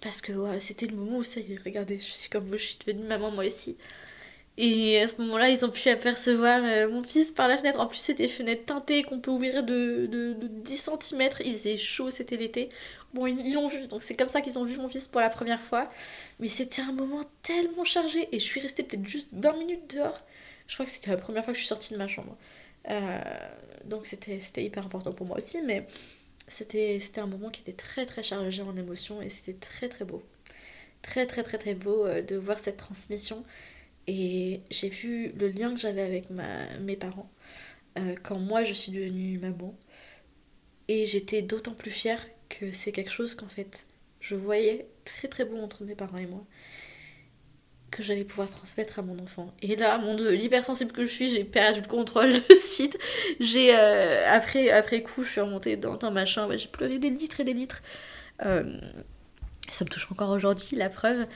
Parce 0.00 0.20
que 0.20 0.32
c'était 0.60 0.86
le 0.86 0.96
moment 0.96 1.18
où 1.18 1.24
ça 1.24 1.40
y 1.40 1.52
est, 1.52 1.58
regardez, 1.64 1.98
je 1.98 2.12
suis 2.12 2.30
comme 2.30 2.48
vous, 2.48 2.56
je 2.56 2.64
suis 2.64 2.78
devenue 2.86 3.04
maman 3.04 3.30
moi 3.30 3.44
aussi. 3.44 3.76
Et 4.62 5.00
à 5.00 5.08
ce 5.08 5.20
moment-là, 5.22 5.48
ils 5.48 5.64
ont 5.64 5.70
pu 5.70 5.88
apercevoir 5.88 6.62
euh, 6.62 6.90
mon 6.90 7.02
fils 7.02 7.30
par 7.30 7.48
la 7.48 7.56
fenêtre. 7.56 7.80
En 7.80 7.86
plus, 7.86 7.98
c'était 7.98 8.28
fenêtre 8.28 8.66
teintée 8.66 9.02
qu'on 9.04 9.18
peut 9.18 9.30
ouvrir 9.30 9.62
de, 9.62 10.06
de, 10.06 10.36
10 10.46 10.90
cm. 11.00 11.30
Il 11.44 11.52
faisait 11.54 11.76
chaud, 11.78 12.10
c'était 12.10 12.36
l'été. 12.36 12.68
Bon, 13.14 13.26
ils 13.26 13.54
l'ont 13.54 13.68
vu, 13.68 13.86
donc 13.86 14.02
c'est 14.02 14.14
comme 14.14 14.28
ça 14.28 14.42
qu'ils 14.42 14.58
ont 14.58 14.64
vu 14.64 14.76
mon 14.76 14.88
fils 14.88 15.08
pour 15.08 15.20
la 15.22 15.30
première 15.30 15.60
fois. 15.60 15.90
Mais 16.40 16.48
c'était 16.48 16.82
un 16.82 16.92
moment 16.92 17.22
tellement 17.42 17.84
chargé. 17.84 18.28
Et 18.32 18.38
je 18.38 18.44
suis 18.44 18.60
restée 18.60 18.82
peut-être 18.82 19.08
juste 19.08 19.28
20 19.32 19.56
minutes 19.56 19.94
dehors. 19.94 20.20
Je 20.66 20.74
crois 20.74 20.84
que 20.84 20.92
c'était 20.92 21.10
la 21.10 21.16
première 21.16 21.42
fois 21.42 21.54
que 21.54 21.58
je 21.58 21.64
suis 21.64 21.68
sortie 21.68 21.94
de 21.94 21.98
ma 21.98 22.08
chambre. 22.08 22.36
Euh, 22.90 23.20
donc 23.86 24.06
c'était 24.06 24.62
hyper 24.62 24.84
important 24.84 25.12
pour 25.12 25.26
moi 25.26 25.38
aussi. 25.38 25.62
Mais 25.62 25.86
c'était 26.50 26.98
un 27.18 27.26
moment 27.26 27.50
qui 27.50 27.62
était 27.62 27.72
très 27.72 28.06
très 28.06 28.22
chargé 28.22 28.62
en 28.62 28.76
émotions 28.76 29.22
et 29.22 29.30
c'était 29.30 29.54
très 29.54 29.88
très 29.88 30.04
beau. 30.04 30.22
Très 31.02 31.26
très 31.26 31.42
très 31.42 31.58
très 31.58 31.74
beau 31.74 32.04
euh, 32.06 32.22
de 32.22 32.36
voir 32.36 32.58
cette 32.58 32.76
transmission. 32.76 33.44
Et 34.06 34.60
j'ai 34.70 34.88
vu 34.88 35.32
le 35.38 35.48
lien 35.48 35.72
que 35.74 35.80
j'avais 35.80 36.02
avec 36.02 36.30
ma, 36.30 36.66
mes 36.80 36.96
parents 36.96 37.30
euh, 37.98 38.14
quand 38.22 38.38
moi 38.38 38.64
je 38.64 38.72
suis 38.72 38.92
devenue 38.92 39.38
maman. 39.38 39.74
Et 40.88 41.06
j'étais 41.06 41.42
d'autant 41.42 41.74
plus 41.74 41.92
fière 41.92 42.26
que 42.48 42.72
c'est 42.72 42.92
quelque 42.92 43.12
chose 43.12 43.34
qu'en 43.34 43.48
fait 43.48 43.84
je 44.20 44.34
voyais 44.34 44.86
très 45.04 45.28
très 45.28 45.44
beau 45.44 45.56
entre 45.58 45.84
mes 45.84 45.94
parents 45.94 46.18
et 46.18 46.26
moi 46.26 46.44
j'allais 48.00 48.24
pouvoir 48.24 48.48
transmettre 48.48 48.98
à 48.98 49.02
mon 49.02 49.18
enfant. 49.18 49.52
Et 49.62 49.76
là, 49.76 49.98
mon 49.98 50.16
dieu, 50.16 50.30
l'hypersensible 50.30 50.92
que 50.92 51.04
je 51.04 51.10
suis, 51.10 51.28
j'ai 51.28 51.44
perdu 51.44 51.80
le 51.80 51.86
contrôle 51.86 52.32
de 52.32 52.54
suite. 52.54 52.98
J'ai, 53.40 53.76
euh, 53.76 54.24
après, 54.28 54.70
après 54.70 55.02
coup, 55.02 55.22
je 55.22 55.30
suis 55.30 55.40
remontée 55.40 55.76
dans, 55.76 55.96
dans 55.96 56.10
ma 56.10 56.26
chambre, 56.26 56.56
j'ai 56.56 56.68
pleuré 56.68 56.98
des 56.98 57.10
litres 57.10 57.40
et 57.40 57.44
des 57.44 57.54
litres. 57.54 57.82
Euh, 58.44 58.78
ça 59.70 59.84
me 59.84 59.90
touche 59.90 60.10
encore 60.10 60.30
aujourd'hui, 60.30 60.76
la 60.76 60.88
preuve. 60.88 61.26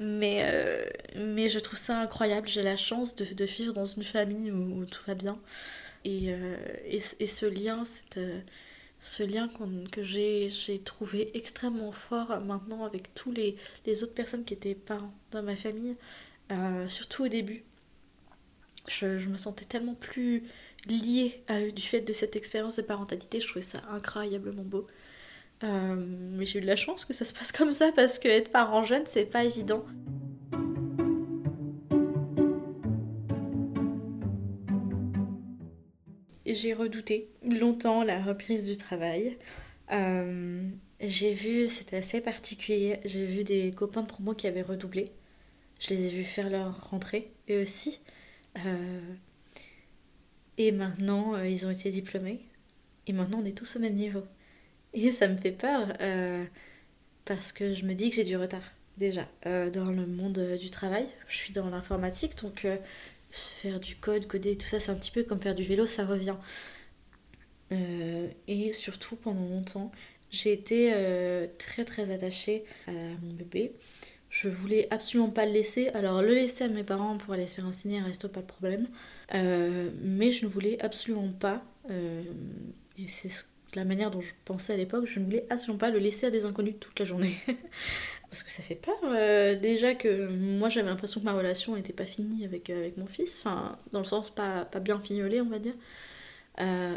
Mais, 0.00 0.40
euh, 0.44 0.84
mais 1.16 1.48
je 1.48 1.58
trouve 1.58 1.78
ça 1.78 1.98
incroyable. 1.98 2.48
J'ai 2.48 2.62
la 2.62 2.76
chance 2.76 3.14
de, 3.14 3.24
de, 3.24 3.44
vivre 3.44 3.72
dans 3.72 3.84
une 3.84 4.02
famille 4.02 4.50
où, 4.50 4.84
tout 4.86 5.02
va 5.06 5.14
bien. 5.14 5.38
Et, 6.04 6.34
et, 6.86 7.00
et 7.20 7.26
ce 7.26 7.46
lien, 7.46 7.84
cette 7.84 8.18
ce 9.02 9.24
lien 9.24 9.50
que 9.90 10.04
j'ai 10.04 10.48
trouvé 10.84 11.36
extrêmement 11.36 11.90
fort 11.90 12.40
maintenant 12.40 12.84
avec 12.84 13.12
tous 13.14 13.32
les, 13.32 13.56
les, 13.84 14.04
autres 14.04 14.14
personnes 14.14 14.44
qui 14.44 14.54
étaient 14.54 14.76
parents 14.76 15.12
dans 15.32 15.42
ma 15.42 15.56
famille, 15.56 15.96
euh, 16.52 16.86
surtout 16.86 17.24
au 17.24 17.28
début. 17.28 17.64
Je, 18.86 19.18
je, 19.18 19.28
me 19.28 19.36
sentais 19.36 19.64
tellement 19.64 19.94
plus 19.94 20.44
liée 20.86 21.42
à 21.48 21.60
eux 21.60 21.72
du 21.72 21.82
fait 21.82 22.00
de 22.00 22.12
cette 22.12 22.36
expérience 22.36 22.76
de 22.76 22.82
parentalité, 22.82 23.40
je 23.40 23.48
trouvais 23.48 23.64
ça 23.64 23.82
incroyablement 23.90 24.62
beau. 24.62 24.86
Euh, 25.64 25.96
mais 25.96 26.46
j'ai 26.46 26.60
eu 26.60 26.62
de 26.62 26.66
la 26.66 26.76
chance 26.76 27.04
que 27.04 27.12
ça 27.12 27.24
se 27.24 27.34
passe 27.34 27.50
comme 27.50 27.72
ça 27.72 27.90
parce 27.94 28.20
que 28.20 28.28
être 28.28 28.50
parent 28.50 28.84
jeune, 28.84 29.04
c'est 29.06 29.26
pas 29.26 29.44
évident. 29.44 29.84
J'ai 36.62 36.74
redouté 36.74 37.28
longtemps 37.42 38.04
la 38.04 38.22
reprise 38.22 38.64
du 38.64 38.76
travail. 38.76 39.36
Euh, 39.90 40.62
j'ai 41.00 41.34
vu, 41.34 41.66
c'était 41.66 41.96
assez 41.96 42.20
particulier, 42.20 43.00
j'ai 43.04 43.26
vu 43.26 43.42
des 43.42 43.72
copains 43.72 44.02
de 44.02 44.06
promo 44.06 44.32
qui 44.32 44.46
avaient 44.46 44.62
redoublé. 44.62 45.06
Je 45.80 45.92
les 45.92 46.06
ai 46.06 46.08
vus 46.10 46.22
faire 46.22 46.48
leur 46.48 46.90
rentrée, 46.90 47.32
eux 47.50 47.62
aussi. 47.62 47.98
Euh, 48.64 49.00
et 50.56 50.70
maintenant, 50.70 51.34
euh, 51.34 51.48
ils 51.48 51.66
ont 51.66 51.70
été 51.70 51.90
diplômés. 51.90 52.40
Et 53.08 53.12
maintenant, 53.12 53.40
on 53.42 53.44
est 53.44 53.58
tous 53.58 53.74
au 53.74 53.80
même 53.80 53.94
niveau. 53.96 54.22
Et 54.94 55.10
ça 55.10 55.26
me 55.26 55.36
fait 55.36 55.50
peur 55.50 55.88
parce 57.24 57.50
que 57.50 57.74
je 57.74 57.84
me 57.84 57.94
dis 57.94 58.10
que 58.10 58.16
j'ai 58.16 58.24
du 58.24 58.36
retard 58.36 58.62
déjà 58.98 59.26
dans 59.44 59.90
le 59.90 60.06
monde 60.06 60.56
du 60.60 60.70
travail. 60.70 61.06
Je 61.26 61.36
suis 61.36 61.52
dans 61.52 61.70
l'informatique, 61.70 62.36
donc 62.36 62.66
faire 63.32 63.80
du 63.80 63.96
code, 63.96 64.26
coder, 64.26 64.56
tout 64.56 64.66
ça, 64.66 64.78
c'est 64.78 64.90
un 64.90 64.94
petit 64.94 65.10
peu 65.10 65.22
comme 65.24 65.40
faire 65.40 65.54
du 65.54 65.64
vélo, 65.64 65.86
ça 65.86 66.04
revient. 66.04 66.36
Euh, 67.72 68.28
et 68.46 68.72
surtout, 68.72 69.16
pendant 69.16 69.46
longtemps, 69.48 69.90
j'ai 70.30 70.52
été 70.52 70.92
euh, 70.94 71.46
très 71.58 71.84
très 71.84 72.10
attachée 72.10 72.64
à 72.86 72.90
mon 72.90 73.32
bébé. 73.32 73.72
Je 74.28 74.48
voulais 74.48 74.86
absolument 74.90 75.30
pas 75.30 75.46
le 75.46 75.52
laisser. 75.52 75.88
Alors, 75.88 76.22
le 76.22 76.34
laisser 76.34 76.64
à 76.64 76.68
mes 76.68 76.84
parents 76.84 77.16
pour 77.16 77.34
aller 77.34 77.46
se 77.46 77.56
faire 77.56 77.66
un 77.66 78.04
resto, 78.04 78.28
pas 78.28 78.40
de 78.40 78.46
problème. 78.46 78.86
Euh, 79.34 79.90
mais 80.02 80.30
je 80.30 80.46
ne 80.46 80.50
voulais 80.50 80.80
absolument 80.82 81.32
pas, 81.32 81.62
et 81.90 83.08
c'est 83.08 83.30
la 83.74 83.84
manière 83.84 84.10
dont 84.10 84.20
je 84.20 84.32
pensais 84.44 84.74
à 84.74 84.76
l'époque, 84.76 85.06
je 85.06 85.18
ne 85.18 85.24
voulais 85.24 85.46
absolument 85.50 85.78
pas 85.78 85.90
le 85.90 85.98
laisser 85.98 86.26
à 86.26 86.30
des 86.30 86.44
inconnus 86.44 86.74
toute 86.78 86.98
la 86.98 87.04
journée. 87.04 87.34
parce 88.32 88.42
que 88.44 88.50
ça 88.50 88.62
fait 88.62 88.76
peur. 88.76 88.96
Euh, 89.04 89.56
déjà 89.56 89.94
que 89.94 90.26
moi 90.26 90.70
j'avais 90.70 90.88
l'impression 90.88 91.20
que 91.20 91.26
ma 91.26 91.34
relation 91.34 91.76
n'était 91.76 91.92
pas 91.92 92.06
finie 92.06 92.46
avec, 92.46 92.70
euh, 92.70 92.78
avec 92.78 92.96
mon 92.96 93.04
fils, 93.04 93.38
enfin 93.44 93.78
dans 93.92 93.98
le 93.98 94.06
sens 94.06 94.30
pas, 94.30 94.64
pas 94.64 94.80
bien 94.80 94.98
fignolé 94.98 95.42
on 95.42 95.50
va 95.50 95.58
dire. 95.58 95.74
Euh, 96.58 96.96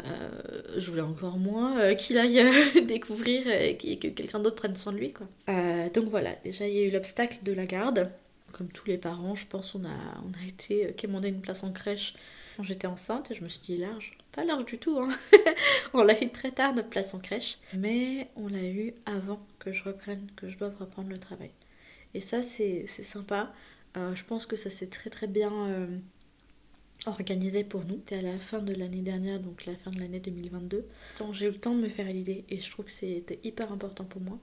je 0.78 0.90
voulais 0.90 1.02
encore 1.02 1.36
moins 1.36 1.94
qu'il 1.96 2.16
aille 2.16 2.42
découvrir 2.86 3.50
et 3.50 3.74
que 3.76 4.08
quelqu'un 4.08 4.40
d'autre 4.40 4.56
prenne 4.56 4.76
soin 4.76 4.94
de 4.94 4.98
lui 4.98 5.12
quoi. 5.12 5.26
donc 5.92 6.04
voilà, 6.04 6.34
déjà 6.42 6.66
il 6.66 6.74
y 6.74 6.78
a 6.78 6.84
eu 6.84 6.90
l'obstacle 6.90 7.40
de 7.42 7.52
la 7.52 7.66
garde. 7.66 8.10
Comme 8.52 8.68
tous 8.68 8.86
les 8.86 8.96
parents, 8.96 9.34
je 9.34 9.46
pense 9.46 9.74
on 9.74 9.84
a, 9.84 10.22
on 10.24 10.42
a 10.42 10.48
été 10.48 10.94
quémander 10.96 11.28
une 11.28 11.42
place 11.42 11.64
en 11.64 11.70
crèche 11.70 12.14
quand 12.56 12.62
j'étais 12.62 12.86
enceinte 12.86 13.30
et 13.30 13.34
je 13.34 13.44
me 13.44 13.48
suis 13.48 13.60
dit 13.60 13.76
large. 13.76 14.16
Pas 14.36 14.44
large 14.44 14.66
du 14.66 14.76
tout, 14.76 14.98
hein. 14.98 15.08
on 15.94 16.02
l'a 16.02 16.22
eu 16.22 16.28
très 16.28 16.52
tard 16.52 16.74
notre 16.74 16.90
place 16.90 17.14
en 17.14 17.18
crèche, 17.18 17.56
mais 17.72 18.28
on 18.36 18.48
l'a 18.48 18.64
eu 18.64 18.92
avant 19.06 19.40
que 19.58 19.72
je 19.72 19.82
reprenne, 19.82 20.30
que 20.36 20.50
je 20.50 20.58
doive 20.58 20.76
reprendre 20.78 21.08
le 21.08 21.18
travail. 21.18 21.50
Et 22.12 22.20
ça 22.20 22.42
c'est 22.42 22.86
sympa. 22.86 23.50
Euh, 23.96 24.14
je 24.14 24.24
pense 24.24 24.44
que 24.44 24.56
ça 24.56 24.68
s'est 24.68 24.88
très 24.88 25.08
très 25.08 25.26
bien 25.26 25.50
euh, 25.68 25.86
organisé 27.06 27.64
pour 27.64 27.86
nous. 27.86 27.96
C'était 27.96 28.16
à 28.16 28.22
la 28.22 28.38
fin 28.38 28.58
de 28.58 28.74
l'année 28.74 29.00
dernière, 29.00 29.40
donc 29.40 29.64
la 29.64 29.74
fin 29.74 29.90
de 29.90 29.98
l'année 29.98 30.20
2022. 30.20 30.86
J'ai 31.32 31.46
eu 31.46 31.50
le 31.50 31.58
temps 31.58 31.74
de 31.74 31.80
me 31.80 31.88
faire 31.88 32.06
l'idée 32.06 32.44
et 32.50 32.60
je 32.60 32.70
trouve 32.70 32.84
que 32.84 32.92
c'était 32.92 33.40
hyper 33.42 33.72
important 33.72 34.04
pour 34.04 34.20
moi. 34.20 34.38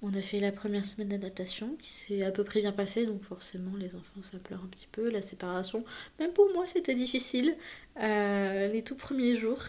On 0.00 0.14
a 0.14 0.22
fait 0.22 0.38
la 0.38 0.52
première 0.52 0.84
semaine 0.84 1.08
d'adaptation 1.08 1.76
qui 1.82 1.90
s'est 1.90 2.22
à 2.22 2.30
peu 2.30 2.44
près 2.44 2.60
bien 2.60 2.70
passée, 2.70 3.04
donc 3.04 3.22
forcément 3.24 3.76
les 3.76 3.96
enfants 3.96 4.22
ça 4.22 4.38
pleure 4.38 4.62
un 4.62 4.68
petit 4.68 4.86
peu, 4.92 5.10
la 5.10 5.22
séparation. 5.22 5.84
Même 6.20 6.32
pour 6.32 6.52
moi 6.52 6.66
c'était 6.68 6.94
difficile 6.94 7.56
euh, 8.00 8.68
les 8.68 8.82
tout 8.84 8.94
premiers 8.94 9.36
jours. 9.36 9.64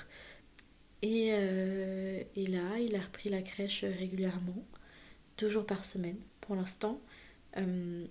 Et, 1.01 1.30
euh, 1.32 2.22
et, 2.36 2.45
là, 2.45 2.78
il 2.78 2.93
a 2.95 2.99
repris 2.99 3.30
la 3.30 3.41
crèche 3.41 3.86
régulièrement, 3.86 4.66
deux 5.38 5.49
jours 5.49 5.66
par 5.66 5.86
semaine 5.86 6.18
pour 6.41 6.56
l'instant. 6.56 6.99
Euh, 7.58 8.06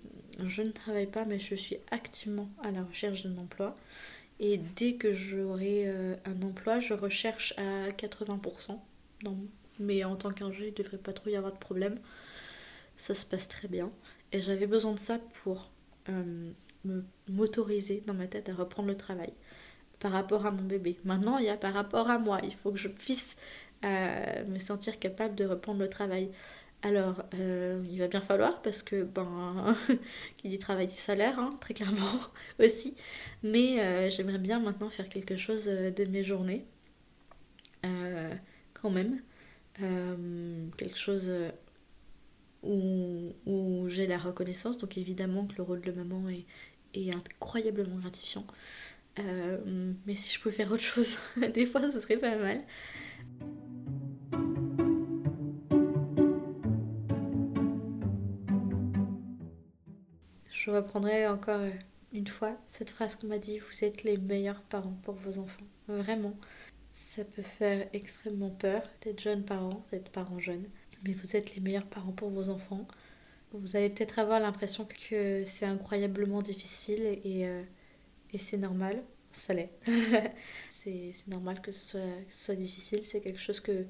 je 0.46 0.62
ne 0.62 0.70
travaille 0.70 1.06
pas, 1.06 1.26
mais 1.26 1.38
je 1.38 1.54
suis 1.54 1.76
activement 1.90 2.48
à 2.62 2.70
la 2.70 2.82
recherche 2.82 3.24
d'un 3.24 3.36
emploi. 3.36 3.76
Et 4.40 4.58
dès 4.76 4.94
que 4.94 5.12
j'aurai 5.12 5.88
un 6.24 6.42
emploi, 6.42 6.80
je 6.80 6.94
recherche 6.94 7.52
à 7.58 7.88
80% 7.88 8.80
dans 9.22 9.36
mais 9.78 10.04
en 10.04 10.16
tant 10.16 10.30
qu'ingé, 10.30 10.68
il 10.68 10.70
ne 10.70 10.76
devrait 10.76 10.98
pas 10.98 11.12
trop 11.12 11.30
y 11.30 11.36
avoir 11.36 11.52
de 11.52 11.58
problème. 11.58 11.98
Ça 12.96 13.14
se 13.14 13.24
passe 13.26 13.48
très 13.48 13.68
bien. 13.68 13.90
Et 14.32 14.42
j'avais 14.42 14.66
besoin 14.66 14.92
de 14.92 14.98
ça 14.98 15.18
pour 15.42 15.70
euh, 16.08 16.50
m'autoriser 17.28 18.02
dans 18.06 18.14
ma 18.14 18.26
tête 18.26 18.48
à 18.48 18.54
reprendre 18.54 18.88
le 18.88 18.96
travail 18.96 19.32
par 20.00 20.12
rapport 20.12 20.46
à 20.46 20.50
mon 20.50 20.62
bébé. 20.62 20.98
Maintenant, 21.04 21.38
il 21.38 21.46
y 21.46 21.48
a 21.48 21.56
par 21.56 21.74
rapport 21.74 22.10
à 22.10 22.18
moi. 22.18 22.40
Il 22.44 22.54
faut 22.54 22.70
que 22.72 22.78
je 22.78 22.88
puisse 22.88 23.36
euh, 23.84 24.44
me 24.46 24.58
sentir 24.58 24.98
capable 24.98 25.34
de 25.34 25.44
reprendre 25.44 25.80
le 25.80 25.88
travail. 25.88 26.30
Alors, 26.82 27.24
euh, 27.34 27.82
il 27.90 27.98
va 27.98 28.08
bien 28.08 28.20
falloir 28.20 28.62
parce 28.62 28.82
que, 28.82 29.02
ben, 29.02 29.76
qui 30.36 30.48
dit 30.48 30.58
travail 30.58 30.86
dit 30.86 30.94
salaire, 30.94 31.38
hein, 31.38 31.50
très 31.60 31.74
clairement 31.74 32.20
aussi. 32.60 32.94
Mais 33.42 33.80
euh, 33.80 34.10
j'aimerais 34.10 34.38
bien 34.38 34.60
maintenant 34.60 34.90
faire 34.90 35.08
quelque 35.08 35.36
chose 35.36 35.64
de 35.66 36.04
mes 36.06 36.22
journées, 36.22 36.64
quand 38.74 38.90
même. 38.90 39.20
Quelque 40.76 40.98
chose 40.98 41.30
où, 42.62 43.32
où 43.46 43.88
j'ai 43.88 44.06
la 44.06 44.18
reconnaissance. 44.18 44.78
Donc 44.78 44.98
évidemment 44.98 45.46
que 45.46 45.56
le 45.56 45.62
rôle 45.62 45.80
de 45.80 45.92
maman 45.92 46.28
est, 46.28 46.44
est 46.94 47.12
incroyablement 47.14 47.96
gratifiant. 47.96 48.46
mais 49.16 50.14
si 50.14 50.34
je 50.34 50.40
pouvais 50.40 50.54
faire 50.54 50.72
autre 50.72 50.82
chose, 50.82 51.18
des 51.54 51.66
fois, 51.66 51.90
ce 51.90 52.00
serait 52.00 52.16
pas 52.16 52.36
mal. 52.36 52.62
Je 60.68 60.70
reprendrai 60.70 61.26
encore 61.26 61.60
une 62.12 62.26
fois 62.26 62.56
cette 62.66 62.90
phrase 62.90 63.16
qu'on 63.16 63.28
m'a 63.28 63.38
dit, 63.38 63.58
vous 63.58 63.84
êtes 63.84 64.02
les 64.02 64.16
meilleurs 64.16 64.60
parents 64.62 64.98
pour 65.02 65.14
vos 65.14 65.38
enfants. 65.38 65.64
Vraiment. 65.88 66.34
Ça 67.00 67.24
peut 67.24 67.42
faire 67.42 67.88
extrêmement 67.92 68.50
peur 68.50 68.82
d'être 69.02 69.20
jeune 69.20 69.44
parent, 69.44 69.84
d'être 69.92 70.10
parent 70.10 70.40
jeune. 70.40 70.68
Mais 71.04 71.12
vous 71.14 71.36
êtes 71.36 71.54
les 71.54 71.60
meilleurs 71.60 71.86
parents 71.86 72.12
pour 72.12 72.28
vos 72.28 72.50
enfants. 72.50 72.86
Vous 73.52 73.76
allez 73.76 73.88
peut-être 73.88 74.18
avoir 74.18 74.40
l'impression 74.40 74.84
que 74.84 75.42
c'est 75.44 75.64
incroyablement 75.64 76.42
difficile 76.42 77.20
et, 77.24 77.46
euh, 77.46 77.62
et 78.32 78.38
c'est 78.38 78.56
normal. 78.56 79.02
Ça 79.32 79.54
l'est. 79.54 79.70
c'est 80.68 81.12
normal 81.28 81.62
que 81.62 81.70
ce, 81.70 81.84
soit, 81.84 82.00
soit 82.30 82.56
difficile. 82.56 83.04
C'est 83.04 83.20
quelque 83.20 83.40
chose 83.40 83.60
que 83.60 83.86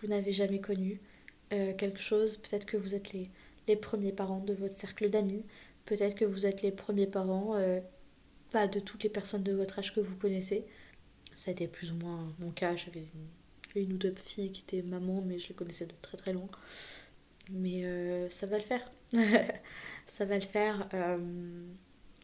vous 0.00 0.08
n'avez 0.08 0.32
jamais 0.32 0.60
connu. 0.60 1.00
Euh, 1.52 1.74
quelque 1.74 2.00
chose, 2.00 2.36
peut-être 2.36 2.64
que 2.64 2.76
vous 2.76 2.94
êtes 2.94 3.12
les, 3.12 3.28
les 3.66 3.76
premiers 3.76 4.12
parents 4.12 4.40
de 4.40 4.54
votre 4.54 4.74
cercle 4.74 5.10
d'amis. 5.10 5.44
Peut-être 5.84 6.14
que 6.14 6.24
vous 6.24 6.46
êtes 6.46 6.62
les 6.62 6.72
premiers 6.72 7.08
parents, 7.08 7.56
euh, 7.56 7.80
pas 8.52 8.68
de 8.68 8.78
toutes 8.78 9.02
les 9.02 9.10
personnes 9.10 9.42
de 9.42 9.52
votre 9.52 9.80
âge 9.80 9.92
que 9.92 10.00
vous 10.00 10.16
connaissez. 10.16 10.64
Ça 11.36 11.50
a 11.50 11.52
été 11.52 11.68
plus 11.68 11.92
ou 11.92 11.96
moins 11.96 12.34
mon 12.40 12.50
cas. 12.50 12.74
J'avais 12.74 13.06
une, 13.76 13.92
ou 13.92 13.96
deux 13.96 14.14
filles 14.16 14.50
qui 14.50 14.62
étaient 14.62 14.82
mamans, 14.82 15.22
mais 15.22 15.38
je 15.38 15.48
les 15.48 15.54
connaissais 15.54 15.86
de 15.86 15.94
très 16.02 16.16
très 16.16 16.32
loin. 16.32 16.48
Mais 17.52 17.84
euh, 17.84 18.28
ça 18.28 18.46
va 18.46 18.58
le 18.58 18.64
faire. 18.64 18.90
ça 20.06 20.24
va 20.24 20.34
le 20.34 20.44
faire. 20.44 20.88
Euh, 20.94 21.18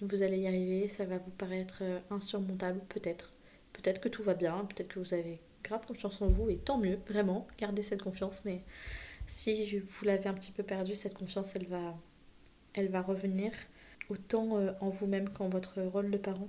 vous 0.00 0.22
allez 0.24 0.38
y 0.38 0.48
arriver. 0.48 0.88
Ça 0.88 1.04
va 1.04 1.18
vous 1.18 1.30
paraître 1.30 1.84
insurmontable, 2.10 2.80
peut-être. 2.88 3.32
Peut-être 3.72 4.00
que 4.00 4.08
tout 4.08 4.24
va 4.24 4.34
bien. 4.34 4.64
Peut-être 4.64 4.88
que 4.88 4.98
vous 4.98 5.14
avez 5.14 5.38
grave 5.62 5.86
confiance 5.86 6.20
en 6.20 6.28
vous. 6.28 6.50
Et 6.50 6.56
tant 6.56 6.78
mieux, 6.78 6.98
vraiment. 7.06 7.46
Gardez 7.58 7.82
cette 7.82 8.02
confiance. 8.02 8.42
Mais 8.44 8.64
si 9.26 9.78
vous 9.78 10.04
l'avez 10.04 10.28
un 10.28 10.34
petit 10.34 10.52
peu 10.52 10.62
perdue, 10.62 10.94
cette 10.94 11.14
confiance, 11.14 11.54
elle 11.54 12.88
va, 12.88 13.02
revenir 13.02 13.52
autant 14.08 14.56
euh, 14.56 14.72
en 14.80 14.90
vous-même 14.90 15.28
qu'en 15.28 15.48
votre 15.48 15.80
rôle 15.82 16.10
de 16.10 16.18
parent. 16.18 16.48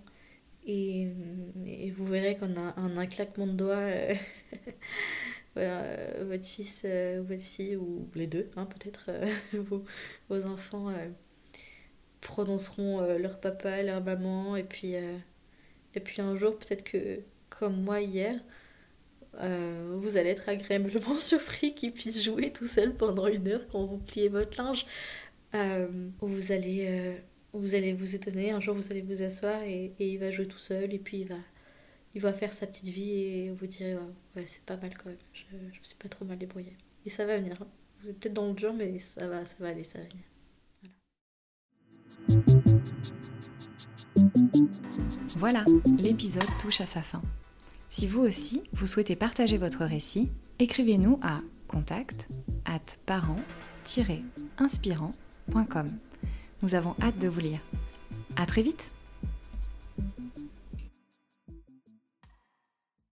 Et, 0.66 1.09
vous 1.95 2.05
verrez 2.05 2.36
qu'en 2.36 2.55
un, 2.55 2.97
un, 2.97 3.05
claquement 3.05 3.47
de 3.47 3.51
doigts, 3.53 3.76
euh, 3.76 4.16
euh, 5.57 6.24
votre 6.28 6.45
fils 6.45 6.84
ou 6.84 7.24
votre 7.24 7.41
fille, 7.41 7.76
ou 7.76 8.09
les 8.16 8.28
deux, 8.28 8.49
hein, 8.55 8.66
peut-être, 8.66 9.11
vos, 9.53 9.84
vos, 10.30 10.45
enfants 10.45 10.93
prononceront 12.22 13.18
leur 13.18 13.39
papa, 13.39 13.84
leur 13.84 14.01
maman, 14.03 14.55
et 14.55 14.64
puis, 14.64 14.93
et 14.93 15.99
puis 15.99 16.22
un 16.22 16.36
jour, 16.38 16.57
peut-être 16.57 16.84
que, 16.84 17.20
comme 17.49 17.84
moi 17.84 18.01
hier, 18.01 18.39
vous 19.39 20.18
allez 20.18 20.30
être 20.30 20.47
agréablement 20.47 21.16
surpris 21.20 21.74
qu'il 21.74 21.91
puisse 21.91 22.24
jouer 22.24 22.51
tout 22.53 22.66
seul 22.66 22.95
pendant 22.95 23.28
une 23.28 23.47
heure 23.49 23.68
quand 23.72 23.86
vous 23.86 23.97
pliez 23.97 24.30
votre 24.30 24.57
linge. 24.57 24.86
Euh, 25.55 25.88
vous 26.20 26.51
allez, 26.51 26.88
euh, 26.88 27.16
vous 27.54 27.76
allez 27.76 27.93
vous 27.93 28.16
étonner. 28.16 28.51
Un 28.51 28.60
jour, 28.60 28.76
vous 28.76 28.91
allez 28.91 29.01
vous 29.01 29.22
asseoir 29.22 29.62
et, 29.64 29.93
et, 29.99 30.14
il 30.14 30.18
va 30.18 30.32
jouer 30.32 30.47
tout 30.47 30.58
seul 30.58 30.93
et 30.93 30.99
puis 30.99 31.20
il 31.20 31.28
va, 31.28 31.38
il 32.16 32.22
va 32.22 32.34
faire 32.34 32.54
sa 32.54 32.68
petite 32.68 32.89
vie 32.89 33.12
et 33.12 33.51
vous 33.51 33.68
direz 33.68 33.95
ouais, 34.36 34.45
c'est 34.45 34.64
pas 34.64 34.78
mal 34.78 34.97
quand 34.97 35.10
même. 35.10 35.18
Je, 35.34 35.43
je 35.51 35.80
me 35.80 35.84
suis 35.84 35.97
pas 35.97 36.10
trop 36.10 36.26
mal 36.26 36.38
débrouillée. 36.38 36.76
Et 37.06 37.10
ça 37.10 37.26
va 37.26 37.38
venir. 37.38 37.62
Hein. 37.62 37.68
Vous 38.01 38.10
êtes 38.10 38.20
peut-être 38.20 38.34
dans 38.34 38.47
le 38.47 38.54
dur, 38.54 38.74
mais 38.74 38.97
ça 38.99 39.28
va, 39.28 39.45
ça 39.45 39.56
va 39.60 39.70
aller, 39.70 39.84
ça 39.84 39.99
va 39.99 40.06
venir. 40.06 40.24
Voilà, 45.38 45.66
l'épisode 45.97 46.47
touche 46.60 46.82
à 46.82 46.86
sa 46.86 47.01
fin. 47.01 47.22
Si 47.89 48.06
vous 48.08 48.22
aussi, 48.22 48.64
vous 48.74 48.88
souhaitez 48.88 49.16
partager 49.16 49.58
votre 49.58 49.86
récit, 49.86 50.30
écrivez-nous 50.60 51.20
à 51.22 51.39
contact 51.68 52.28
at 52.66 52.82
parent-inspirant 53.06 55.12
nous 56.64 56.76
avons 56.76 56.95
hâte 57.01 57.20
de 57.20 57.28
vous 57.28 57.41
lire. 57.41 57.59
À 58.38 58.45
très 58.45 58.64
vite 58.64 58.89